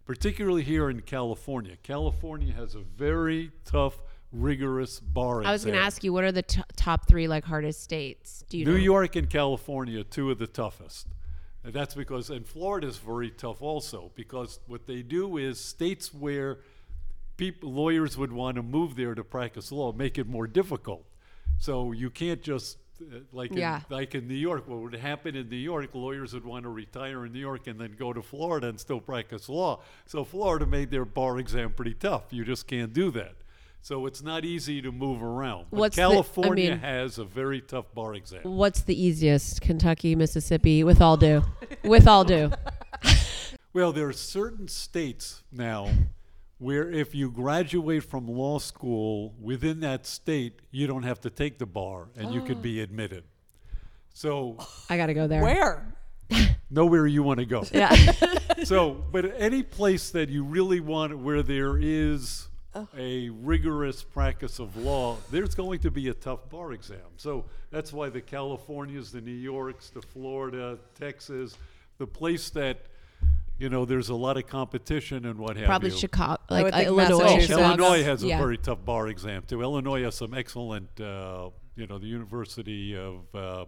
particularly 0.05 0.63
here 0.63 0.89
in 0.89 1.01
California. 1.01 1.77
California 1.81 2.53
has 2.53 2.75
a 2.75 2.81
very 2.81 3.51
tough, 3.63 4.01
rigorous 4.33 4.99
bar 4.99 5.39
exam. 5.39 5.49
I 5.49 5.53
was 5.53 5.63
going 5.63 5.77
to 5.77 5.81
ask 5.81 6.03
you, 6.03 6.11
what 6.11 6.25
are 6.25 6.31
the 6.31 6.43
t- 6.43 6.61
top 6.75 7.07
three 7.07 7.27
like 7.29 7.45
hardest 7.45 7.81
states? 7.81 8.43
Do 8.49 8.57
you 8.57 8.65
New 8.65 8.73
know? 8.73 8.77
York 8.77 9.15
and 9.15 9.29
California, 9.29 10.03
two 10.03 10.29
of 10.29 10.39
the 10.39 10.47
toughest. 10.47 11.07
And 11.63 11.73
that's 11.73 11.93
because, 11.93 12.29
and 12.29 12.45
Florida 12.45 12.87
is 12.87 12.97
very 12.97 13.29
tough 13.29 13.61
also, 13.61 14.11
because 14.15 14.59
what 14.67 14.87
they 14.87 15.03
do 15.03 15.37
is 15.37 15.59
states 15.59 16.13
where 16.13 16.59
people, 17.37 17.71
lawyers 17.71 18.17
would 18.17 18.33
want 18.33 18.55
to 18.55 18.63
move 18.63 18.95
there 18.95 19.15
to 19.15 19.23
practice 19.23 19.71
law 19.71 19.93
make 19.93 20.17
it 20.17 20.27
more 20.27 20.47
difficult. 20.47 21.05
So 21.59 21.91
you 21.91 22.09
can't 22.09 22.41
just, 22.41 22.77
Uh, 23.01 23.19
like, 23.31 23.53
Yeah. 23.53 23.77
in, 23.77 23.83
like 23.95 24.15
in 24.15 24.27
New 24.27 24.35
York, 24.35 24.67
what 24.67 24.79
would 24.79 24.95
happen 24.95 25.35
in 25.35 25.49
New 25.49 25.55
York, 25.55 25.89
lawyers 25.93 26.33
would 26.33 26.45
want 26.45 26.63
to 26.63 26.69
retire 26.69 27.25
in 27.25 27.33
New 27.33 27.39
York 27.39 27.67
and 27.67 27.79
then 27.79 27.95
go 27.97 28.13
to 28.13 28.21
Florida 28.21 28.67
and 28.67 28.79
still 28.79 28.99
practice 28.99 29.49
law. 29.49 29.81
So 30.05 30.23
Florida 30.23 30.65
made 30.65 30.91
their 30.91 31.05
bar 31.05 31.39
exam 31.39 31.73
pretty 31.73 31.93
tough. 31.95 32.25
You 32.31 32.43
just 32.45 32.67
can't 32.67 32.93
do 32.93 33.11
that. 33.11 33.35
So 33.83 34.05
it's 34.05 34.21
not 34.21 34.45
easy 34.45 34.79
to 34.83 34.91
move 34.91 35.23
around. 35.23 35.65
But 35.71 35.79
What's 35.79 35.95
the- 35.95 36.03
I 36.03 36.09
California 36.09 36.69
mean- 36.71 36.79
has 36.79 37.17
a 37.17 37.25
very 37.25 37.61
tough 37.61 37.91
bar 37.95 38.13
exam. 38.13 38.41
What's 38.43 38.81
the 38.81 38.93
easiest? 39.01 39.59
Kentucky, 39.61 40.15
Mississippi, 40.15 40.83
with 40.83 41.01
all 41.01 41.17
due. 41.17 41.41
with 41.83 42.07
all 42.07 42.23
due. 42.23 42.51
Well, 43.73 43.93
there 43.93 44.07
are 44.09 44.13
certain 44.13 44.67
states 44.67 45.43
now 45.49 45.89
where 46.61 46.87
if 46.91 47.15
you 47.15 47.31
graduate 47.31 48.03
from 48.03 48.27
law 48.27 48.59
school 48.59 49.33
within 49.41 49.79
that 49.79 50.05
state, 50.05 50.61
you 50.69 50.85
don't 50.85 51.01
have 51.01 51.19
to 51.19 51.29
take 51.31 51.57
the 51.57 51.65
bar 51.65 52.09
and 52.15 52.31
you 52.31 52.39
could 52.41 52.57
oh. 52.57 52.61
be 52.61 52.81
admitted. 52.81 53.23
So 54.13 54.57
I 54.87 54.95
got 54.95 55.07
to 55.07 55.15
go 55.15 55.25
there. 55.25 55.41
Where? 55.41 55.95
nowhere 56.69 57.07
you 57.07 57.23
want 57.23 57.39
to 57.39 57.45
go. 57.45 57.65
Yeah. 57.73 57.95
So, 58.63 59.03
but 59.11 59.33
any 59.39 59.63
place 59.63 60.11
that 60.11 60.29
you 60.29 60.43
really 60.43 60.81
want 60.81 61.17
where 61.17 61.41
there 61.41 61.79
is 61.81 62.47
a 62.95 63.29
rigorous 63.29 64.03
practice 64.03 64.59
of 64.59 64.77
law, 64.77 65.17
there's 65.31 65.55
going 65.55 65.79
to 65.79 65.89
be 65.89 66.09
a 66.09 66.13
tough 66.13 66.47
bar 66.47 66.73
exam. 66.73 66.99
So 67.17 67.45
that's 67.71 67.91
why 67.91 68.09
the 68.09 68.21
Californias, 68.21 69.11
the 69.11 69.21
New 69.21 69.31
Yorks, 69.31 69.89
the 69.89 70.03
Florida, 70.03 70.77
Texas, 70.93 71.57
the 71.97 72.05
place 72.05 72.51
that 72.51 72.85
you 73.61 73.69
know 73.69 73.85
there's 73.85 74.09
a 74.09 74.15
lot 74.15 74.37
of 74.37 74.47
competition 74.47 75.23
and 75.25 75.37
what 75.37 75.55
have 75.55 75.67
Probably 75.67 75.91
you. 75.91 75.97
Chicago, 75.97 76.41
I 76.49 76.63
would 76.63 76.73
like 76.73 76.73
uh, 76.73 76.77
think 76.77 76.87
Illinois. 76.87 77.13
Oh, 77.13 77.23
Massachusetts. 77.35 77.59
Illinois 77.59 78.03
has 78.03 78.23
a 78.23 78.27
Yeah. 78.27 78.39
very 78.39 78.57
tough 78.57 78.83
bar 78.83 79.07
exam 79.07 79.43
too. 79.47 79.61
Illinois 79.61 80.01
has 80.03 80.15
some 80.15 80.33
excellent, 80.33 80.99
uh, 80.99 81.51
you 81.75 81.85
know, 81.85 81.99
the 81.99 82.07
University 82.07 82.97
of 82.97 83.35
uh, 83.35 83.65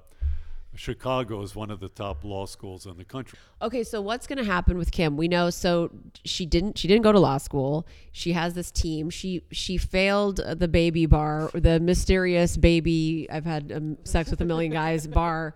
Chicago 0.76 1.44
is 1.44 1.56
one 1.56 1.70
of 1.70 1.80
the 1.80 1.90
top 1.90 2.24
law 2.24 2.48
schools 2.48 2.88
in 2.88 2.98
the 2.98 3.06
country. 3.06 3.38
Okay, 3.62 3.84
so 3.84 4.02
what's 4.02 4.26
going 4.26 4.40
to 4.40 4.44
happen 4.44 4.80
with 4.80 4.92
Kim? 4.92 5.16
We 5.16 5.28
know 5.28 5.52
so 5.52 5.92
she 6.26 6.48
didn't 6.48 6.80
she 6.80 6.88
didn't 6.88 7.04
go 7.04 7.12
to 7.12 7.20
law 7.20 7.38
school. 7.38 7.86
She 8.12 8.34
has 8.34 8.56
this 8.56 8.72
team. 8.72 9.12
She 9.12 9.44
she 9.52 9.78
failed 9.78 10.38
the 10.38 10.68
baby 10.68 11.06
bar, 11.06 11.52
the 11.54 11.80
mysterious 11.80 12.58
baby 12.58 13.28
I've 13.32 13.46
had 13.46 13.72
um, 13.72 13.98
sex 14.04 14.32
with 14.32 14.42
a 14.42 14.46
million 14.46 14.72
guys 14.72 15.06
bar 15.06 15.54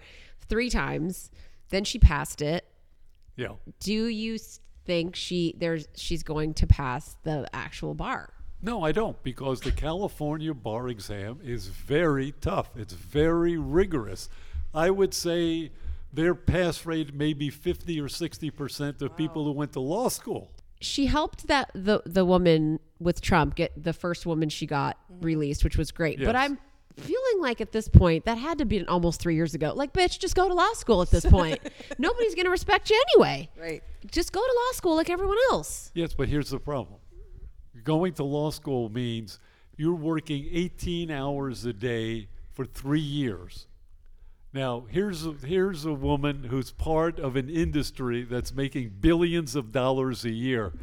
3 0.47 0.69
times. 0.69 1.31
Then 1.69 1.83
she 1.83 1.97
passed 1.97 2.43
it. 2.43 2.65
Yeah. 3.37 3.53
Do 3.79 4.07
you 4.07 4.37
think 4.85 5.15
she 5.15 5.55
there's 5.57 5.87
she's 5.95 6.23
going 6.23 6.55
to 6.55 6.67
pass 6.67 7.15
the 7.23 7.47
actual 7.53 7.93
bar? 7.93 8.33
No, 8.61 8.83
I 8.83 8.91
don't, 8.91 9.21
because 9.21 9.61
the 9.61 9.71
California 9.71 10.53
bar 10.53 10.87
exam 10.89 11.39
is 11.43 11.67
very 11.67 12.33
tough. 12.41 12.71
It's 12.75 12.93
very 12.93 13.55
rigorous. 13.55 14.29
I 14.73 14.89
would 14.89 15.13
say 15.13 15.71
their 16.11 16.33
pass 16.33 16.83
rate 16.83 17.13
may 17.13 17.33
be 17.33 17.51
50 17.51 18.01
or 18.01 18.09
60 18.09 18.49
percent 18.51 19.01
of 19.01 19.15
people 19.15 19.45
who 19.45 19.51
went 19.51 19.73
to 19.73 19.79
law 19.79 20.09
school. 20.09 20.51
she 20.81 21.05
helped 21.05 21.47
that 21.47 21.71
the 21.73 22.01
the 22.05 22.25
woman 22.25 22.79
with 22.99 23.21
Trump 23.21 23.55
get 23.55 23.71
the 23.81 23.93
first 23.93 24.25
woman 24.25 24.49
she 24.49 24.65
got 24.65 24.97
mm-hmm. 25.11 25.25
released, 25.25 25.63
which 25.63 25.77
was 25.77 25.91
great. 25.91 26.19
But 26.19 26.35
I'm 26.35 26.57
feeling 26.97 27.41
like 27.41 27.61
at 27.61 27.71
this 27.71 27.87
point 27.87 28.25
that 28.25 28.37
had 28.37 28.57
to 28.57 28.65
be 28.65 28.85
almost 28.87 29.19
three 29.19 29.35
years 29.35 29.53
ago. 29.53 29.73
Like, 29.75 29.93
bitch, 29.93 30.19
just 30.19 30.35
go 30.35 30.47
to 30.47 30.53
law 30.53 30.73
school 30.73 31.01
at 31.01 31.09
this 31.09 31.25
point. 31.29 31.59
Nobody's 31.97 32.35
gonna 32.35 32.49
respect 32.49 32.89
you 32.89 33.01
anyway. 33.13 33.49
Right. 33.59 33.83
Just 34.11 34.31
go 34.31 34.41
to 34.41 34.53
law 34.53 34.71
school 34.73 34.95
like 34.95 35.09
everyone 35.09 35.37
else. 35.51 35.91
Yes, 35.93 36.13
but 36.13 36.27
here's 36.27 36.49
the 36.49 36.59
problem. 36.59 36.99
Going 37.83 38.13
to 38.13 38.23
law 38.23 38.49
school 38.51 38.89
means 38.89 39.39
you're 39.77 39.95
working 39.95 40.47
18 40.51 41.11
hours 41.11 41.65
a 41.65 41.73
day 41.73 42.27
for 42.53 42.65
three 42.65 42.99
years. 42.99 43.67
Now, 44.53 44.85
here's 44.89 45.25
a, 45.25 45.33
here's 45.33 45.85
a 45.85 45.93
woman 45.93 46.45
who's 46.45 46.71
part 46.71 47.19
of 47.19 47.35
an 47.35 47.49
industry 47.49 48.23
that's 48.23 48.53
making 48.53 48.95
billions 48.99 49.55
of 49.55 49.71
dollars 49.71 50.25
a 50.25 50.31
year. 50.31 50.73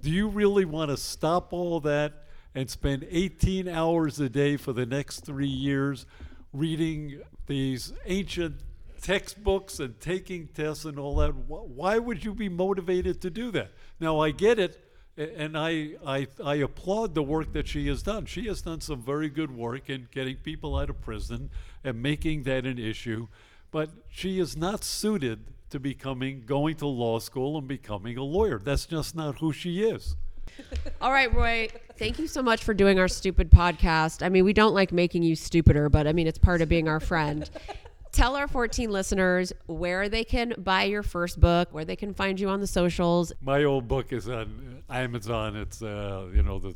Do 0.00 0.10
you 0.10 0.28
really 0.28 0.64
want 0.64 0.90
to 0.90 0.96
stop 0.96 1.52
all 1.52 1.80
that 1.80 2.27
and 2.58 2.68
spend 2.68 3.06
18 3.08 3.68
hours 3.68 4.18
a 4.18 4.28
day 4.28 4.56
for 4.56 4.72
the 4.72 4.84
next 4.84 5.20
three 5.20 5.46
years 5.46 6.06
reading 6.52 7.20
these 7.46 7.92
ancient 8.06 8.56
textbooks 9.00 9.78
and 9.78 10.00
taking 10.00 10.48
tests 10.48 10.84
and 10.84 10.98
all 10.98 11.14
that? 11.14 11.36
Why 11.36 12.00
would 12.00 12.24
you 12.24 12.34
be 12.34 12.48
motivated 12.48 13.20
to 13.20 13.30
do 13.30 13.52
that? 13.52 13.70
Now, 14.00 14.18
I 14.18 14.32
get 14.32 14.58
it. 14.58 14.84
And 15.16 15.56
I, 15.56 15.94
I, 16.04 16.26
I 16.44 16.56
applaud 16.56 17.14
the 17.14 17.22
work 17.22 17.52
that 17.52 17.68
she 17.68 17.86
has 17.88 18.02
done. 18.02 18.26
She 18.26 18.46
has 18.46 18.62
done 18.62 18.80
some 18.80 19.02
very 19.02 19.28
good 19.28 19.52
work 19.56 19.88
in 19.88 20.08
getting 20.12 20.36
people 20.36 20.76
out 20.76 20.90
of 20.90 21.00
prison 21.00 21.50
and 21.84 22.02
making 22.02 22.42
that 22.44 22.66
an 22.66 22.78
issue. 22.78 23.28
But 23.70 23.90
she 24.10 24.40
is 24.40 24.56
not 24.56 24.82
suited 24.82 25.44
to 25.70 25.78
becoming, 25.78 26.42
going 26.44 26.74
to 26.76 26.86
law 26.86 27.20
school 27.20 27.56
and 27.56 27.68
becoming 27.68 28.16
a 28.16 28.24
lawyer. 28.24 28.58
That's 28.58 28.86
just 28.86 29.14
not 29.14 29.38
who 29.38 29.52
she 29.52 29.82
is. 29.82 30.16
All 31.00 31.12
right, 31.12 31.32
Roy. 31.34 31.68
Thank 31.98 32.18
you 32.18 32.26
so 32.26 32.42
much 32.42 32.62
for 32.64 32.74
doing 32.74 32.98
our 32.98 33.08
stupid 33.08 33.50
podcast. 33.50 34.24
I 34.24 34.28
mean, 34.28 34.44
we 34.44 34.52
don't 34.52 34.74
like 34.74 34.92
making 34.92 35.22
you 35.22 35.34
stupider, 35.34 35.88
but 35.88 36.06
I 36.06 36.12
mean, 36.12 36.26
it's 36.26 36.38
part 36.38 36.60
of 36.60 36.68
being 36.68 36.88
our 36.88 37.00
friend. 37.00 37.48
Tell 38.12 38.36
our 38.36 38.48
14 38.48 38.90
listeners 38.90 39.52
where 39.66 40.08
they 40.08 40.24
can 40.24 40.54
buy 40.58 40.84
your 40.84 41.02
first 41.02 41.40
book, 41.40 41.68
where 41.72 41.84
they 41.84 41.96
can 41.96 42.14
find 42.14 42.40
you 42.40 42.48
on 42.48 42.60
the 42.60 42.66
socials. 42.66 43.32
My 43.42 43.64
old 43.64 43.86
book 43.86 44.12
is 44.12 44.28
on 44.28 44.82
Amazon. 44.90 45.56
It's, 45.56 45.82
uh, 45.82 46.26
you 46.34 46.42
know, 46.42 46.58
the 46.58 46.74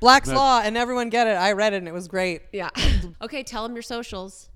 Black's 0.00 0.28
That- 0.28 0.36
Law, 0.36 0.60
and 0.62 0.76
everyone 0.76 1.10
get 1.10 1.26
it. 1.26 1.36
I 1.36 1.52
read 1.52 1.74
it 1.74 1.78
and 1.78 1.88
it 1.88 1.94
was 1.94 2.08
great. 2.08 2.42
Yeah. 2.52 2.70
okay, 3.22 3.42
tell 3.42 3.62
them 3.62 3.74
your 3.74 3.82
socials. 3.82 4.49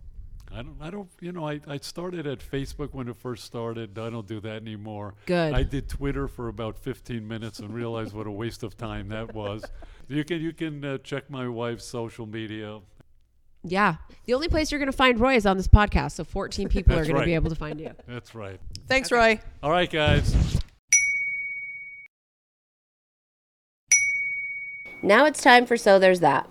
I 0.54 0.62
don't, 0.62 0.76
I 0.80 0.90
don't, 0.90 1.08
you 1.20 1.32
know, 1.32 1.48
I, 1.48 1.60
I 1.66 1.78
started 1.78 2.26
at 2.28 2.38
Facebook 2.38 2.90
when 2.92 3.08
it 3.08 3.16
first 3.16 3.44
started. 3.44 3.98
I 3.98 4.08
don't 4.08 4.26
do 4.26 4.40
that 4.40 4.62
anymore. 4.62 5.14
Good. 5.26 5.52
I 5.52 5.64
did 5.64 5.88
Twitter 5.88 6.28
for 6.28 6.48
about 6.48 6.78
15 6.78 7.26
minutes 7.26 7.58
and 7.58 7.74
realized 7.74 8.14
what 8.14 8.28
a 8.28 8.30
waste 8.30 8.62
of 8.62 8.76
time 8.76 9.08
that 9.08 9.34
was. 9.34 9.64
You 10.06 10.22
can, 10.22 10.40
you 10.40 10.52
can 10.52 10.84
uh, 10.84 10.98
check 10.98 11.28
my 11.28 11.48
wife's 11.48 11.84
social 11.84 12.26
media. 12.26 12.80
Yeah. 13.64 13.96
The 14.26 14.34
only 14.34 14.48
place 14.48 14.70
you're 14.70 14.78
going 14.78 14.90
to 14.90 14.96
find 14.96 15.18
Roy 15.18 15.34
is 15.34 15.46
on 15.46 15.56
this 15.56 15.66
podcast. 15.66 16.12
So 16.12 16.24
14 16.24 16.68
people 16.68 16.92
are 16.92 16.96
That's 16.98 17.08
going 17.08 17.20
to 17.20 17.26
be 17.26 17.34
able 17.34 17.50
to 17.50 17.56
find 17.56 17.80
you. 17.80 17.90
That's 18.06 18.34
right. 18.34 18.60
Thanks, 18.86 19.10
Roy. 19.10 19.40
All 19.62 19.70
right, 19.70 19.90
guys. 19.90 20.60
Now 25.02 25.26
it's 25.26 25.42
time 25.42 25.66
for 25.66 25.76
So 25.76 25.98
There's 25.98 26.20
That. 26.20 26.48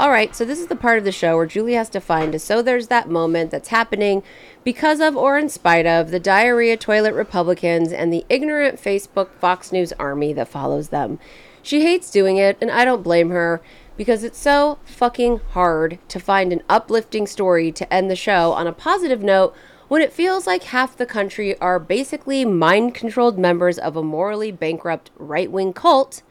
All 0.00 0.08
right, 0.10 0.34
so 0.34 0.46
this 0.46 0.60
is 0.60 0.68
the 0.68 0.76
part 0.76 0.96
of 0.96 1.04
the 1.04 1.12
show 1.12 1.36
where 1.36 1.44
Julie 1.44 1.74
has 1.74 1.90
to 1.90 2.00
find 2.00 2.34
a 2.34 2.38
so 2.38 2.62
there's 2.62 2.86
that 2.86 3.10
moment 3.10 3.50
that's 3.50 3.68
happening 3.68 4.22
because 4.64 4.98
of 4.98 5.14
or 5.14 5.36
in 5.36 5.50
spite 5.50 5.84
of 5.84 6.10
the 6.10 6.18
diarrhea 6.18 6.78
toilet 6.78 7.12
Republicans 7.12 7.92
and 7.92 8.10
the 8.10 8.24
ignorant 8.30 8.80
Facebook 8.80 9.28
Fox 9.34 9.72
News 9.72 9.92
army 9.98 10.32
that 10.32 10.48
follows 10.48 10.88
them. 10.88 11.18
She 11.62 11.82
hates 11.82 12.10
doing 12.10 12.38
it, 12.38 12.56
and 12.62 12.70
I 12.70 12.86
don't 12.86 13.02
blame 13.02 13.28
her 13.28 13.60
because 13.98 14.24
it's 14.24 14.38
so 14.38 14.78
fucking 14.86 15.42
hard 15.50 15.98
to 16.08 16.18
find 16.18 16.50
an 16.50 16.62
uplifting 16.66 17.26
story 17.26 17.70
to 17.70 17.92
end 17.92 18.10
the 18.10 18.16
show 18.16 18.52
on 18.52 18.66
a 18.66 18.72
positive 18.72 19.22
note 19.22 19.54
when 19.88 20.00
it 20.00 20.14
feels 20.14 20.46
like 20.46 20.62
half 20.62 20.96
the 20.96 21.04
country 21.04 21.58
are 21.58 21.78
basically 21.78 22.46
mind 22.46 22.94
controlled 22.94 23.38
members 23.38 23.78
of 23.78 23.96
a 23.96 24.02
morally 24.02 24.50
bankrupt 24.50 25.10
right 25.18 25.52
wing 25.52 25.74
cult 25.74 26.22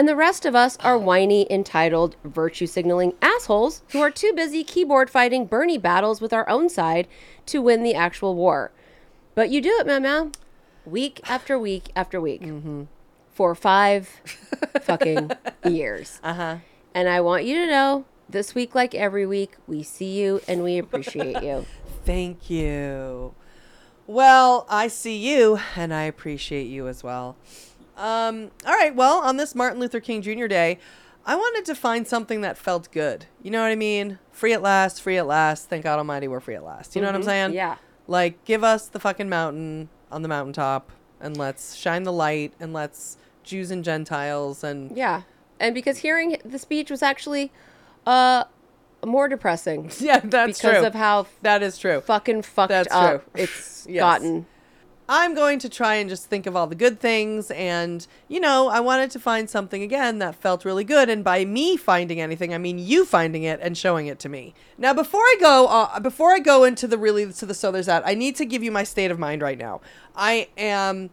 and 0.00 0.08
the 0.08 0.16
rest 0.16 0.46
of 0.46 0.56
us 0.56 0.78
are 0.78 0.96
whiny, 0.96 1.46
entitled, 1.50 2.16
virtue 2.24 2.66
signaling 2.66 3.12
assholes 3.20 3.82
who 3.90 4.00
are 4.00 4.10
too 4.10 4.32
busy 4.32 4.64
keyboard 4.64 5.10
fighting 5.10 5.44
Bernie 5.44 5.76
battles 5.76 6.22
with 6.22 6.32
our 6.32 6.48
own 6.48 6.70
side 6.70 7.06
to 7.44 7.60
win 7.60 7.82
the 7.82 7.94
actual 7.94 8.34
war. 8.34 8.72
But 9.34 9.50
you 9.50 9.60
do 9.60 9.76
it, 9.78 9.86
Mama, 9.86 10.30
week 10.86 11.20
after 11.28 11.58
week 11.58 11.92
after 11.94 12.18
week 12.18 12.42
for 13.28 13.54
five 13.54 14.08
fucking 14.80 15.32
years. 15.66 16.18
Uh 16.22 16.32
huh. 16.32 16.56
And 16.94 17.06
I 17.06 17.20
want 17.20 17.44
you 17.44 17.56
to 17.56 17.66
know 17.66 18.06
this 18.26 18.54
week, 18.54 18.74
like 18.74 18.94
every 18.94 19.26
week, 19.26 19.56
we 19.66 19.82
see 19.82 20.18
you 20.18 20.40
and 20.48 20.64
we 20.64 20.78
appreciate 20.78 21.42
you. 21.42 21.66
Thank 22.06 22.48
you. 22.48 23.34
Well, 24.06 24.66
I 24.70 24.88
see 24.88 25.18
you 25.18 25.60
and 25.76 25.92
I 25.92 26.04
appreciate 26.04 26.68
you 26.68 26.88
as 26.88 27.04
well. 27.04 27.36
Um, 28.00 28.50
all 28.66 28.72
right, 28.74 28.94
well, 28.94 29.18
on 29.18 29.36
this 29.36 29.54
Martin 29.54 29.78
Luther 29.78 30.00
King 30.00 30.22
Jr. 30.22 30.46
Day, 30.46 30.78
I 31.26 31.36
wanted 31.36 31.64
to 31.66 31.74
find 31.74 32.06
something 32.08 32.40
that 32.40 32.56
felt 32.56 32.90
good. 32.92 33.26
You 33.42 33.50
know 33.50 33.60
what 33.62 33.70
I 33.70 33.76
mean? 33.76 34.18
Free 34.32 34.52
at 34.54 34.62
last, 34.62 35.02
free 35.02 35.18
at 35.18 35.26
last. 35.26 35.68
Thank 35.68 35.84
God 35.84 35.98
Almighty 35.98 36.26
we're 36.28 36.40
free 36.40 36.54
at 36.54 36.64
last. 36.64 36.96
You 36.96 37.02
know 37.02 37.08
what 37.08 37.14
I'm 37.14 37.22
saying? 37.22 37.52
Yeah. 37.52 37.76
Like, 38.08 38.42
give 38.44 38.64
us 38.64 38.88
the 38.88 38.98
fucking 38.98 39.28
mountain 39.28 39.90
on 40.10 40.22
the 40.22 40.28
mountaintop 40.28 40.90
and 41.20 41.36
let's 41.36 41.74
shine 41.76 42.04
the 42.04 42.12
light 42.12 42.54
and 42.58 42.72
let's 42.72 43.18
Jews 43.44 43.70
and 43.70 43.84
Gentiles 43.84 44.64
and 44.64 44.96
Yeah. 44.96 45.22
And 45.60 45.74
because 45.74 45.98
hearing 45.98 46.38
the 46.44 46.58
speech 46.58 46.90
was 46.90 47.02
actually 47.02 47.52
uh 48.06 48.44
more 49.04 49.28
depressing 49.28 49.90
yeah, 50.00 50.20
that's 50.20 50.58
because 50.60 50.78
true. 50.78 50.86
of 50.86 50.94
how 50.94 51.26
that 51.42 51.62
is 51.62 51.76
true. 51.78 52.00
fucking 52.00 52.42
fucked 52.42 52.70
That's 52.70 52.92
up 52.92 53.10
true. 53.34 53.42
it's 53.42 53.86
Yes. 53.88 54.00
gotten. 54.00 54.46
I'm 55.12 55.34
going 55.34 55.58
to 55.58 55.68
try 55.68 55.96
and 55.96 56.08
just 56.08 56.26
think 56.26 56.46
of 56.46 56.54
all 56.54 56.68
the 56.68 56.76
good 56.76 57.00
things. 57.00 57.50
And, 57.50 58.06
you 58.28 58.38
know, 58.38 58.68
I 58.68 58.78
wanted 58.78 59.10
to 59.10 59.18
find 59.18 59.50
something 59.50 59.82
again 59.82 60.20
that 60.20 60.36
felt 60.36 60.64
really 60.64 60.84
good. 60.84 61.10
And 61.10 61.24
by 61.24 61.44
me 61.44 61.76
finding 61.76 62.20
anything, 62.20 62.54
I 62.54 62.58
mean 62.58 62.78
you 62.78 63.04
finding 63.04 63.42
it 63.42 63.58
and 63.60 63.76
showing 63.76 64.06
it 64.06 64.20
to 64.20 64.28
me. 64.28 64.54
Now, 64.78 64.94
before 64.94 65.20
I 65.20 65.36
go, 65.40 65.66
uh, 65.66 65.98
before 65.98 66.32
I 66.32 66.38
go 66.38 66.62
into 66.62 66.86
the 66.86 66.96
really 66.96 67.32
to 67.32 67.44
the 67.44 67.54
so 67.54 67.72
there's 67.72 67.86
that, 67.86 68.06
I 68.06 68.14
need 68.14 68.36
to 68.36 68.46
give 68.46 68.62
you 68.62 68.70
my 68.70 68.84
state 68.84 69.10
of 69.10 69.18
mind 69.18 69.42
right 69.42 69.58
now. 69.58 69.80
I 70.14 70.48
am. 70.56 71.10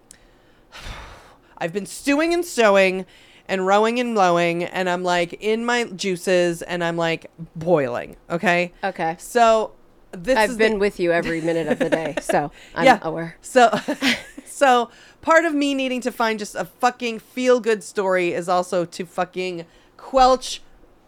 I've 1.58 1.74
been 1.74 1.88
stewing 1.88 2.36
and 2.36 2.46
sewing 2.46 3.08
and 3.48 3.66
rowing 3.66 4.00
and 4.00 4.14
blowing 4.14 4.64
and 4.64 4.88
I'm 4.88 5.04
like 5.04 5.34
in 5.42 5.66
my 5.66 5.86
juices 5.86 6.62
and 6.62 6.84
I'm 6.84 6.98
like 6.98 7.32
boiling, 7.56 8.16
okay? 8.30 8.74
Okay. 8.84 9.16
So 9.18 9.72
this 10.12 10.38
I've 10.38 10.58
been 10.58 10.74
the- 10.74 10.80
with 10.80 11.00
you 11.00 11.12
every 11.12 11.42
minute 11.42 11.68
of 11.68 11.80
the 11.80 11.90
day, 11.90 12.16
so 12.22 12.52
I'm 12.76 12.86
yeah. 12.86 13.00
aware. 13.02 13.38
So, 13.42 13.72
so 14.46 14.90
part 15.22 15.46
of 15.46 15.54
me 15.54 15.74
needing 15.74 16.02
to 16.02 16.12
find 16.12 16.40
just 16.40 16.56
a 16.56 16.66
fucking 16.66 17.20
feel 17.20 17.60
good 17.60 17.84
story 17.84 18.34
is 18.34 18.48
also 18.50 18.86
to 18.86 19.06
fucking 19.06 19.66
quelch 19.98 20.62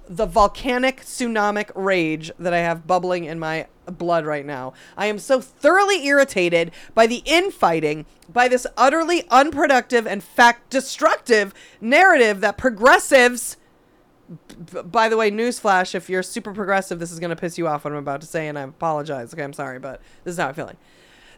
the 0.09 0.25
volcanic 0.25 1.01
tsunamic 1.01 1.69
rage 1.75 2.31
that 2.39 2.51
I 2.51 2.57
have 2.59 2.87
bubbling 2.87 3.25
in 3.25 3.37
my 3.37 3.67
blood 3.85 4.25
right 4.25 4.45
now. 4.45 4.73
I 4.97 5.05
am 5.05 5.19
so 5.19 5.39
thoroughly 5.39 6.05
irritated 6.05 6.71
by 6.95 7.05
the 7.05 7.21
infighting, 7.25 8.07
by 8.27 8.47
this 8.47 8.65
utterly 8.75 9.25
unproductive 9.29 10.07
and 10.07 10.23
fact 10.23 10.71
destructive 10.71 11.53
narrative 11.79 12.41
that 12.41 12.57
progressives 12.57 13.57
By 14.83 15.09
the 15.09 15.17
way, 15.17 15.31
newsflash: 15.31 15.95
if 15.95 16.09
you're 16.09 16.23
super 16.23 16.53
progressive, 16.53 16.99
this 16.99 17.11
is 17.11 17.19
going 17.19 17.31
to 17.31 17.35
piss 17.35 17.57
you 17.57 17.67
off 17.67 17.83
what 17.83 17.93
I'm 17.93 17.99
about 17.99 18.21
to 18.21 18.27
say, 18.27 18.47
and 18.47 18.59
I 18.59 18.61
apologize. 18.61 19.33
Okay, 19.33 19.43
I'm 19.43 19.53
sorry, 19.53 19.79
but 19.79 20.01
this 20.23 20.33
is 20.33 20.39
how 20.39 20.49
I'm 20.49 20.53
feeling. 20.53 20.77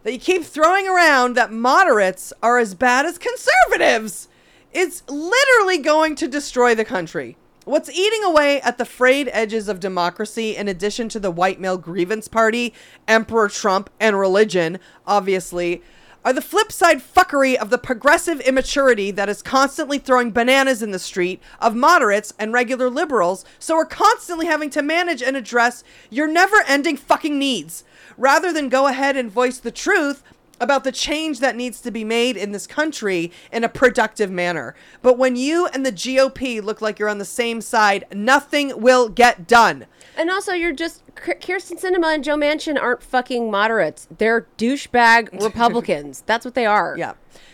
That 0.03 0.13
you 0.13 0.19
keep 0.19 0.43
throwing 0.43 0.87
around 0.87 1.35
that 1.35 1.51
moderates 1.51 2.33
are 2.41 2.57
as 2.57 2.73
bad 2.75 3.05
as 3.05 3.17
conservatives. 3.17 4.27
It's 4.73 5.03
literally 5.07 5.77
going 5.77 6.15
to 6.15 6.27
destroy 6.27 6.75
the 6.75 6.85
country. 6.85 7.37
What's 7.63 7.91
eating 7.91 8.23
away 8.23 8.59
at 8.61 8.79
the 8.79 8.85
frayed 8.85 9.29
edges 9.31 9.67
of 9.67 9.79
democracy, 9.79 10.55
in 10.55 10.67
addition 10.67 11.09
to 11.09 11.19
the 11.19 11.29
white 11.29 11.59
male 11.59 11.77
grievance 11.77 12.27
party, 12.27 12.73
Emperor 13.07 13.47
Trump, 13.47 13.91
and 13.99 14.17
religion, 14.17 14.79
obviously, 15.05 15.83
are 16.23 16.33
the 16.33 16.41
flip 16.41 16.71
side 16.71 17.01
fuckery 17.01 17.55
of 17.55 17.69
the 17.69 17.77
progressive 17.77 18.39
immaturity 18.41 19.11
that 19.11 19.29
is 19.29 19.41
constantly 19.41 19.97
throwing 19.97 20.31
bananas 20.31 20.83
in 20.83 20.91
the 20.91 20.99
street 20.99 21.41
of 21.59 21.75
moderates 21.75 22.33
and 22.37 22.53
regular 22.53 22.89
liberals, 22.89 23.43
so 23.57 23.75
we're 23.75 23.85
constantly 23.85 24.45
having 24.45 24.69
to 24.69 24.81
manage 24.81 25.23
and 25.23 25.35
address 25.35 25.83
your 26.09 26.27
never 26.27 26.57
ending 26.67 26.95
fucking 26.95 27.39
needs. 27.39 27.83
Rather 28.17 28.53
than 28.53 28.69
go 28.69 28.87
ahead 28.87 29.17
and 29.17 29.31
voice 29.31 29.57
the 29.57 29.71
truth 29.71 30.23
about 30.59 30.83
the 30.83 30.91
change 30.91 31.39
that 31.39 31.55
needs 31.55 31.81
to 31.81 31.89
be 31.89 32.03
made 32.03 32.37
in 32.37 32.51
this 32.51 32.67
country 32.67 33.31
in 33.51 33.63
a 33.63 33.69
productive 33.69 34.29
manner. 34.29 34.75
But 35.01 35.17
when 35.17 35.35
you 35.35 35.65
and 35.67 35.83
the 35.83 35.91
GOP 35.91 36.61
look 36.61 36.81
like 36.81 36.99
you're 36.99 37.09
on 37.09 37.17
the 37.17 37.25
same 37.25 37.61
side, 37.61 38.05
nothing 38.13 38.79
will 38.79 39.09
get 39.09 39.47
done. 39.47 39.87
And 40.17 40.29
also, 40.29 40.53
you're 40.53 40.73
just 40.73 41.03
Kyrsten 41.15 41.79
Sinema 41.79 42.13
and 42.13 42.23
Joe 42.23 42.35
Manchin 42.35 42.79
aren't 42.79 43.03
fucking 43.03 43.49
moderates. 43.49 44.07
They're 44.17 44.47
douchebag 44.57 45.41
Republicans. 45.43 46.23
That's 46.25 46.45
what 46.45 46.55
they 46.55 46.65
are. 46.65 46.95
Yeah. 46.97 47.13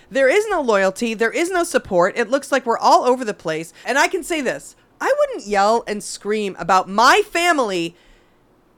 There 0.09 0.29
is 0.29 0.47
no 0.47 0.61
loyalty. 0.61 1.13
There 1.13 1.31
is 1.31 1.51
no 1.51 1.63
support. 1.63 2.17
It 2.17 2.29
looks 2.29 2.51
like 2.51 2.65
we're 2.65 2.77
all 2.77 3.03
over 3.03 3.25
the 3.25 3.33
place. 3.33 3.73
And 3.85 3.97
I 3.97 4.07
can 4.07 4.23
say 4.23 4.41
this 4.41 4.75
I 4.99 5.13
wouldn't 5.19 5.47
yell 5.47 5.83
and 5.87 6.03
scream 6.03 6.55
about 6.59 6.89
my 6.89 7.21
family 7.25 7.95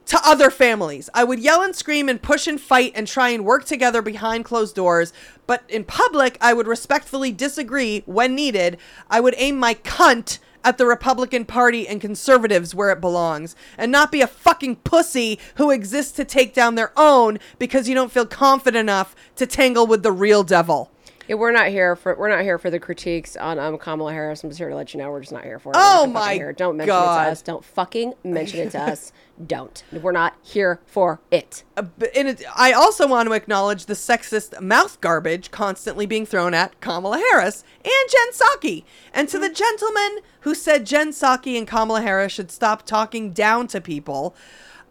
to 0.07 0.19
other 0.25 0.49
families. 0.49 1.07
I 1.13 1.23
would 1.23 1.39
yell 1.39 1.61
and 1.61 1.75
scream 1.75 2.09
and 2.09 2.19
push 2.19 2.47
and 2.47 2.59
fight 2.59 2.93
and 2.95 3.07
try 3.07 3.29
and 3.29 3.45
work 3.45 3.65
together 3.65 4.01
behind 4.01 4.43
closed 4.43 4.75
doors. 4.75 5.13
But 5.45 5.63
in 5.69 5.83
public, 5.83 6.35
I 6.41 6.51
would 6.51 6.65
respectfully 6.65 7.31
disagree 7.31 8.01
when 8.07 8.33
needed. 8.33 8.77
I 9.09 9.19
would 9.19 9.35
aim 9.37 9.57
my 9.59 9.75
cunt 9.75 10.39
at 10.63 10.77
the 10.77 10.85
Republican 10.85 11.45
Party 11.45 11.87
and 11.87 12.01
conservatives 12.01 12.75
where 12.75 12.91
it 12.91 13.01
belongs 13.01 13.55
and 13.77 13.91
not 13.91 14.11
be 14.11 14.21
a 14.21 14.27
fucking 14.27 14.77
pussy 14.77 15.39
who 15.55 15.71
exists 15.71 16.11
to 16.13 16.25
take 16.25 16.53
down 16.53 16.75
their 16.75 16.91
own 16.97 17.39
because 17.57 17.87
you 17.87 17.95
don't 17.95 18.11
feel 18.11 18.25
confident 18.25 18.79
enough 18.79 19.15
to 19.35 19.45
tangle 19.45 19.87
with 19.87 20.03
the 20.03 20.11
real 20.11 20.43
devil. 20.43 20.91
Yeah, 21.29 21.35
we're 21.35 21.51
not 21.51 21.67
here 21.67 21.95
for 21.95 22.15
we're 22.15 22.29
not 22.29 22.41
here 22.41 22.57
for 22.57 22.71
the 22.71 22.79
critiques 22.79 23.37
on 23.37 23.59
um, 23.59 23.77
Kamala 23.77 24.11
Harris. 24.11 24.43
I'm 24.43 24.49
just 24.49 24.57
here 24.57 24.69
to 24.69 24.75
let 24.75 24.95
you 24.95 24.99
know 24.99 25.11
we're 25.11 25.19
just 25.19 25.31
not 25.31 25.43
here 25.43 25.59
for 25.59 25.69
it. 25.73 25.75
Oh 25.77 26.07
my 26.07 26.33
here. 26.33 26.51
Don't 26.53 26.75
mention 26.75 26.95
it 26.95 26.97
to 26.97 27.03
us. 27.03 27.43
Don't 27.43 27.63
fucking 27.63 28.15
mention 28.23 28.61
it 28.61 28.71
to 28.71 28.81
us. 28.81 29.13
Don't. 29.45 29.83
We're 29.91 30.11
not 30.11 30.35
here 30.41 30.79
for 30.87 31.21
it. 31.29 31.63
Uh, 31.77 31.83
but 31.83 32.15
in 32.15 32.25
it, 32.25 32.43
I 32.55 32.73
also 32.73 33.07
want 33.07 33.29
to 33.29 33.33
acknowledge 33.33 33.85
the 33.85 33.93
sexist 33.93 34.59
mouth 34.59 34.99
garbage 35.01 35.51
constantly 35.51 36.07
being 36.07 36.25
thrown 36.25 36.55
at 36.55 36.81
Kamala 36.81 37.19
Harris 37.19 37.63
and 37.85 38.09
Jen 38.09 38.31
Psaki. 38.31 38.83
And 39.13 39.29
to 39.29 39.37
the 39.37 39.51
gentleman 39.51 40.21
who 40.39 40.55
said 40.55 40.83
Jen 40.87 41.11
Psaki 41.11 41.59
and 41.59 41.67
Kamala 41.67 42.01
Harris 42.01 42.33
should 42.33 42.49
stop 42.49 42.87
talking 42.87 43.33
down 43.33 43.67
to 43.67 43.79
people, 43.79 44.35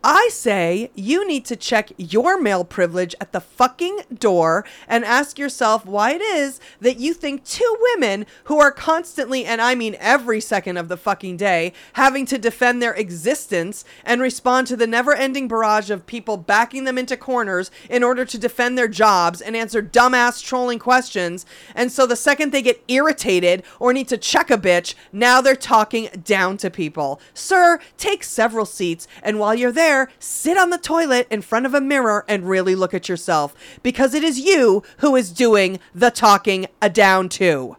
I 0.04 0.28
say 0.30 0.92
you 0.94 1.26
need 1.26 1.44
to 1.46 1.56
check 1.56 1.90
your 1.96 2.40
male 2.40 2.64
privilege 2.64 3.16
at 3.20 3.32
the 3.32 3.40
fucking 3.40 4.02
door 4.16 4.64
and 4.86 5.04
ask 5.04 5.40
yourself 5.40 5.84
why 5.84 6.12
it 6.12 6.22
is 6.22 6.60
that 6.80 7.00
you 7.00 7.12
think 7.12 7.44
two 7.44 7.76
women 7.80 8.24
who 8.44 8.60
are 8.60 8.70
constantly, 8.70 9.44
and 9.44 9.60
I 9.60 9.74
mean 9.74 9.96
every 9.98 10.40
second 10.40 10.76
of 10.76 10.86
the 10.86 10.96
fucking 10.96 11.36
day, 11.36 11.72
having 11.94 12.26
to 12.26 12.38
defend 12.38 12.80
their 12.80 12.94
existence 12.94 13.84
and 14.04 14.20
respond 14.20 14.68
to 14.68 14.76
the 14.76 14.86
never 14.86 15.14
ending 15.14 15.48
barrage 15.48 15.90
of 15.90 16.06
people 16.06 16.36
backing 16.36 16.84
them 16.84 16.96
into 16.96 17.16
corners 17.16 17.72
in 17.90 18.04
order 18.04 18.24
to 18.24 18.38
defend 18.38 18.78
their 18.78 18.88
jobs 18.88 19.40
and 19.40 19.56
answer 19.56 19.82
dumbass 19.82 20.44
trolling 20.44 20.78
questions. 20.78 21.44
And 21.74 21.90
so 21.90 22.06
the 22.06 22.14
second 22.14 22.52
they 22.52 22.62
get 22.62 22.84
irritated 22.86 23.64
or 23.80 23.92
need 23.92 24.08
to 24.08 24.16
check 24.16 24.48
a 24.48 24.58
bitch, 24.58 24.94
now 25.12 25.40
they're 25.40 25.56
talking 25.56 26.08
down 26.22 26.56
to 26.58 26.70
people. 26.70 27.20
Sir, 27.34 27.80
take 27.96 28.22
several 28.22 28.64
seats, 28.64 29.08
and 29.24 29.40
while 29.40 29.56
you're 29.56 29.72
there, 29.72 29.87
sit 30.18 30.56
on 30.56 30.70
the 30.70 30.78
toilet 30.78 31.26
in 31.30 31.42
front 31.42 31.66
of 31.66 31.74
a 31.74 31.80
mirror 31.80 32.24
and 32.28 32.48
really 32.48 32.74
look 32.74 32.94
at 32.94 33.08
yourself 33.08 33.54
because 33.82 34.14
it 34.14 34.22
is 34.22 34.38
you 34.38 34.82
who 34.98 35.16
is 35.16 35.32
doing 35.32 35.80
the 35.94 36.10
talking 36.10 36.66
a 36.82 36.90
down 36.90 37.28
to. 37.28 37.76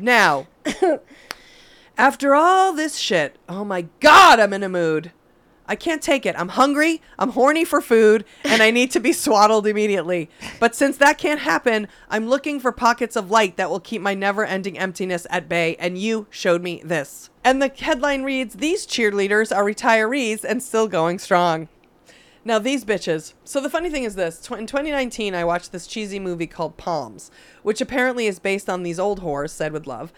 now, 0.00 0.46
after 1.96 2.34
all 2.34 2.72
this 2.72 2.96
shit, 2.96 3.36
oh 3.48 3.64
my 3.64 3.86
god, 4.00 4.40
I'm 4.40 4.52
in 4.52 4.62
a 4.62 4.68
mood. 4.68 5.12
I 5.68 5.76
can't 5.76 6.02
take 6.02 6.26
it. 6.26 6.38
I'm 6.38 6.50
hungry, 6.50 7.02
I'm 7.18 7.30
horny 7.30 7.64
for 7.64 7.80
food, 7.80 8.24
and 8.44 8.62
I 8.62 8.70
need 8.70 8.90
to 8.92 9.00
be 9.00 9.12
swaddled 9.12 9.66
immediately. 9.66 10.30
But 10.60 10.74
since 10.74 10.96
that 10.98 11.18
can't 11.18 11.40
happen, 11.40 11.88
I'm 12.08 12.28
looking 12.28 12.60
for 12.60 12.72
pockets 12.72 13.16
of 13.16 13.30
light 13.30 13.56
that 13.56 13.70
will 13.70 13.80
keep 13.80 14.00
my 14.00 14.14
never 14.14 14.44
ending 14.44 14.78
emptiness 14.78 15.26
at 15.30 15.48
bay, 15.48 15.76
and 15.78 15.98
you 15.98 16.26
showed 16.30 16.62
me 16.62 16.82
this. 16.84 17.30
And 17.44 17.60
the 17.60 17.72
headline 17.76 18.22
reads 18.22 18.54
These 18.54 18.86
cheerleaders 18.86 19.54
are 19.54 19.64
retirees 19.64 20.44
and 20.44 20.62
still 20.62 20.88
going 20.88 21.18
strong. 21.18 21.68
Now, 22.44 22.60
these 22.60 22.84
bitches. 22.84 23.34
So, 23.44 23.60
the 23.60 23.68
funny 23.68 23.90
thing 23.90 24.04
is 24.04 24.14
this 24.14 24.48
in 24.52 24.68
2019, 24.68 25.34
I 25.34 25.44
watched 25.44 25.72
this 25.72 25.88
cheesy 25.88 26.20
movie 26.20 26.46
called 26.46 26.76
Poms, 26.76 27.32
which 27.64 27.80
apparently 27.80 28.28
is 28.28 28.38
based 28.38 28.70
on 28.70 28.84
these 28.84 29.00
old 29.00 29.20
whores 29.20 29.50
said 29.50 29.72
with 29.72 29.88
love. 29.88 30.12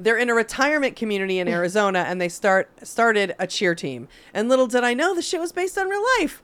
They're 0.00 0.18
in 0.18 0.30
a 0.30 0.34
retirement 0.34 0.96
community 0.96 1.38
in 1.38 1.48
Arizona 1.60 2.00
and 2.00 2.20
they 2.20 2.28
start 2.28 2.70
started 2.86 3.34
a 3.38 3.46
cheer 3.46 3.74
team. 3.74 4.08
And 4.34 4.48
little 4.48 4.66
did 4.66 4.82
I 4.82 4.94
know 4.94 5.14
the 5.14 5.22
shit 5.22 5.40
was 5.40 5.52
based 5.52 5.78
on 5.78 5.88
real 5.88 6.04
life. 6.18 6.42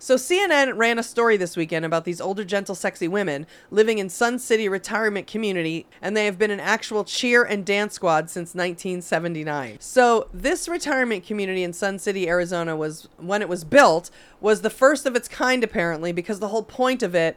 So 0.00 0.14
CNN 0.14 0.76
ran 0.76 0.96
a 1.00 1.02
story 1.02 1.36
this 1.36 1.56
weekend 1.56 1.84
about 1.84 2.04
these 2.04 2.20
older, 2.20 2.44
gentle, 2.44 2.76
sexy 2.76 3.08
women 3.08 3.48
living 3.68 3.98
in 3.98 4.08
Sun 4.08 4.38
City 4.38 4.68
retirement 4.68 5.26
community, 5.26 5.86
and 6.00 6.16
they 6.16 6.24
have 6.26 6.38
been 6.38 6.52
an 6.52 6.60
actual 6.60 7.02
cheer 7.02 7.42
and 7.42 7.66
dance 7.66 7.94
squad 7.94 8.30
since 8.30 8.54
1979. 8.54 9.78
So 9.80 10.28
this 10.32 10.68
retirement 10.68 11.26
community 11.26 11.64
in 11.64 11.72
Sun 11.72 11.98
City, 11.98 12.28
Arizona, 12.28 12.76
was 12.76 13.08
when 13.16 13.42
it 13.42 13.48
was 13.48 13.64
built 13.64 14.08
was 14.40 14.60
the 14.60 14.70
first 14.70 15.04
of 15.04 15.16
its 15.16 15.26
kind, 15.26 15.64
apparently, 15.64 16.12
because 16.12 16.38
the 16.38 16.48
whole 16.48 16.62
point 16.62 17.02
of 17.02 17.16
it 17.16 17.36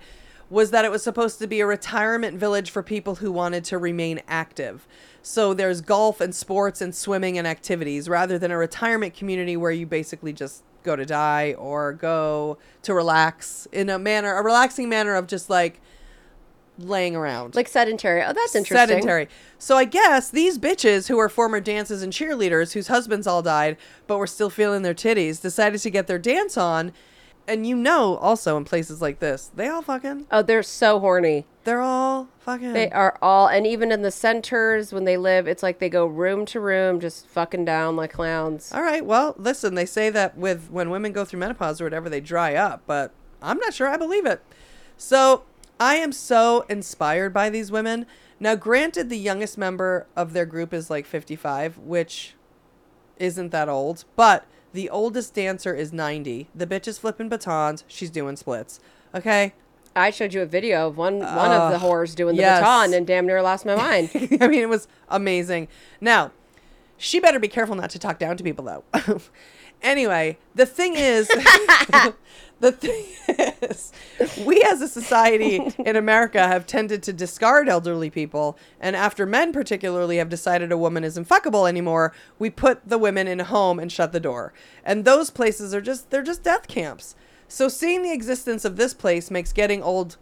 was 0.52 0.70
that 0.70 0.86
it 0.86 0.92
was 0.92 1.02
supposed 1.02 1.40
to 1.40 1.48
be 1.48 1.62
a 1.62 1.66
retirement 1.66 2.38
village 2.38 2.70
for 2.70 2.84
people 2.84 3.16
who 3.16 3.32
wanted 3.32 3.64
to 3.64 3.78
remain 3.80 4.22
active. 4.28 4.86
So 5.22 5.54
there's 5.54 5.82
golf 5.82 6.20
and 6.20 6.34
sports 6.34 6.82
and 6.82 6.96
swimming 6.96 7.38
and 7.38 7.48
activities 7.48 8.10
rather 8.10 8.40
than 8.40 8.52
a 8.52 8.58
retirement 8.58 9.14
community 9.14 9.56
where 9.56 9.72
you 9.72 9.86
basically 9.86 10.34
just 10.34 10.64
go 10.84 10.96
to 10.96 11.06
die 11.06 11.54
or 11.54 11.94
go 11.94 12.58
to 12.82 12.94
relax 12.94 13.68
in 13.72 13.90
a 13.90 14.00
manner, 14.00 14.36
a 14.36 14.44
relaxing 14.44 14.90
manner 14.90 15.16
of 15.16 15.28
just 15.28 15.50
like 15.50 15.80
laying 16.78 17.16
around. 17.16 17.56
Like 17.56 17.68
sedentary. 17.68 18.24
Oh, 18.24 18.34
that's 18.34 18.56
interesting. 18.56 18.88
Sedentary. 18.88 19.28
So 19.60 19.78
I 19.78 19.86
guess 19.86 20.30
these 20.30 20.58
bitches 20.58 21.08
who 21.08 21.20
are 21.20 21.30
former 21.30 21.60
dancers 21.60 22.02
and 22.02 22.12
cheerleaders 22.12 22.74
whose 22.74 22.88
husbands 22.88 23.28
all 23.28 23.42
died 23.42 23.78
but 24.08 24.18
were 24.18 24.28
still 24.28 24.50
feeling 24.50 24.82
their 24.82 24.94
titties 24.94 25.42
decided 25.42 25.80
to 25.82 25.90
get 25.90 26.08
their 26.08 26.20
dance 26.20 26.58
on. 26.58 26.92
And 27.48 27.66
you 27.68 27.76
know, 27.76 28.18
also 28.18 28.58
in 28.58 28.66
places 28.66 29.02
like 29.02 29.20
this, 29.20 29.52
they 29.56 29.68
all 29.68 29.82
fucking, 29.82 30.28
Oh, 30.32 30.42
they're 30.42 30.64
so 30.64 31.00
horny. 31.00 31.46
They're 31.64 31.82
all 31.82 32.28
fucking. 32.40 32.74
They 32.74 32.90
are 32.92 33.18
all, 33.22 33.48
and 33.48 33.68
even 33.68 33.92
in 33.92 34.02
the 34.02 34.12
centers 34.12 34.92
when 34.92 35.04
they 35.04 35.18
live, 35.18 35.48
it's 35.48 35.62
like 35.62 35.80
they 35.80 35.90
go 35.90 36.06
room 36.06 36.46
to 36.48 36.60
room, 36.60 37.00
just 37.00 37.28
fucking 37.28 37.66
down 37.66 37.96
like 37.96 38.14
clowns. 38.14 38.72
All 38.72 38.82
right. 38.82 39.06
Well, 39.06 39.36
listen, 39.38 39.76
they 39.76 39.86
say 39.86 40.10
that 40.10 40.38
with 40.38 40.70
when 40.72 40.90
women 40.90 41.12
go 41.12 41.26
through 41.26 41.40
menopause 41.40 41.80
or 41.80 41.84
whatever, 41.84 42.10
they 42.10 42.22
dry 42.22 42.56
up, 42.56 42.84
but 42.88 43.12
I'm 43.42 43.58
not 43.60 43.74
sure 43.74 43.88
I 43.88 43.98
believe 43.98 44.26
it. 44.26 44.42
So 44.98 45.44
I 45.80 45.96
am 45.96 46.12
so 46.12 46.66
inspired 46.70 47.34
by 47.34 47.50
these 47.50 47.72
women. 47.72 48.06
Now, 48.40 48.56
granted, 48.56 49.10
the 49.10 49.18
youngest 49.18 49.58
member 49.58 50.08
of 50.16 50.34
their 50.34 50.46
group 50.48 50.74
is 50.74 50.90
like 50.90 51.06
55, 51.06 51.78
which 51.78 52.36
isn't 53.18 53.52
that 53.52 53.70
old, 53.70 54.06
but 54.16 54.46
the 54.74 54.90
oldest 54.90 55.36
dancer 55.36 55.76
is 55.76 55.94
90. 55.94 56.50
The 56.56 56.66
bitch 56.66 56.88
is 56.88 56.98
flipping 56.98 57.30
batons. 57.30 57.84
She's 57.88 58.10
doing 58.10 58.36
splits. 58.36 58.80
Okay. 59.14 59.54
I 59.96 60.10
showed 60.12 60.34
you 60.34 60.42
a 60.42 60.46
video 60.46 60.88
of 60.88 60.98
one 60.98 61.20
one 61.20 61.52
of 61.52 61.72
the 61.72 61.86
whores 61.86 62.16
doing 62.16 62.36
the 62.36 62.44
yes. 62.44 62.60
baton 62.60 62.94
and 62.94 63.06
damn 63.06 63.26
near 63.26 63.42
lost 63.42 63.66
my 63.66 63.76
mind. 63.76 64.10
I 64.42 64.48
mean, 64.48 64.62
it 64.62 64.70
was 64.70 64.88
amazing. 65.10 65.68
Now, 66.00 66.32
she 66.98 67.20
better 67.20 67.40
be 67.40 67.48
careful 67.48 67.76
not 67.76 67.90
to 67.92 68.00
talk 68.00 68.20
down 68.20 68.38
to 68.38 68.44
people, 68.44 68.66
though. 68.66 69.22
anyway, 69.82 70.38
the 70.56 70.66
thing 70.66 70.94
is, 70.96 71.28
the 72.60 72.72
thing 72.72 73.06
is, 73.68 73.92
we 74.46 74.62
as 74.62 74.82
a 74.82 74.88
society 74.88 75.74
in 75.80 75.96
America 75.96 76.48
have 76.48 76.68
tended 76.68 77.02
to 77.04 77.14
discard 77.14 77.68
elderly 77.68 78.10
people, 78.10 78.58
and 78.80 78.96
after 78.96 79.26
men 79.26 79.52
particularly 79.52 80.18
have 80.18 80.30
decided 80.30 80.72
a 80.72 80.78
woman 80.78 81.04
isn't 81.04 81.28
fuckable 81.28 81.68
anymore, 81.68 82.14
we 82.40 82.50
put 82.50 82.88
the 82.88 83.00
women 83.00 83.28
in 83.28 83.40
a 83.40 83.46
home 83.46 83.80
and 83.80 83.92
shut 83.92 84.12
the 84.12 84.20
door. 84.20 84.54
And 84.86 85.04
those 85.04 85.32
places 85.32 85.74
are 85.74 85.82
just 85.82 86.12
they're 86.12 86.22
just 86.22 86.44
death 86.44 86.68
camps. 86.68 87.16
So 87.52 87.68
seeing 87.68 88.02
the 88.02 88.14
existence 88.14 88.64
of 88.64 88.78
this 88.78 88.94
place 88.94 89.30
makes 89.30 89.52
getting 89.52 89.84
old 89.84 90.16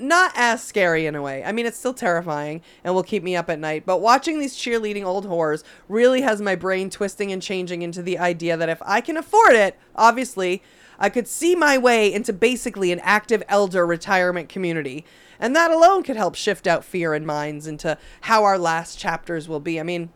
not 0.00 0.32
as 0.34 0.64
scary 0.64 1.06
in 1.06 1.14
a 1.14 1.22
way. 1.22 1.44
I 1.44 1.52
mean, 1.52 1.64
it's 1.64 1.78
still 1.78 1.94
terrifying 1.94 2.60
and 2.82 2.92
will 2.92 3.04
keep 3.04 3.22
me 3.22 3.36
up 3.36 3.48
at 3.48 3.60
night. 3.60 3.86
But 3.86 4.00
watching 4.00 4.40
these 4.40 4.56
cheerleading 4.56 5.04
old 5.04 5.28
whores 5.28 5.62
really 5.88 6.22
has 6.22 6.42
my 6.42 6.56
brain 6.56 6.90
twisting 6.90 7.30
and 7.30 7.40
changing 7.40 7.82
into 7.82 8.02
the 8.02 8.18
idea 8.18 8.56
that 8.56 8.68
if 8.68 8.82
I 8.84 9.00
can 9.00 9.16
afford 9.16 9.54
it, 9.54 9.78
obviously, 9.94 10.60
I 10.98 11.08
could 11.08 11.28
see 11.28 11.54
my 11.54 11.78
way 11.78 12.12
into 12.12 12.32
basically 12.32 12.90
an 12.90 13.00
active 13.00 13.44
elder 13.48 13.86
retirement 13.86 14.48
community. 14.48 15.06
And 15.38 15.54
that 15.54 15.70
alone 15.70 16.02
could 16.02 16.16
help 16.16 16.34
shift 16.34 16.66
out 16.66 16.84
fear 16.84 17.14
in 17.14 17.24
minds 17.24 17.68
into 17.68 17.96
how 18.22 18.42
our 18.42 18.58
last 18.58 18.98
chapters 18.98 19.48
will 19.48 19.60
be. 19.60 19.78
I 19.78 19.84
mean, 19.84 20.10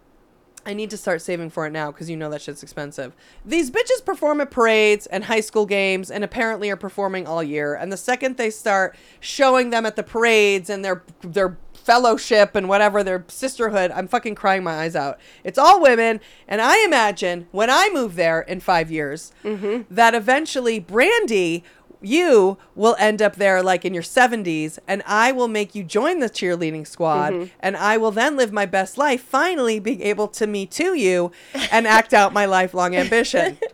I 0.66 0.74
need 0.74 0.90
to 0.90 0.96
start 0.96 1.22
saving 1.22 1.50
for 1.50 1.66
it 1.66 1.70
now 1.70 1.90
because 1.90 2.10
you 2.10 2.16
know 2.16 2.30
that 2.30 2.42
shit's 2.42 2.62
expensive. 2.62 3.14
These 3.44 3.70
bitches 3.70 4.04
perform 4.04 4.40
at 4.40 4.50
parades 4.50 5.06
and 5.06 5.24
high 5.24 5.40
school 5.40 5.66
games 5.66 6.10
and 6.10 6.22
apparently 6.22 6.70
are 6.70 6.76
performing 6.76 7.26
all 7.26 7.42
year. 7.42 7.74
And 7.74 7.90
the 7.92 7.96
second 7.96 8.36
they 8.36 8.50
start 8.50 8.96
showing 9.20 9.70
them 9.70 9.86
at 9.86 9.96
the 9.96 10.02
parades 10.02 10.68
and 10.68 10.84
their 10.84 11.02
their 11.22 11.56
fellowship 11.72 12.54
and 12.54 12.68
whatever 12.68 13.02
their 13.02 13.24
sisterhood, 13.28 13.90
I'm 13.90 14.06
fucking 14.06 14.34
crying 14.34 14.62
my 14.62 14.82
eyes 14.82 14.94
out. 14.94 15.18
It's 15.44 15.58
all 15.58 15.80
women, 15.80 16.20
and 16.46 16.60
I 16.60 16.84
imagine 16.84 17.48
when 17.50 17.70
I 17.70 17.90
move 17.92 18.16
there 18.16 18.42
in 18.42 18.60
five 18.60 18.90
years 18.90 19.32
mm-hmm. 19.42 19.92
that 19.92 20.14
eventually 20.14 20.78
Brandy 20.78 21.64
you 22.00 22.56
will 22.74 22.96
end 22.98 23.20
up 23.20 23.36
there 23.36 23.62
like 23.62 23.84
in 23.84 23.94
your 23.94 24.02
70s 24.02 24.78
and 24.88 25.02
I 25.06 25.32
will 25.32 25.48
make 25.48 25.74
you 25.74 25.84
join 25.84 26.20
the 26.20 26.30
cheerleading 26.30 26.86
squad 26.86 27.32
mm-hmm. 27.32 27.52
and 27.60 27.76
I 27.76 27.96
will 27.96 28.10
then 28.10 28.36
live 28.36 28.52
my 28.52 28.66
best 28.66 28.96
life 28.96 29.22
finally 29.22 29.78
being 29.78 30.00
able 30.00 30.28
to 30.28 30.46
me 30.46 30.66
to 30.66 30.94
you 30.94 31.30
and 31.70 31.86
act 31.86 32.14
out 32.14 32.32
my 32.32 32.46
lifelong 32.46 32.96
ambition. 32.96 33.58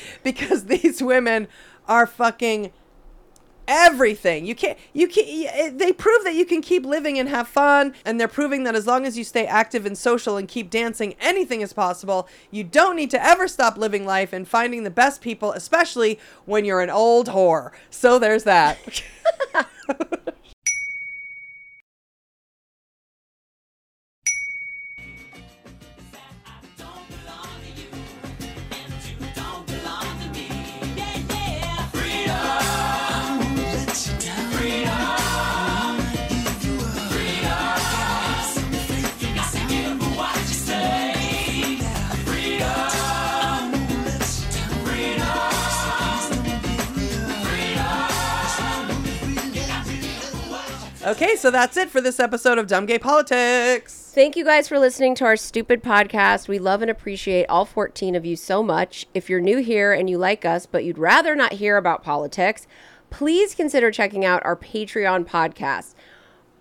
Because 0.22 0.64
these 0.64 1.02
women 1.02 1.46
are 1.86 2.06
fucking 2.06 2.72
everything. 3.70 4.44
You 4.44 4.54
can't 4.54 4.76
you 4.92 5.06
can't, 5.06 5.28
eh, 5.54 5.70
they 5.72 5.92
prove 5.92 6.24
that 6.24 6.34
you 6.34 6.44
can 6.44 6.60
keep 6.60 6.84
living 6.84 7.18
and 7.18 7.28
have 7.28 7.48
fun 7.48 7.94
and 8.04 8.20
they're 8.20 8.28
proving 8.28 8.64
that 8.64 8.74
as 8.74 8.86
long 8.86 9.06
as 9.06 9.16
you 9.16 9.24
stay 9.24 9.46
active 9.46 9.86
and 9.86 9.96
social 9.96 10.36
and 10.36 10.48
keep 10.48 10.68
dancing 10.68 11.14
anything 11.20 11.60
is 11.60 11.72
possible. 11.72 12.28
You 12.50 12.64
don't 12.64 12.96
need 12.96 13.10
to 13.10 13.24
ever 13.24 13.46
stop 13.46 13.78
living 13.78 14.04
life 14.04 14.32
and 14.32 14.46
finding 14.46 14.82
the 14.82 14.90
best 14.90 15.22
people 15.22 15.52
especially 15.52 16.18
when 16.44 16.64
you're 16.64 16.80
an 16.80 16.90
old 16.90 17.28
whore. 17.28 17.70
So 17.88 18.18
there's 18.18 18.44
that 18.44 18.78
Okay, 51.10 51.34
so 51.34 51.50
that's 51.50 51.76
it 51.76 51.90
for 51.90 52.00
this 52.00 52.20
episode 52.20 52.56
of 52.56 52.68
Dumb 52.68 52.86
Gay 52.86 52.96
Politics. 52.96 54.12
Thank 54.14 54.36
you 54.36 54.44
guys 54.44 54.68
for 54.68 54.78
listening 54.78 55.16
to 55.16 55.24
our 55.24 55.36
stupid 55.36 55.82
podcast. 55.82 56.46
We 56.46 56.60
love 56.60 56.82
and 56.82 56.90
appreciate 56.90 57.46
all 57.46 57.64
14 57.64 58.14
of 58.14 58.24
you 58.24 58.36
so 58.36 58.62
much. 58.62 59.08
If 59.12 59.28
you're 59.28 59.40
new 59.40 59.58
here 59.58 59.92
and 59.92 60.08
you 60.08 60.18
like 60.18 60.44
us, 60.44 60.66
but 60.66 60.84
you'd 60.84 60.98
rather 60.98 61.34
not 61.34 61.54
hear 61.54 61.76
about 61.76 62.04
politics, 62.04 62.68
please 63.10 63.56
consider 63.56 63.90
checking 63.90 64.24
out 64.24 64.44
our 64.44 64.54
Patreon 64.54 65.26
podcast. 65.26 65.96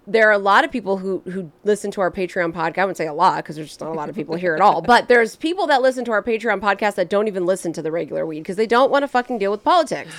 There 0.07 0.27
are 0.27 0.33
a 0.33 0.39
lot 0.39 0.63
of 0.63 0.71
people 0.71 0.97
who 0.97 1.19
who 1.25 1.51
listen 1.63 1.91
to 1.91 2.01
our 2.01 2.09
Patreon 2.09 2.51
podcast. 2.51 2.79
I 2.79 2.85
wouldn't 2.85 2.97
say 2.97 3.05
a 3.05 3.13
lot 3.13 3.43
because 3.43 3.55
there's 3.55 3.67
just 3.67 3.81
not 3.81 3.91
a 3.91 3.93
lot 3.93 4.09
of 4.09 4.15
people 4.15 4.35
here 4.35 4.55
at 4.55 4.61
all. 4.61 4.81
But 4.81 5.09
there's 5.09 5.35
people 5.35 5.67
that 5.67 5.83
listen 5.83 6.05
to 6.05 6.11
our 6.11 6.23
Patreon 6.23 6.59
podcast 6.59 6.95
that 6.95 7.07
don't 7.07 7.27
even 7.27 7.45
listen 7.45 7.71
to 7.73 7.83
the 7.83 7.91
regular 7.91 8.25
weed 8.25 8.39
because 8.39 8.55
they 8.55 8.65
don't 8.65 8.89
want 8.89 9.03
to 9.03 9.07
fucking 9.07 9.37
deal 9.37 9.51
with 9.51 9.63
politics. 9.63 10.15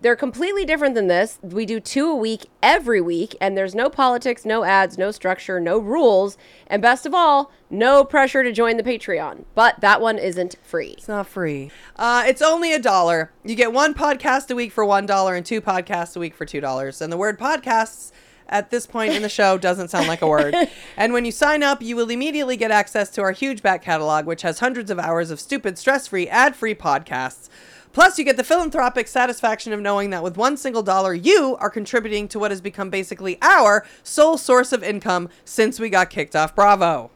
They're 0.00 0.16
completely 0.16 0.64
different 0.64 0.94
than 0.94 1.06
this. 1.06 1.38
We 1.42 1.64
do 1.64 1.80
two 1.80 2.10
a 2.10 2.14
week 2.14 2.50
every 2.62 3.00
week, 3.00 3.34
and 3.40 3.56
there's 3.56 3.74
no 3.74 3.88
politics, 3.88 4.44
no 4.44 4.62
ads, 4.62 4.98
no 4.98 5.10
structure, 5.10 5.58
no 5.58 5.78
rules, 5.78 6.36
and 6.66 6.82
best 6.82 7.06
of 7.06 7.14
all, 7.14 7.50
no 7.70 8.04
pressure 8.04 8.42
to 8.42 8.52
join 8.52 8.76
the 8.76 8.82
Patreon. 8.82 9.44
But 9.54 9.80
that 9.80 10.00
one 10.00 10.18
isn't 10.18 10.56
free. 10.62 10.94
It's 10.98 11.08
not 11.08 11.26
free. 11.26 11.70
Uh, 11.96 12.24
it's 12.26 12.42
only 12.42 12.74
a 12.74 12.78
dollar. 12.78 13.32
You 13.42 13.54
get 13.54 13.72
one 13.72 13.94
podcast 13.94 14.50
a 14.50 14.54
week 14.54 14.70
for 14.72 14.84
one 14.84 15.06
dollar 15.06 15.34
and 15.34 15.46
two 15.46 15.60
podcasts 15.62 16.14
a 16.14 16.20
week 16.20 16.34
for 16.34 16.44
two 16.44 16.60
dollars. 16.60 17.00
And 17.00 17.10
the 17.10 17.16
word 17.16 17.38
podcasts 17.38 18.12
at 18.48 18.70
this 18.70 18.86
point 18.86 19.14
in 19.14 19.22
the 19.22 19.28
show 19.28 19.58
doesn't 19.58 19.88
sound 19.88 20.08
like 20.08 20.22
a 20.22 20.28
word. 20.28 20.54
and 20.96 21.12
when 21.14 21.24
you 21.24 21.32
sign 21.32 21.62
up, 21.62 21.82
you 21.82 21.96
will 21.96 22.10
immediately 22.10 22.56
get 22.56 22.70
access 22.70 23.10
to 23.10 23.22
our 23.22 23.32
huge 23.32 23.62
back 23.62 23.82
catalog, 23.82 24.26
which 24.26 24.42
has 24.42 24.60
hundreds 24.60 24.90
of 24.90 24.98
hours 24.98 25.30
of 25.30 25.40
stupid, 25.40 25.78
stress-free, 25.78 26.28
ad-free 26.28 26.74
podcasts. 26.74 27.48
Plus, 27.96 28.18
you 28.18 28.26
get 28.26 28.36
the 28.36 28.44
philanthropic 28.44 29.08
satisfaction 29.08 29.72
of 29.72 29.80
knowing 29.80 30.10
that 30.10 30.22
with 30.22 30.36
one 30.36 30.58
single 30.58 30.82
dollar, 30.82 31.14
you 31.14 31.56
are 31.60 31.70
contributing 31.70 32.28
to 32.28 32.38
what 32.38 32.50
has 32.50 32.60
become 32.60 32.90
basically 32.90 33.38
our 33.40 33.86
sole 34.02 34.36
source 34.36 34.70
of 34.70 34.82
income 34.82 35.30
since 35.46 35.80
we 35.80 35.88
got 35.88 36.10
kicked 36.10 36.36
off 36.36 36.54
Bravo. 36.54 37.10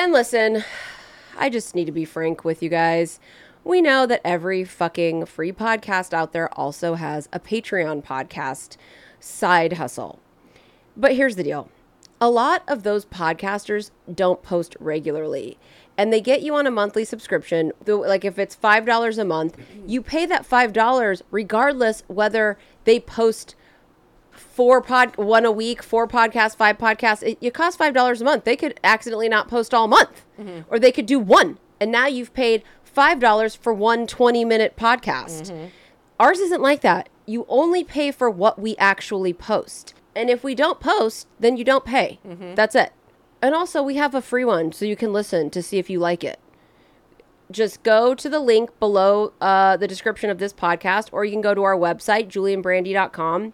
And 0.00 0.12
listen, 0.12 0.64
I 1.38 1.48
just 1.48 1.76
need 1.76 1.84
to 1.84 1.92
be 1.92 2.04
frank 2.04 2.44
with 2.44 2.60
you 2.60 2.68
guys. 2.68 3.20
We 3.62 3.80
know 3.80 4.04
that 4.04 4.20
every 4.24 4.64
fucking 4.64 5.26
free 5.26 5.52
podcast 5.52 6.12
out 6.12 6.32
there 6.32 6.52
also 6.58 6.94
has 6.94 7.28
a 7.32 7.38
Patreon 7.38 8.02
podcast 8.04 8.76
side 9.20 9.74
hustle. 9.74 10.18
But 10.96 11.14
here's 11.14 11.36
the 11.36 11.44
deal 11.44 11.70
a 12.20 12.28
lot 12.28 12.64
of 12.66 12.82
those 12.82 13.06
podcasters 13.06 13.92
don't 14.12 14.42
post 14.42 14.76
regularly. 14.80 15.56
And 16.00 16.10
they 16.10 16.22
get 16.22 16.40
you 16.40 16.54
on 16.54 16.66
a 16.66 16.70
monthly 16.70 17.04
subscription. 17.04 17.72
Like 17.86 18.24
if 18.24 18.38
it's 18.38 18.56
$5 18.56 19.18
a 19.18 19.24
month, 19.26 19.58
you 19.86 20.00
pay 20.00 20.24
that 20.24 20.48
$5 20.48 21.22
regardless 21.30 22.02
whether 22.06 22.56
they 22.84 23.00
post 23.00 23.54
four 24.30 24.80
pod 24.80 25.14
one 25.18 25.44
a 25.44 25.52
week, 25.52 25.82
four 25.82 26.08
podcasts, 26.08 26.56
five 26.56 26.78
podcasts. 26.78 27.22
It, 27.22 27.36
it 27.42 27.52
costs 27.52 27.76
five 27.76 27.92
dollars 27.92 28.22
a 28.22 28.24
month. 28.24 28.44
They 28.44 28.56
could 28.56 28.80
accidentally 28.82 29.28
not 29.28 29.48
post 29.48 29.74
all 29.74 29.88
month, 29.88 30.24
mm-hmm. 30.38 30.60
or 30.72 30.78
they 30.78 30.90
could 30.92 31.04
do 31.04 31.18
one, 31.18 31.58
and 31.78 31.92
now 31.92 32.06
you've 32.06 32.32
paid 32.32 32.62
five 32.82 33.20
dollars 33.20 33.54
for 33.54 33.74
one 33.74 34.06
20 34.06 34.44
minute 34.46 34.76
podcast. 34.76 35.50
Mm-hmm. 35.50 35.66
Ours 36.18 36.38
isn't 36.40 36.62
like 36.62 36.80
that. 36.80 37.10
You 37.26 37.44
only 37.48 37.84
pay 37.84 38.10
for 38.10 38.30
what 38.30 38.58
we 38.58 38.76
actually 38.76 39.34
post, 39.34 39.92
and 40.16 40.30
if 40.30 40.42
we 40.42 40.54
don't 40.54 40.80
post, 40.80 41.26
then 41.38 41.58
you 41.58 41.64
don't 41.64 41.84
pay. 41.84 42.18
Mm-hmm. 42.26 42.54
That's 42.54 42.74
it. 42.74 42.92
And 43.42 43.54
also, 43.54 43.82
we 43.82 43.96
have 43.96 44.14
a 44.14 44.22
free 44.22 44.44
one, 44.44 44.72
so 44.72 44.84
you 44.84 44.96
can 44.96 45.12
listen 45.12 45.50
to 45.50 45.62
see 45.62 45.78
if 45.78 45.88
you 45.88 45.98
like 45.98 46.22
it 46.22 46.38
just 47.50 47.82
go 47.82 48.14
to 48.14 48.28
the 48.28 48.40
link 48.40 48.78
below 48.78 49.32
uh, 49.40 49.76
the 49.76 49.88
description 49.88 50.30
of 50.30 50.38
this 50.38 50.52
podcast, 50.52 51.08
or 51.12 51.24
you 51.24 51.32
can 51.32 51.40
go 51.40 51.54
to 51.54 51.62
our 51.62 51.76
website, 51.76 52.28
julieandbrandy.com. 52.28 53.52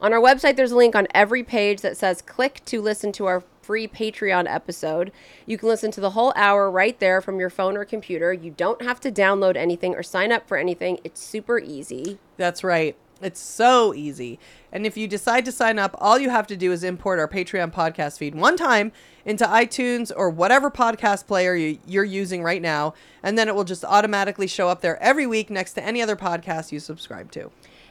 On 0.00 0.12
our 0.12 0.20
website, 0.20 0.56
there's 0.56 0.72
a 0.72 0.76
link 0.76 0.94
on 0.94 1.06
every 1.14 1.42
page 1.42 1.80
that 1.80 1.96
says 1.96 2.20
click 2.20 2.62
to 2.66 2.82
listen 2.82 3.12
to 3.12 3.26
our 3.26 3.42
free 3.62 3.88
Patreon 3.88 4.44
episode. 4.46 5.12
You 5.46 5.56
can 5.56 5.68
listen 5.68 5.90
to 5.92 6.00
the 6.00 6.10
whole 6.10 6.32
hour 6.36 6.70
right 6.70 6.98
there 6.98 7.20
from 7.20 7.40
your 7.40 7.48
phone 7.48 7.76
or 7.76 7.84
computer. 7.84 8.32
You 8.32 8.50
don't 8.50 8.82
have 8.82 9.00
to 9.00 9.12
download 9.12 9.56
anything 9.56 9.94
or 9.94 10.02
sign 10.02 10.32
up 10.32 10.46
for 10.46 10.58
anything. 10.58 10.98
It's 11.04 11.22
super 11.22 11.58
easy. 11.58 12.18
That's 12.36 12.62
right. 12.62 12.96
It's 13.24 13.40
so 13.40 13.94
easy. 13.94 14.38
And 14.70 14.84
if 14.86 14.96
you 14.96 15.08
decide 15.08 15.44
to 15.46 15.52
sign 15.52 15.78
up, 15.78 15.94
all 15.98 16.18
you 16.18 16.30
have 16.30 16.46
to 16.48 16.56
do 16.56 16.72
is 16.72 16.84
import 16.84 17.18
our 17.18 17.26
Patreon 17.28 17.72
podcast 17.72 18.18
feed 18.18 18.34
one 18.34 18.56
time 18.56 18.92
into 19.24 19.44
iTunes 19.46 20.12
or 20.14 20.28
whatever 20.30 20.70
podcast 20.70 21.26
player 21.26 21.54
you, 21.54 21.78
you're 21.86 22.04
using 22.04 22.42
right 22.42 22.60
now. 22.60 22.92
And 23.22 23.38
then 23.38 23.48
it 23.48 23.54
will 23.54 23.64
just 23.64 23.84
automatically 23.84 24.46
show 24.46 24.68
up 24.68 24.80
there 24.82 25.02
every 25.02 25.26
week 25.26 25.48
next 25.48 25.72
to 25.74 25.82
any 25.84 26.02
other 26.02 26.16
podcast 26.16 26.70
you 26.72 26.80
subscribe 26.80 27.30
to. 27.32 27.50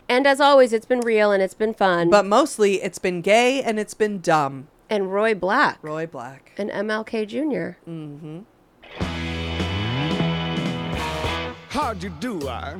And 0.10 0.28
as 0.28 0.40
always, 0.42 0.74
it's 0.74 0.86
been 0.86 1.00
real 1.00 1.32
and 1.32 1.42
it's 1.42 1.54
been 1.54 1.74
fun. 1.74 2.10
But 2.10 2.26
mostly, 2.26 2.82
it's 2.84 3.00
been 3.00 3.22
gay 3.22 3.64
and 3.64 3.80
it's 3.80 3.94
been 3.94 4.20
dumb. 4.20 4.68
and 4.90 5.12
Roy 5.12 5.34
Black 5.34 5.80
Roy 5.82 6.06
Black. 6.06 6.52
and 6.58 6.70
MLK 6.70 7.26
Jr. 7.28 7.80
Mm-hmm. 7.90 8.40
How'd 11.70 12.04
you 12.04 12.10
do, 12.20 12.48
I? 12.48 12.80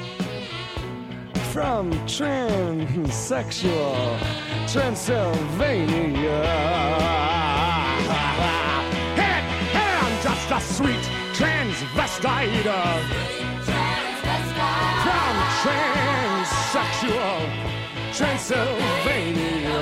from 1.51 1.91
transsexual 2.07 4.17
Transylvania. 4.71 6.43
Hey, 9.15 9.41
hey, 9.75 9.93
I'm 9.99 10.15
just 10.23 10.49
a 10.49 10.61
sweet 10.61 11.05
transvestite 11.33 12.65
uh, 12.65 13.01
from 15.03 15.35
transsexual 16.41 17.37
Transylvania. 18.13 19.81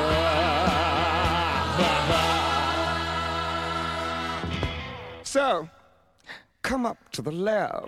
So, 5.24 5.70
come 6.64 6.88
up 6.88 6.98
to 7.12 7.22
the 7.22 7.32
lab 7.32 7.88